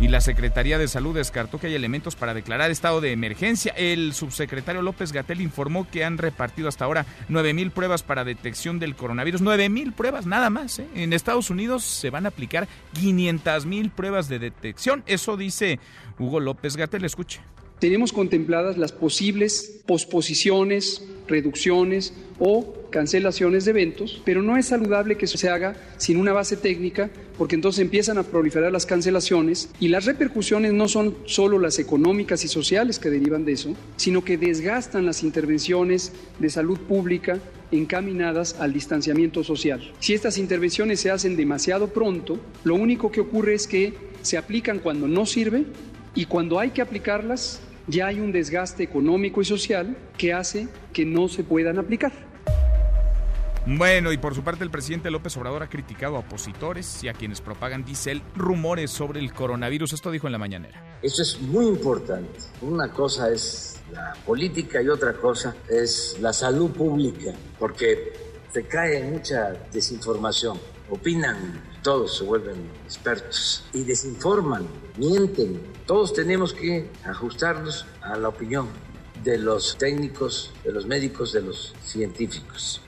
[0.02, 3.72] y la Secretaría de Salud descartó que hay elementos para declarar estado de emergencia.
[3.76, 8.96] El subsecretario López Gatel informó que han repartido hasta ahora 9.000 pruebas para detección del
[8.96, 9.42] coronavirus.
[9.42, 10.80] 9.000 pruebas, nada más.
[10.80, 10.88] ¿eh?
[10.96, 12.66] En Estados Unidos se van a aplicar
[13.00, 15.04] 500.000 pruebas de detección.
[15.06, 15.78] Eso dice
[16.18, 17.04] Hugo López Gatel.
[17.04, 17.40] Escuche.
[17.82, 25.24] Tenemos contempladas las posibles posposiciones, reducciones o cancelaciones de eventos, pero no es saludable que
[25.24, 29.88] eso se haga sin una base técnica, porque entonces empiezan a proliferar las cancelaciones y
[29.88, 34.38] las repercusiones no son solo las económicas y sociales que derivan de eso, sino que
[34.38, 37.40] desgastan las intervenciones de salud pública
[37.72, 39.92] encaminadas al distanciamiento social.
[39.98, 43.92] Si estas intervenciones se hacen demasiado pronto, lo único que ocurre es que
[44.22, 45.64] se aplican cuando no sirve
[46.14, 51.04] y cuando hay que aplicarlas ya hay un desgaste económico y social que hace que
[51.04, 52.12] no se puedan aplicar.
[53.64, 57.12] Bueno, y por su parte el presidente López Obrador ha criticado a opositores y a
[57.12, 59.92] quienes propagan, dice él, rumores sobre el coronavirus.
[59.92, 60.98] Esto dijo en la mañanera.
[61.00, 62.40] Eso es muy importante.
[62.60, 68.12] Una cosa es la política y otra cosa es la salud pública, porque
[68.52, 70.58] se cae mucha desinformación.
[70.90, 75.60] Opinan, todos se vuelven expertos y desinforman, mienten.
[75.86, 78.68] Todos tenemos que ajustarnos a la opinión
[79.24, 82.80] de los técnicos, de los médicos, de los científicos.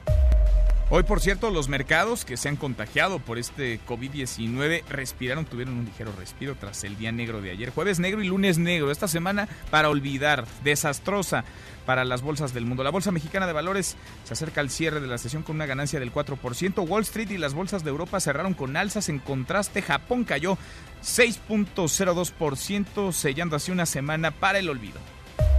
[0.90, 5.86] Hoy, por cierto, los mercados que se han contagiado por este COVID-19 respiraron, tuvieron un
[5.86, 7.70] ligero respiro tras el día negro de ayer.
[7.70, 8.90] Jueves negro y lunes negro.
[8.90, 11.46] Esta semana para olvidar, desastrosa
[11.86, 12.84] para las bolsas del mundo.
[12.84, 15.98] La Bolsa Mexicana de Valores se acerca al cierre de la sesión con una ganancia
[15.98, 16.86] del 4%.
[16.86, 19.08] Wall Street y las bolsas de Europa cerraron con alzas.
[19.08, 20.58] En contraste, Japón cayó
[21.02, 25.00] 6.02%, sellando así una semana para el olvido.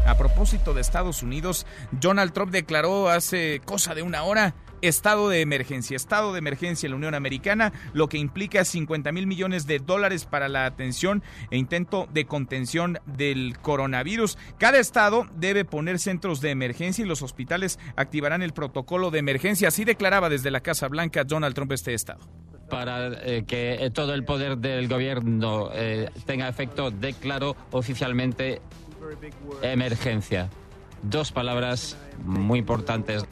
[0.06, 5.42] A propósito de Estados Unidos, Donald Trump declaró hace cosa de una hora estado de
[5.42, 5.96] emergencia.
[5.96, 10.26] Estado de emergencia en la Unión Americana, lo que implica 50 mil millones de dólares
[10.26, 14.38] para la atención e intento de contención del coronavirus.
[14.58, 19.68] Cada estado debe poner centros de emergencia y los hospitales activarán el protocolo de emergencia.
[19.68, 22.28] Así declaraba desde la Casa Blanca Donald Trump este estado
[22.70, 28.62] para eh, que eh, todo el poder del gobierno eh, tenga efecto, declaró oficialmente
[29.62, 30.50] emergencia.
[31.04, 33.26] Dos palabras muy importantes.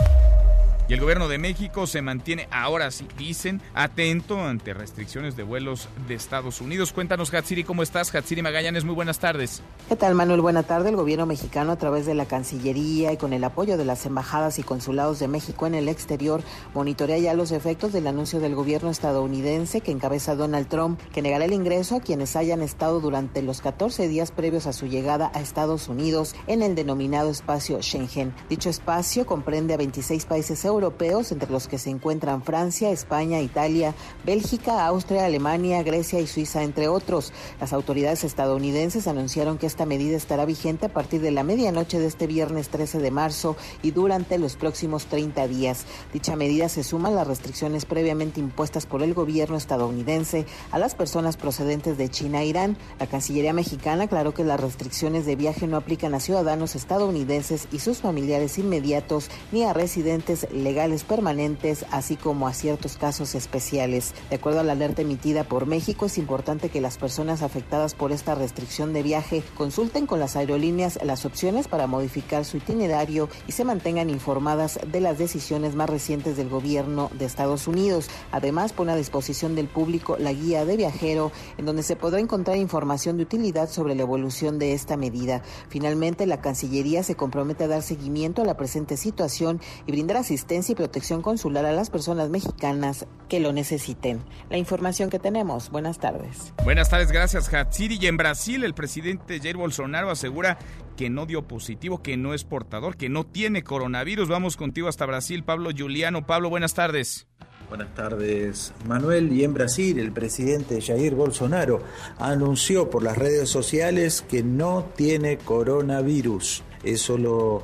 [0.90, 5.88] Y el gobierno de México se mantiene, ahora sí, dicen, atento ante restricciones de vuelos
[6.10, 6.92] de Estados Unidos.
[6.92, 8.14] Cuéntanos, Hatsiri, ¿cómo estás?
[8.14, 9.62] Hatsiri Magallanes, muy buenas tardes.
[9.88, 10.42] ¿Qué tal, Manuel?
[10.42, 10.90] Buena tarde.
[10.90, 14.60] El gobierno mexicano, a través de la Cancillería y con el apoyo de las embajadas
[14.60, 16.44] y consulados de México en el exterior,
[16.74, 21.46] monitorea ya los efectos del anuncio del gobierno estadounidense que encabeza Donald Trump, que negará
[21.46, 25.40] el ingreso a quienes hayan estado durante los 14 días previos a su llegada a
[25.40, 28.34] Estados Unidos en el denominado espacio Schengen.
[28.50, 33.42] Dicho espacio comprende a 26 países europeos europeos, entre los que se encuentran Francia, España,
[33.42, 33.94] Italia,
[34.26, 37.34] Bélgica, Austria, Alemania, Grecia y Suiza, entre otros.
[37.60, 42.08] Las autoridades estadounidenses anunciaron que esta medida estará vigente a partir de la medianoche de
[42.08, 45.86] este viernes 13 de marzo y durante los próximos 30 días.
[46.12, 50.96] Dicha medida se suma a las restricciones previamente impuestas por el gobierno estadounidense a las
[50.96, 52.78] personas procedentes de China e Irán.
[53.00, 57.80] La Cancillería mexicana aclaró que las restricciones de viaje no aplican a ciudadanos estadounidenses y
[57.80, 64.14] sus familiares inmediatos ni a residentes ilegales permanentes, así como a ciertos casos especiales.
[64.30, 68.14] De acuerdo a la alerta emitida por México, es importante que las personas afectadas por
[68.14, 73.52] esta restricción de viaje consulten con las aerolíneas las opciones para modificar su itinerario y
[73.52, 78.10] se mantengan informadas de las decisiones más recientes del gobierno de Estados Unidos.
[78.32, 82.56] Además, pone a disposición del público la guía de viajero, en donde se podrá encontrar
[82.56, 85.42] información de utilidad sobre la evolución de esta medida.
[85.68, 90.53] Finalmente, la Cancillería se compromete a dar seguimiento a la presente situación y brindar asistencia
[90.54, 94.22] y protección consular a las personas mexicanas que lo necesiten.
[94.52, 95.72] La información que tenemos.
[95.72, 96.54] Buenas tardes.
[96.64, 97.98] Buenas tardes, gracias, Hatsiri.
[98.00, 100.60] Y en Brasil, el presidente Jair Bolsonaro asegura
[100.96, 104.30] que no dio positivo, que no es portador, que no tiene coronavirus.
[104.30, 106.28] Vamos contigo hasta Brasil, Pablo Juliano.
[106.28, 107.28] Pablo, buenas tardes.
[107.68, 109.34] Buenas tardes, Manuel.
[109.34, 111.82] Y en Brasil, el presidente Jair Bolsonaro
[112.20, 116.62] anunció por las redes sociales que no tiene coronavirus.
[116.84, 117.64] Eso lo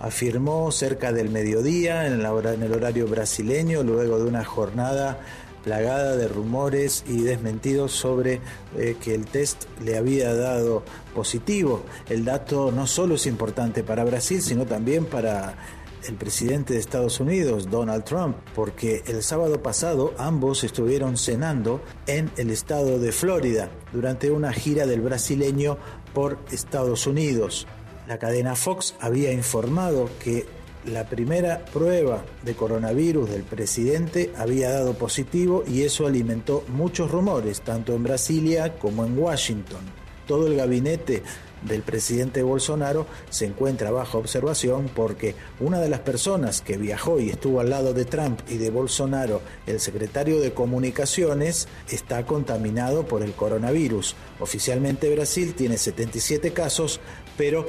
[0.00, 5.20] afirmó cerca del mediodía en, en el horario brasileño, luego de una jornada
[5.62, 8.40] plagada de rumores y desmentidos sobre
[8.76, 10.82] eh, que el test le había dado
[11.14, 11.82] positivo.
[12.08, 15.56] El dato no solo es importante para Brasil, sino también para
[16.08, 22.30] el presidente de Estados Unidos, Donald Trump, porque el sábado pasado ambos estuvieron cenando en
[22.38, 25.76] el estado de Florida durante una gira del brasileño
[26.14, 27.66] por Estados Unidos.
[28.10, 30.44] La cadena Fox había informado que
[30.84, 37.60] la primera prueba de coronavirus del presidente había dado positivo y eso alimentó muchos rumores,
[37.60, 39.82] tanto en Brasilia como en Washington.
[40.26, 41.22] Todo el gabinete
[41.62, 47.30] del presidente Bolsonaro se encuentra bajo observación porque una de las personas que viajó y
[47.30, 53.22] estuvo al lado de Trump y de Bolsonaro, el secretario de Comunicaciones, está contaminado por
[53.22, 54.16] el coronavirus.
[54.38, 57.00] Oficialmente Brasil tiene 77 casos,
[57.36, 57.66] pero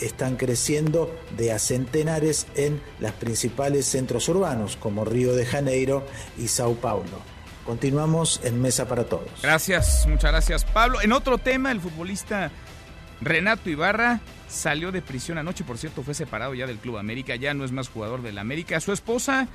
[0.00, 6.06] están creciendo de a centenares en los principales centros urbanos como Río de Janeiro
[6.38, 7.30] y Sao Paulo.
[7.64, 9.28] Continuamos en Mesa para Todos.
[9.42, 11.00] Gracias, muchas gracias Pablo.
[11.00, 12.50] En otro tema, el futbolista
[13.20, 17.54] Renato Ibarra salió de prisión anoche, por cierto, fue separado ya del Club América, ya
[17.54, 18.80] no es más jugador del América.
[18.80, 19.48] Su esposa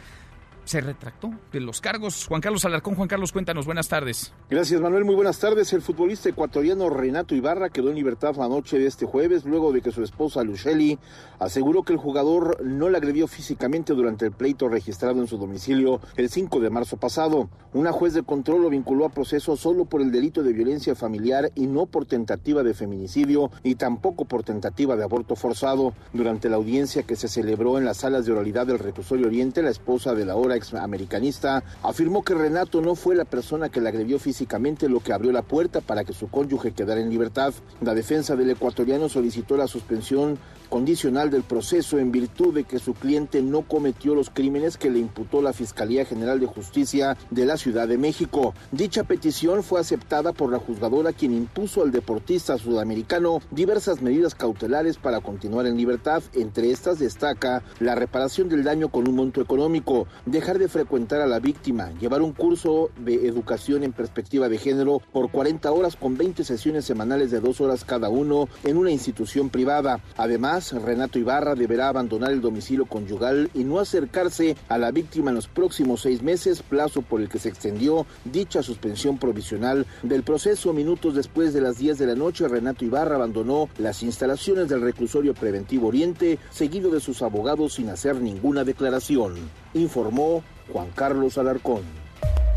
[0.66, 2.26] se retractó de los cargos.
[2.28, 4.34] Juan Carlos Alarcón, Juan Carlos, cuéntanos, buenas tardes.
[4.50, 5.72] Gracias, Manuel, muy buenas tardes.
[5.74, 9.82] El futbolista ecuatoriano Renato Ibarra quedó en libertad la noche de este jueves, luego de
[9.82, 11.00] que su esposa Lucheli
[11.40, 16.02] aseguró que el jugador no la agredió físicamente durante el pleito registrado en su domicilio
[16.18, 17.50] el 5 de marzo pasado.
[17.74, 21.52] Una juez de control lo vinculó a proceso solo por el delito de violencia familiar
[21.56, 25.94] y no por tentativa de feminicidio y tampoco por tentativa de aborto forzado.
[26.14, 29.70] Durante la audiencia que se celebró en las salas de oralidad del reclusorio Oriente, la
[29.70, 33.90] esposa de la hora ex americanista, afirmó que Renato no fue la persona que la
[33.90, 37.54] agredió físicamente lo que abrió la puerta para que su cónyuge quedara en libertad.
[37.82, 40.38] La defensa del ecuatoriano solicitó la suspensión
[40.68, 45.00] condicional del proceso en virtud de que su cliente no cometió los crímenes que le
[45.00, 48.54] imputó la Fiscalía General de Justicia de la Ciudad de México.
[48.72, 54.98] Dicha petición fue aceptada por la juzgadora quien impuso al deportista sudamericano diversas medidas cautelares
[54.98, 56.24] para continuar en libertad.
[56.34, 61.28] Entre estas destaca la reparación del daño con un monto económico, dejar de frecuentar a
[61.28, 66.18] la víctima, llevar un curso de educación en perspectiva de género por 40 horas con
[66.18, 70.00] 20 sesiones semanales de dos horas cada uno en una institución privada.
[70.18, 75.36] Además, Renato Ibarra deberá abandonar el domicilio conyugal y no acercarse a la víctima en
[75.36, 80.72] los próximos seis meses, plazo por el que se extendió dicha suspensión provisional del proceso.
[80.72, 85.34] Minutos después de las 10 de la noche, Renato Ibarra abandonó las instalaciones del reclusorio
[85.34, 89.36] preventivo Oriente, seguido de sus abogados sin hacer ninguna declaración,
[89.74, 90.42] informó
[90.72, 91.84] Juan Carlos Alarcón.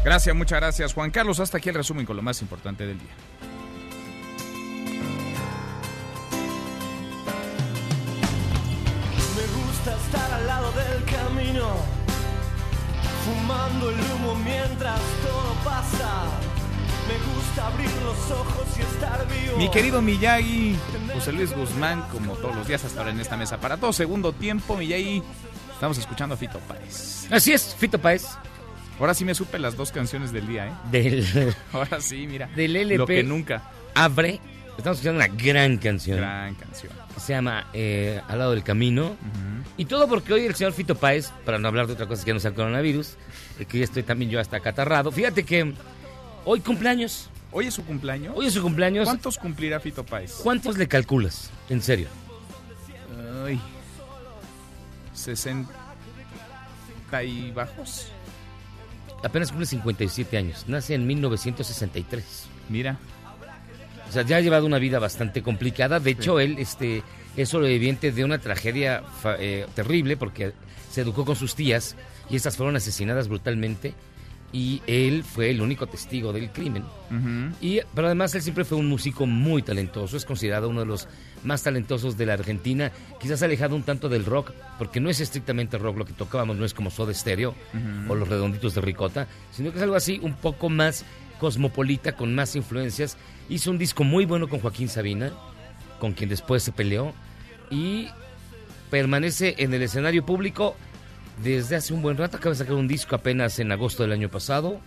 [0.04, 1.40] Gracias, muchas gracias Juan Carlos.
[1.40, 3.27] Hasta aquí el resumen con lo más importante del día.
[10.08, 11.68] Estar al lado del camino,
[13.24, 16.24] fumando el humo mientras todo pasa.
[17.08, 19.58] Me gusta abrir los ojos y estar vivo.
[19.58, 20.76] Mi querido Miyagi,
[21.12, 24.32] José Luis Guzmán, como todos los días hasta ahora en esta mesa para todo segundo
[24.32, 25.22] tiempo, Miyagi,
[25.74, 27.30] estamos escuchando a Fito Páez.
[27.30, 28.26] Así es, Fito Páez.
[28.98, 30.72] Ahora sí me supe las dos canciones del día, ¿eh?
[30.90, 32.48] Del, Ahora sí, mira.
[32.56, 32.96] Del LP.
[32.98, 33.62] Lo que nunca.
[33.94, 34.40] Abre.
[34.78, 36.18] Estamos escuchando una gran canción.
[36.18, 36.92] Gran canción.
[37.12, 39.16] Que se llama eh, Al lado del camino.
[39.78, 42.34] Y todo porque hoy el señor Fito Páez, para no hablar de otra cosa que
[42.34, 43.14] no sea el coronavirus,
[43.60, 45.12] eh, que ya estoy también yo hasta acatarrado.
[45.12, 45.72] Fíjate que
[46.44, 47.30] hoy cumpleaños.
[47.52, 48.34] ¿Hoy es su cumpleaños?
[48.36, 49.04] Hoy es su cumpleaños.
[49.04, 50.40] ¿Cuántos cumplirá Fito Páez?
[50.42, 51.50] ¿Cuántos le calculas?
[51.68, 52.08] En serio.
[53.46, 53.60] Ay.
[55.14, 55.70] 60
[57.24, 58.08] y bajos.
[59.22, 60.64] Apenas cumple 57 años.
[60.66, 62.48] Nace en 1963.
[62.68, 62.98] Mira.
[64.08, 66.00] O sea, ya ha llevado una vida bastante complicada.
[66.00, 67.02] De hecho, él este,
[67.42, 69.02] es sobreviviente de una tragedia
[69.38, 70.52] eh, terrible porque
[70.90, 71.96] se educó con sus tías
[72.30, 73.94] y estas fueron asesinadas brutalmente
[74.52, 76.84] y él fue el único testigo del crimen.
[77.60, 81.06] y, pero además él siempre fue un músico muy talentoso, es considerado uno de los
[81.44, 82.90] más talentosos de la Argentina,
[83.20, 86.64] quizás alejado un tanto del rock, porque no es estrictamente rock lo que tocábamos, no
[86.64, 87.54] es como Soda Stereo
[88.08, 91.04] o Los Redonditos de Ricota, sino que es algo así un poco más
[91.38, 93.16] cosmopolita, con más influencias.
[93.48, 95.32] Hizo un disco muy bueno con Joaquín Sabina,
[96.00, 97.12] con quien después se peleó,
[97.70, 98.08] y
[98.90, 100.76] permanece en el escenario público
[101.42, 102.36] desde hace un buen rato.
[102.36, 104.80] Acaba de sacar un disco apenas en agosto del año pasado.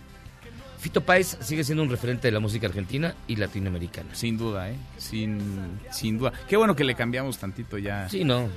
[0.78, 4.14] Fito Páez sigue siendo un referente de la música argentina y latinoamericana.
[4.14, 4.76] Sin duda, ¿eh?
[4.98, 6.32] Sin, sin duda.
[6.48, 8.08] Qué bueno que le cambiamos tantito ya.
[8.08, 8.48] Sí, no.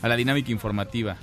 [0.00, 1.16] A la dinámica informativa.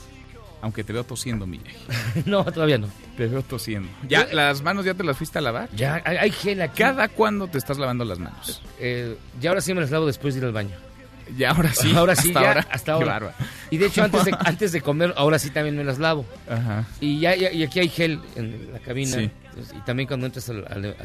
[0.61, 1.73] Aunque te veo tosiendo, Miguel.
[2.27, 2.87] no, todavía no.
[3.17, 3.89] Te veo tosiendo.
[4.07, 5.69] ¿Ya las manos ya te las fuiste a lavar?
[5.75, 6.77] Ya, hay, gel aquí.
[6.77, 8.61] ¿Cada cuándo te estás lavando las manos?
[8.79, 10.75] Eh, ya ahora sí me las lavo después de ir al baño.
[11.37, 11.91] Ya ahora sí.
[11.95, 12.67] Ahora sí, hasta ahora.
[12.71, 13.35] Hasta ahora.
[13.69, 16.25] Y de hecho, antes de, antes de comer, ahora sí también me las lavo.
[16.49, 16.85] Ajá.
[16.99, 19.17] Y, ya, y aquí hay gel en la cabina.
[19.17, 19.31] Sí.
[19.75, 20.95] Y también cuando entras al, al,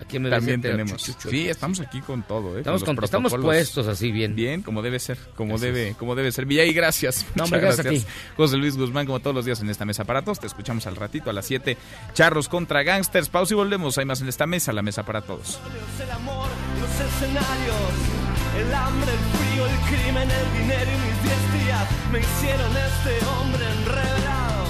[0.00, 1.02] Aquí me También tenemos.
[1.02, 2.56] sí, estamos aquí con todo.
[2.56, 2.60] ¿eh?
[2.60, 4.34] Estamos, con estamos puestos así bien.
[4.34, 5.18] Bien, como debe ser.
[5.34, 6.50] Como debe como debe ser.
[6.50, 7.26] y gracias.
[7.34, 8.12] No, gracias, gracias, a ti.
[8.36, 10.40] José Luis Guzmán, como todos los días en esta mesa para todos.
[10.40, 11.76] Te escuchamos al ratito a las 7.
[12.14, 13.28] Charros contra gangsters.
[13.28, 13.96] Pausa y volvemos.
[13.98, 15.58] Hay más en esta mesa, la mesa para todos.
[16.02, 16.48] El amor,
[16.80, 18.27] los escenarios.
[18.58, 23.24] El hambre, el frío, el crimen, el dinero y mis diez días me hicieron este
[23.26, 24.66] hombre enredado.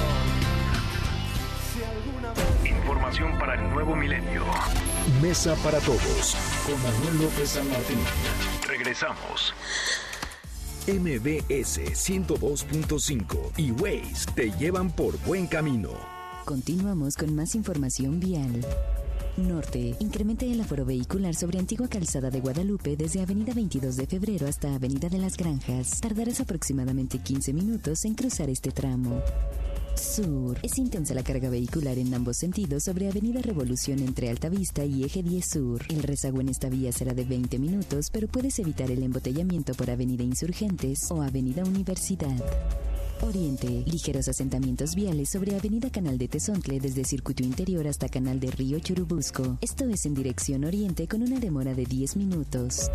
[2.66, 4.44] Información para el nuevo milenio.
[5.22, 6.36] Mesa para todos
[6.66, 7.98] con Manuel López San Martín.
[8.66, 9.54] Regresamos.
[10.86, 15.90] MBS 102.5 y Waze te llevan por buen camino.
[16.44, 18.60] Continuamos con más información vial.
[19.42, 19.94] Norte.
[20.00, 24.74] Incrementa el aforo vehicular sobre antigua calzada de Guadalupe desde Avenida 22 de Febrero hasta
[24.74, 26.00] Avenida de las Granjas.
[26.00, 29.22] Tardarás aproximadamente 15 minutos en cruzar este tramo.
[29.98, 30.58] Sur.
[30.62, 35.22] Es intensa la carga vehicular en ambos sentidos sobre Avenida Revolución entre Altavista y Eje
[35.22, 35.82] 10 Sur.
[35.88, 39.90] El rezago en esta vía será de 20 minutos, pero puedes evitar el embotellamiento por
[39.90, 42.42] Avenida Insurgentes o Avenida Universidad.
[43.22, 43.84] Oriente.
[43.86, 48.78] Ligeros asentamientos viales sobre Avenida Canal de Tezontle desde Circuito Interior hasta Canal de Río
[48.78, 49.58] Churubusco.
[49.60, 52.90] Esto es en dirección oriente con una demora de 10 minutos.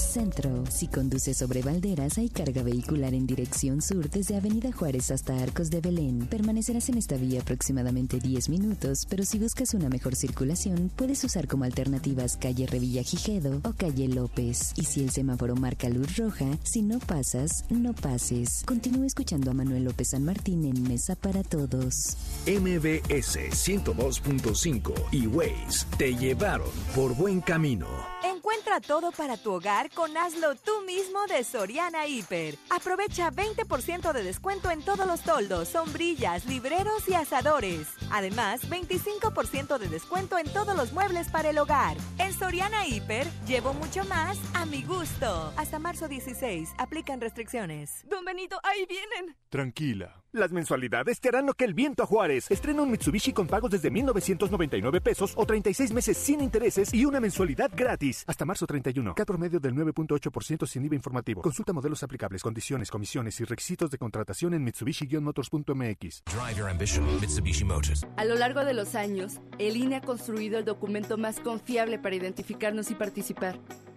[0.00, 0.64] Centro.
[0.70, 5.70] Si conduce sobre Valderas, hay carga vehicular en dirección sur desde Avenida Juárez hasta Arcos
[5.70, 6.26] de Belén.
[6.26, 11.46] Permanecerás en esta vía aproximadamente 10 minutos, pero si buscas una mejor circulación, puedes usar
[11.46, 14.72] como alternativas calle Revilla Gijedo o calle López.
[14.76, 18.62] Y si el semáforo marca luz roja, si no pasas, no pases.
[18.66, 22.16] Continúa escuchando a Manuel López San Martín en Mesa para Todos.
[22.46, 27.86] MBS 102.5 y Waze te llevaron por buen camino.
[28.24, 32.56] Encuentra todo para tu hogar con Hazlo tú mismo de Soriana Hiper.
[32.70, 37.88] Aprovecha 20% de descuento en todos los toldos, sombrillas, libreros y asadores.
[38.10, 41.96] Además, 25% de descuento en todos los muebles para el hogar.
[42.18, 45.52] En Soriana Hiper, llevo mucho más a mi gusto.
[45.56, 48.02] Hasta marzo 16, aplican restricciones.
[48.08, 49.36] Don Benito, ahí vienen.
[49.48, 50.19] Tranquila.
[50.32, 52.48] Las mensualidades te harán lo que el viento a Juárez.
[52.52, 57.18] Estrena un Mitsubishi con pagos desde 1,999 pesos o 36 meses sin intereses y una
[57.18, 58.22] mensualidad gratis.
[58.28, 59.16] Hasta marzo 31.
[59.16, 61.42] Cat promedio del 9.8% sin IVA informativo.
[61.42, 66.22] Consulta modelos aplicables, condiciones, comisiones y requisitos de contratación en Mitsubishi-motors.mx.
[66.26, 68.06] Drive your ambition, Mitsubishi Motors.
[68.16, 72.14] A lo largo de los años, el INE ha construido el documento más confiable para
[72.14, 73.58] identificarnos y participar.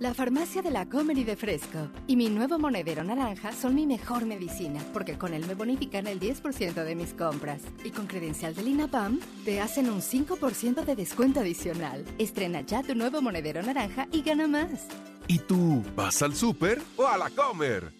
[0.00, 3.86] La farmacia de la Comer y de Fresco y mi nuevo monedero naranja son mi
[3.86, 7.60] mejor medicina, porque con él me bonifican el 10% de mis compras.
[7.84, 12.06] Y con credencial del INAPAM, te hacen un 5% de descuento adicional.
[12.16, 14.86] Estrena ya tu nuevo monedero naranja y gana más.
[15.28, 17.99] ¿Y tú vas al súper o a la Comer?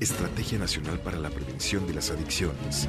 [0.00, 2.86] Estrategia Nacional para la Prevención de las Adicciones.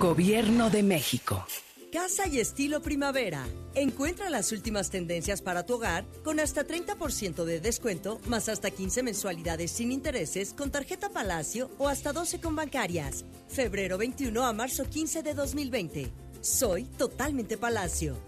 [0.00, 1.46] Gobierno de México.
[1.92, 3.46] Casa y estilo primavera.
[3.74, 9.04] Encuentra las últimas tendencias para tu hogar con hasta 30% de descuento, más hasta 15
[9.04, 13.24] mensualidades sin intereses con tarjeta Palacio o hasta 12 con bancarias.
[13.48, 16.12] Febrero 21 a marzo 15 de 2020.
[16.40, 18.27] Soy totalmente Palacio.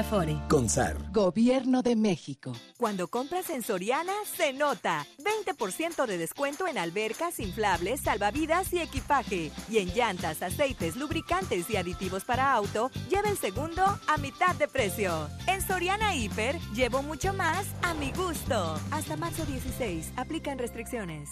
[0.49, 1.11] Consar.
[1.11, 2.53] Gobierno de México.
[2.77, 5.05] Cuando compras en Soriana, se nota.
[5.19, 9.51] 20% de descuento en albercas, inflables, salvavidas y equipaje.
[9.69, 14.67] Y en llantas, aceites, lubricantes y aditivos para auto, lleva el segundo a mitad de
[14.67, 15.29] precio.
[15.45, 18.79] En Soriana Hiper, llevo mucho más a mi gusto.
[18.89, 21.29] Hasta marzo 16, aplican restricciones.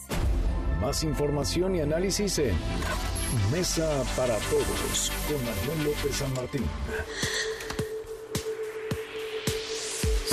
[0.80, 2.56] Más información y análisis en
[3.52, 6.66] Mesa para Todos con Manuel López San Martín.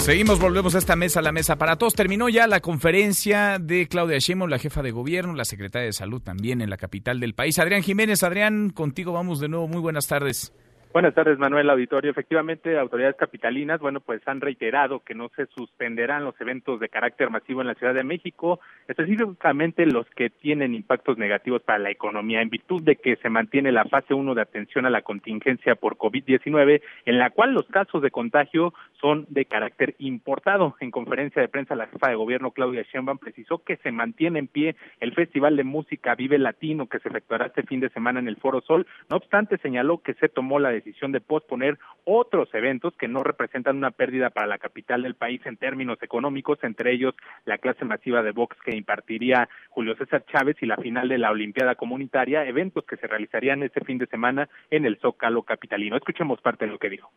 [0.06, 1.94] Seguimos, volvemos a esta mesa, la mesa para todos.
[1.94, 6.22] Terminó ya la conferencia de Claudia Sheinbaum, la jefa de gobierno, la secretaria de salud
[6.22, 7.58] también en la capital del país.
[7.58, 9.66] Adrián Jiménez, Adrián, contigo vamos de nuevo.
[9.66, 10.52] Muy buenas tardes.
[10.96, 12.10] Buenas tardes, Manuel Auditorio.
[12.10, 17.28] Efectivamente, autoridades capitalinas, bueno, pues han reiterado que no se suspenderán los eventos de carácter
[17.28, 22.40] masivo en la Ciudad de México, específicamente los que tienen impactos negativos para la economía,
[22.40, 25.98] en virtud de que se mantiene la fase 1 de atención a la contingencia por
[25.98, 30.76] COVID-19, en la cual los casos de contagio son de carácter importado.
[30.80, 34.46] En conferencia de prensa, la jefa de gobierno, Claudia Sheinbaum, precisó que se mantiene en
[34.46, 38.28] pie el Festival de Música Vive Latino que se efectuará este fin de semana en
[38.28, 38.86] el Foro Sol.
[39.10, 43.22] No obstante, señaló que se tomó la decisión decisión de posponer otros eventos que no
[43.22, 47.14] representan una pérdida para la capital del país en términos económicos, entre ellos
[47.44, 51.30] la clase masiva de box que impartiría Julio César Chávez y la final de la
[51.30, 55.96] Olimpiada Comunitaria, eventos que se realizarían este fin de semana en el Zócalo capitalino.
[55.96, 57.10] Escuchemos parte de lo que dijo.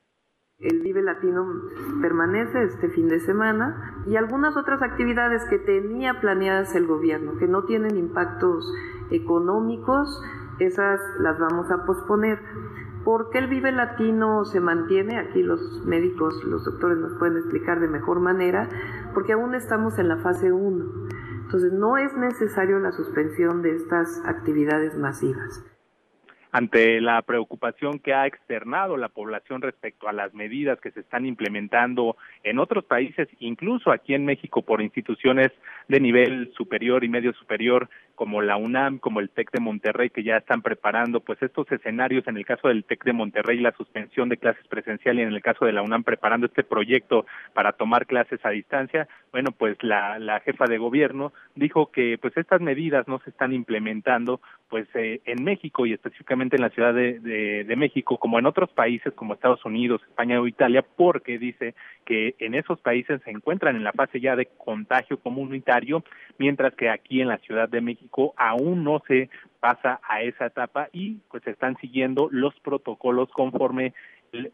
[0.59, 1.45] El Vive Latino
[2.01, 7.47] permanece este fin de semana y algunas otras actividades que tenía planeadas el gobierno, que
[7.47, 8.69] no tienen impactos
[9.09, 10.21] económicos,
[10.59, 12.39] esas las vamos a posponer.
[13.09, 15.17] ¿Por qué el Vive Latino se mantiene?
[15.17, 18.69] Aquí los médicos, los doctores nos pueden explicar de mejor manera,
[19.15, 20.85] porque aún estamos en la fase 1.
[21.45, 25.65] Entonces no es necesario la suspensión de estas actividades masivas
[26.51, 31.25] ante la preocupación que ha externado la población respecto a las medidas que se están
[31.25, 35.51] implementando en otros países, incluso aquí en México por instituciones
[35.87, 37.89] de nivel superior y medio superior
[38.19, 42.27] como la UNAM, como el TEC de Monterrey, que ya están preparando pues estos escenarios,
[42.27, 45.41] en el caso del TEC de Monterrey, la suspensión de clases presenciales y en el
[45.41, 50.19] caso de la UNAM preparando este proyecto para tomar clases a distancia, bueno, pues la,
[50.19, 55.21] la jefa de gobierno dijo que pues estas medidas no se están implementando pues eh,
[55.25, 59.33] en México y específicamente en la Ciudad de, de, México, como en otros países como
[59.33, 61.73] Estados Unidos, España o Italia, porque dice
[62.05, 66.03] que en esos países se encuentran en la fase ya de contagio comunitario,
[66.37, 69.29] mientras que aquí en la Ciudad de México aún no se
[69.59, 73.93] pasa a esa etapa y pues están siguiendo los protocolos conforme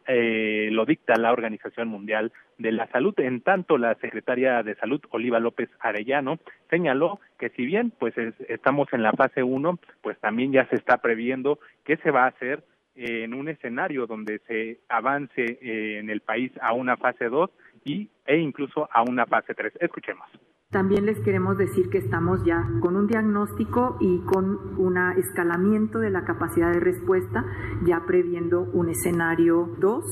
[0.08, 3.14] eh, lo dicta la Organización Mundial de la Salud.
[3.20, 8.14] En tanto, la secretaria de Salud, Oliva López Arellano, señaló que si bien pues
[8.48, 12.30] estamos en la fase 1, pues también ya se está previendo qué se va a
[12.30, 12.64] hacer
[12.96, 17.50] en un escenario donde se avance eh, en el país a una fase 2
[17.84, 19.74] y e incluso a una fase 3.
[19.82, 20.28] Escuchemos.
[20.76, 26.10] También les queremos decir que estamos ya con un diagnóstico y con un escalamiento de
[26.10, 27.46] la capacidad de respuesta,
[27.86, 30.04] ya previendo un escenario 2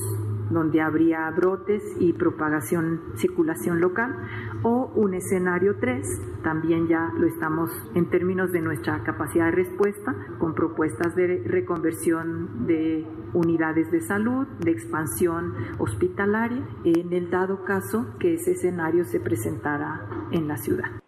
[0.48, 4.16] donde habría brotes y propagación, circulación local,
[4.64, 10.14] o un escenario 3, también ya lo estamos en términos de nuestra capacidad de respuesta,
[10.38, 18.06] con propuestas de reconversión de unidades de salud, de expansión hospitalaria, en el dado caso
[18.18, 21.03] que ese escenario se presentara en la ciudad.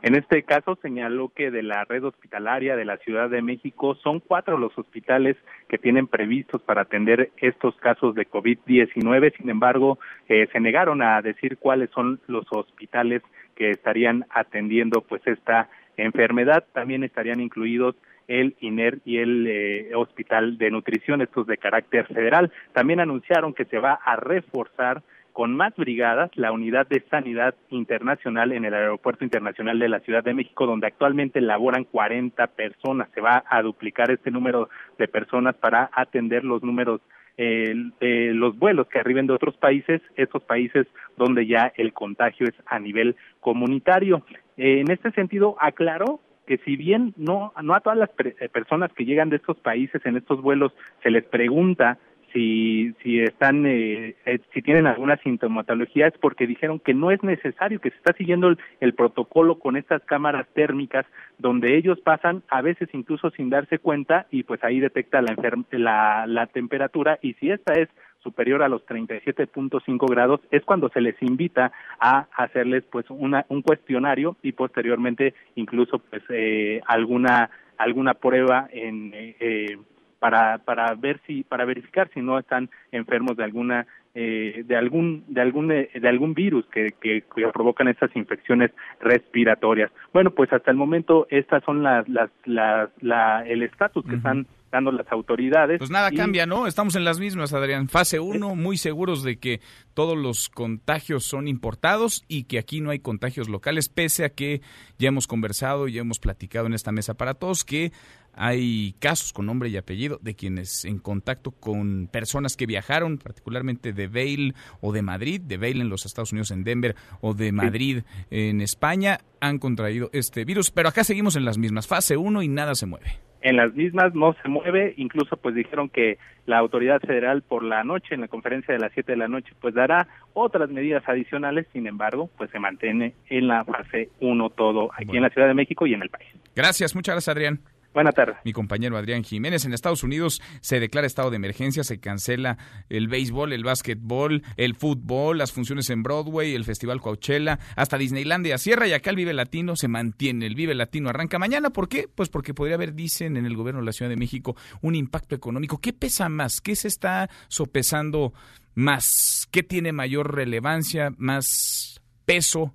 [0.00, 4.20] En este caso señaló que de la red hospitalaria de la Ciudad de México son
[4.20, 5.36] cuatro los hospitales
[5.68, 9.36] que tienen previstos para atender estos casos de COVID-19.
[9.36, 9.98] Sin embargo,
[10.28, 13.22] eh, se negaron a decir cuáles son los hospitales
[13.56, 16.64] que estarían atendiendo pues esta enfermedad.
[16.72, 17.96] También estarían incluidos
[18.28, 22.52] el INER y el eh, Hospital de Nutrición, estos de carácter federal.
[22.72, 25.02] También anunciaron que se va a reforzar
[25.38, 30.24] con más brigadas la unidad de sanidad internacional en el Aeropuerto Internacional de la Ciudad
[30.24, 33.08] de México, donde actualmente laboran 40 personas.
[33.14, 37.00] Se va a duplicar este número de personas para atender los números
[37.38, 42.80] los vuelos que arriben de otros países, esos países donde ya el contagio es a
[42.80, 44.24] nivel comunitario.
[44.56, 48.10] en este sentido, aclaró que si bien no, no a todas las
[48.50, 50.72] personas que llegan de estos países en estos vuelos
[51.04, 51.96] se les pregunta
[52.32, 57.22] si, si están, eh, eh, si tienen alguna sintomatología es porque dijeron que no es
[57.22, 61.06] necesario, que se está siguiendo el, protocolo con estas cámaras térmicas
[61.38, 65.36] donde ellos pasan a veces incluso sin darse cuenta y pues ahí detecta la,
[65.70, 67.88] la, la temperatura y si esta es
[68.22, 73.62] superior a los 37.5 grados es cuando se les invita a hacerles pues una, un
[73.62, 79.78] cuestionario y posteriormente incluso pues eh, alguna alguna prueba en eh,
[80.18, 85.24] para para ver si para verificar si no están enfermos de alguna eh, de algún
[85.28, 87.22] de algún eh, de algún virus que, que,
[87.52, 88.70] provocan estas infecciones
[89.00, 89.90] respiratorias.
[90.12, 94.46] Bueno pues hasta el momento estas son las las las la, el estatus que están
[94.70, 95.78] dando las autoridades.
[95.78, 96.66] Pues nada cambia, ¿no?
[96.66, 97.88] Estamos en las mismas, Adrián.
[97.88, 99.60] Fase 1, muy seguros de que
[99.94, 104.60] todos los contagios son importados y que aquí no hay contagios locales, pese a que
[104.98, 107.92] ya hemos conversado y ya hemos platicado en esta mesa para todos que
[108.40, 113.92] hay casos con nombre y apellido de quienes en contacto con personas que viajaron, particularmente
[113.92, 117.50] de Vail o de Madrid, de Vail en los Estados Unidos, en Denver, o de
[117.50, 120.70] Madrid en España, han contraído este virus.
[120.70, 124.14] Pero acá seguimos en las mismas, fase 1 y nada se mueve en las mismas
[124.14, 128.28] no se mueve, incluso pues dijeron que la autoridad federal por la noche, en la
[128.28, 132.50] conferencia de las 7 de la noche, pues dará otras medidas adicionales, sin embargo, pues
[132.50, 136.02] se mantiene en la fase 1 todo aquí en la Ciudad de México y en
[136.02, 136.28] el país.
[136.54, 137.60] Gracias, muchas gracias Adrián.
[137.94, 138.36] Buenas tardes.
[138.44, 139.64] Mi compañero Adrián Jiménez.
[139.64, 142.58] En Estados Unidos se declara estado de emergencia, se cancela
[142.88, 148.58] el béisbol, el básquetbol, el fútbol, las funciones en Broadway, el Festival Coachella, hasta Disneylandia
[148.58, 150.46] cierra y acá el Vive Latino se mantiene.
[150.46, 151.70] El Vive Latino arranca mañana.
[151.70, 152.08] ¿Por qué?
[152.14, 155.34] Pues porque podría haber, dicen en el gobierno de la Ciudad de México, un impacto
[155.34, 155.80] económico.
[155.80, 156.60] ¿Qué pesa más?
[156.60, 158.32] ¿Qué se está sopesando
[158.74, 159.48] más?
[159.50, 162.74] ¿Qué tiene mayor relevancia, más peso?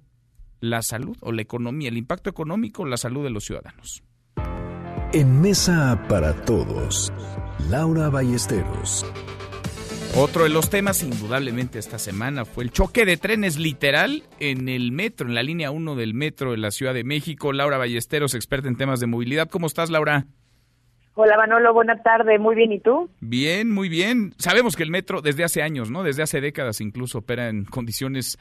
[0.59, 1.89] ¿La salud o la economía?
[1.89, 4.03] ¿El impacto económico o la salud de los ciudadanos?
[5.15, 7.13] En Mesa para Todos,
[7.69, 9.05] Laura Ballesteros.
[10.17, 14.91] Otro de los temas, indudablemente, esta semana fue el choque de trenes literal en el
[14.91, 17.53] metro, en la línea 1 del metro de la Ciudad de México.
[17.53, 19.49] Laura Ballesteros, experta en temas de movilidad.
[19.51, 20.25] ¿Cómo estás, Laura?
[21.13, 22.39] Hola, Manolo, buena tarde.
[22.39, 23.07] Muy bien, ¿y tú?
[23.19, 24.33] Bien, muy bien.
[24.39, 26.01] Sabemos que el metro desde hace años, ¿no?
[26.01, 28.39] Desde hace décadas incluso opera en condiciones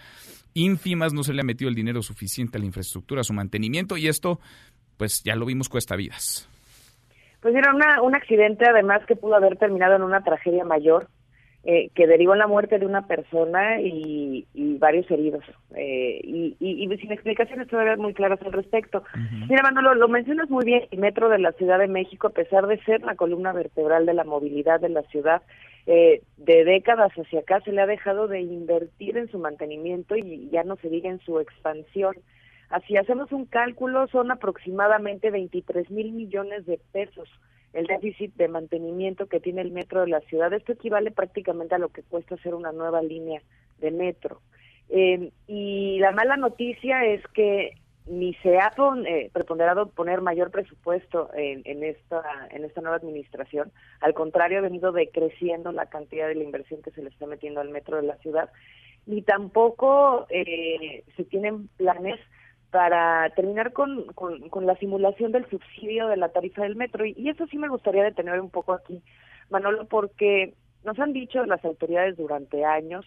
[0.55, 3.99] ínfimas, no se le ha metido el dinero suficiente a la infraestructura, a su mantenimiento
[3.99, 4.41] y esto,
[4.97, 6.49] pues ya lo vimos, cuesta vidas.
[7.43, 11.09] Pues era un accidente además que pudo haber terminado en una tragedia mayor,
[11.65, 14.47] eh, que derivó en la muerte de una persona y,
[14.79, 15.45] varios heridos.
[15.77, 19.03] Eh, y, sin explicaciones todavía muy claras al respecto.
[19.49, 22.67] Mira, Manolo, lo mencionas muy bien, el metro de la Ciudad de México, a pesar
[22.67, 25.43] de ser la columna vertebral de la movilidad de la ciudad,
[25.87, 30.49] eh, de décadas hacia acá se le ha dejado de invertir en su mantenimiento y
[30.51, 32.15] ya no se diga en su expansión.
[32.73, 37.29] Así hacemos un cálculo, son aproximadamente 23 mil millones de pesos
[37.75, 40.53] el déficit de mantenimiento que tiene el metro de la ciudad.
[40.55, 43.43] Esto equivale prácticamente a lo que cuesta hacer una nueva línea
[43.79, 44.41] de metro.
[44.89, 47.75] Eh, y la mala noticia es que
[48.07, 48.73] ni se ha
[49.07, 53.71] eh, preponderado poner mayor presupuesto en, en, esta en esta nueva administración.
[54.01, 57.61] Al contrario, ha venido decreciendo la cantidad de la inversión que se le está metiendo
[57.61, 58.51] al metro de la ciudad.
[59.05, 62.19] Ni tampoco eh, se tienen planes
[62.73, 67.05] para terminar con, con, la simulación del subsidio de la tarifa del metro.
[67.05, 69.03] Y, eso sí me gustaría detener un poco aquí,
[69.51, 73.05] Manolo, porque nos han dicho las autoridades durante años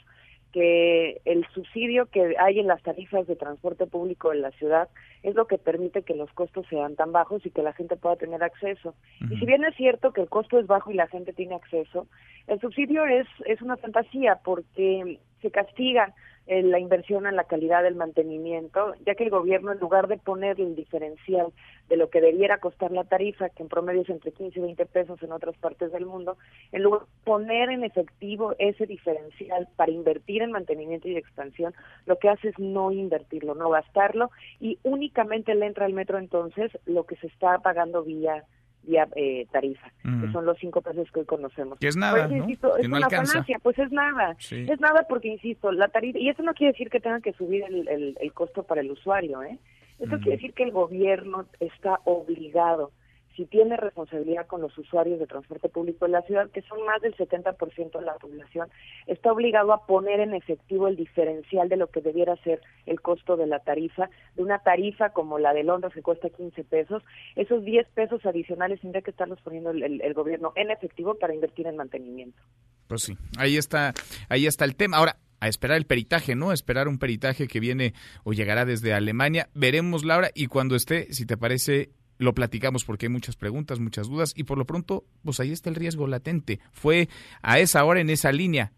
[0.53, 4.87] que el subsidio que hay en las tarifas de transporte público en la ciudad
[5.23, 8.15] es lo que permite que los costos sean tan bajos y que la gente pueda
[8.15, 8.93] tener acceso.
[9.29, 12.07] Y si bien es cierto que el costo es bajo y la gente tiene acceso,
[12.47, 16.15] el subsidio es, es una fantasía porque se castiga
[16.47, 20.59] la inversión en la calidad del mantenimiento, ya que el gobierno, en lugar de poner
[20.61, 21.47] el diferencial
[21.89, 24.85] de lo que debiera costar la tarifa, que en promedio es entre 15 y 20
[24.85, 26.37] pesos en otras partes del mundo,
[26.71, 31.73] en lugar de poner en efectivo ese diferencial para invertir en mantenimiento y expansión,
[32.05, 36.71] lo que hace es no invertirlo, no gastarlo, y únicamente le entra al metro entonces
[36.85, 38.43] lo que se está pagando vía
[38.85, 41.79] vía eh, tarifa, que son los cinco pesos que hoy conocemos.
[41.79, 42.77] Que es nada, pues, ¿no?
[42.77, 46.53] es una falacia, pues es nada, es nada porque, insisto, la tarifa, y eso no
[46.53, 49.57] quiere decir que tengan que subir el, el, costo para el usuario, ¿eh?
[49.99, 52.91] Eso quiere decir que el gobierno está obligado
[53.35, 57.01] si tiene responsabilidad con los usuarios de transporte público en la ciudad, que son más
[57.01, 58.69] del 70% de la población,
[59.07, 63.35] está obligado a poner en efectivo el diferencial de lo que debiera ser el costo
[63.37, 67.03] de la tarifa, de una tarifa como la de Londres que cuesta 15 pesos,
[67.35, 71.75] esos 10 pesos adicionales tendría que estarlos poniendo el, gobierno en efectivo para invertir en
[71.75, 72.41] mantenimiento.
[72.87, 73.93] Pues sí, ahí está,
[74.29, 74.97] ahí está el tema.
[74.97, 76.53] Ahora, a esperar el peritaje, ¿no?
[76.53, 77.93] Esperar un peritaje que viene
[78.23, 79.49] o llegará desde Alemania.
[79.53, 84.07] Veremos, Laura, y cuando esté, si te parece, lo platicamos porque hay muchas preguntas, muchas
[84.07, 86.59] dudas, y por lo pronto, pues ahí está el riesgo latente.
[86.71, 87.09] Fue
[87.41, 88.71] a esa hora en esa línea.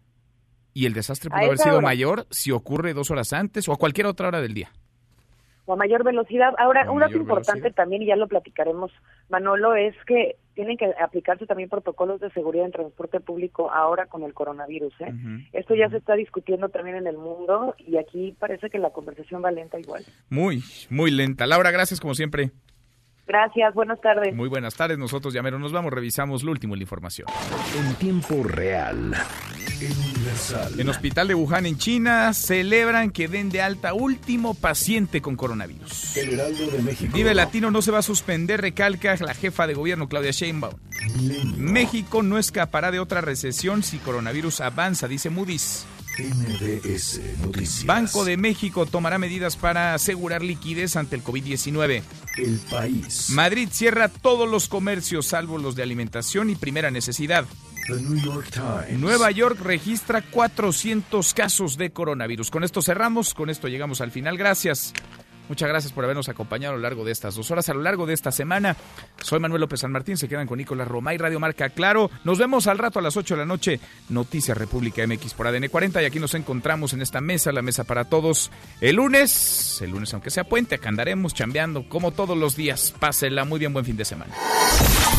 [0.74, 4.06] Y el desastre puede haber sido mayor si ocurre dos horas antes o a cualquier
[4.06, 4.70] otra hora del día
[5.68, 6.54] o a mayor velocidad.
[6.56, 8.90] Ahora, un dato importante también, y ya lo platicaremos,
[9.28, 14.22] Manolo, es que tienen que aplicarse también protocolos de seguridad en transporte público ahora con
[14.22, 14.94] el coronavirus.
[15.00, 15.12] ¿eh?
[15.52, 19.44] Esto ya se está discutiendo también en el mundo y aquí parece que la conversación
[19.44, 20.04] va lenta igual.
[20.30, 21.46] Muy, muy lenta.
[21.46, 22.50] Laura, gracias como siempre.
[23.28, 24.34] Gracias, buenas tardes.
[24.34, 27.28] Muy buenas tardes, nosotros ya mero nos vamos, revisamos lo último en la información.
[27.76, 29.14] En tiempo real.
[30.78, 36.14] En Hospital de Wuhan, en China, celebran que den de alta último paciente con coronavirus.
[36.14, 37.14] de México.
[37.14, 40.74] Vive Latino no se va a suspender, recalca la jefa de gobierno Claudia Sheinbaum.
[41.58, 45.86] México no escapará de otra recesión si coronavirus avanza, dice Moody's.
[46.18, 47.86] MBS Noticias.
[47.86, 52.02] Banco de México tomará medidas para asegurar liquidez ante el COVID-19.
[52.38, 53.30] El país.
[53.30, 57.44] Madrid cierra todos los comercios salvo los de alimentación y primera necesidad.
[57.86, 59.00] The New York Times.
[59.00, 62.50] Nueva York registra 400 casos de coronavirus.
[62.50, 64.36] Con esto cerramos, con esto llegamos al final.
[64.36, 64.92] Gracias.
[65.48, 68.06] Muchas gracias por habernos acompañado a lo largo de estas dos horas, a lo largo
[68.06, 68.76] de esta semana.
[69.22, 72.10] Soy Manuel López San Martín, se quedan con Nicolás y Radio Marca Claro.
[72.24, 75.68] Nos vemos al rato a las 8 de la noche, Noticias República MX por ADN
[75.68, 78.50] 40 y aquí nos encontramos en esta mesa, la mesa para todos.
[78.80, 82.94] El lunes, el lunes aunque sea puente, acá andaremos chambeando como todos los días.
[82.98, 84.34] Pásela muy bien, buen fin de semana.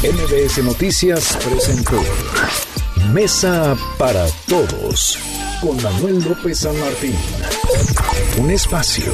[0.04, 2.02] MBS Noticias presentó
[3.14, 5.18] Mesa para Todos
[5.62, 7.16] con Manuel López San Martín.
[8.38, 9.14] Un espacio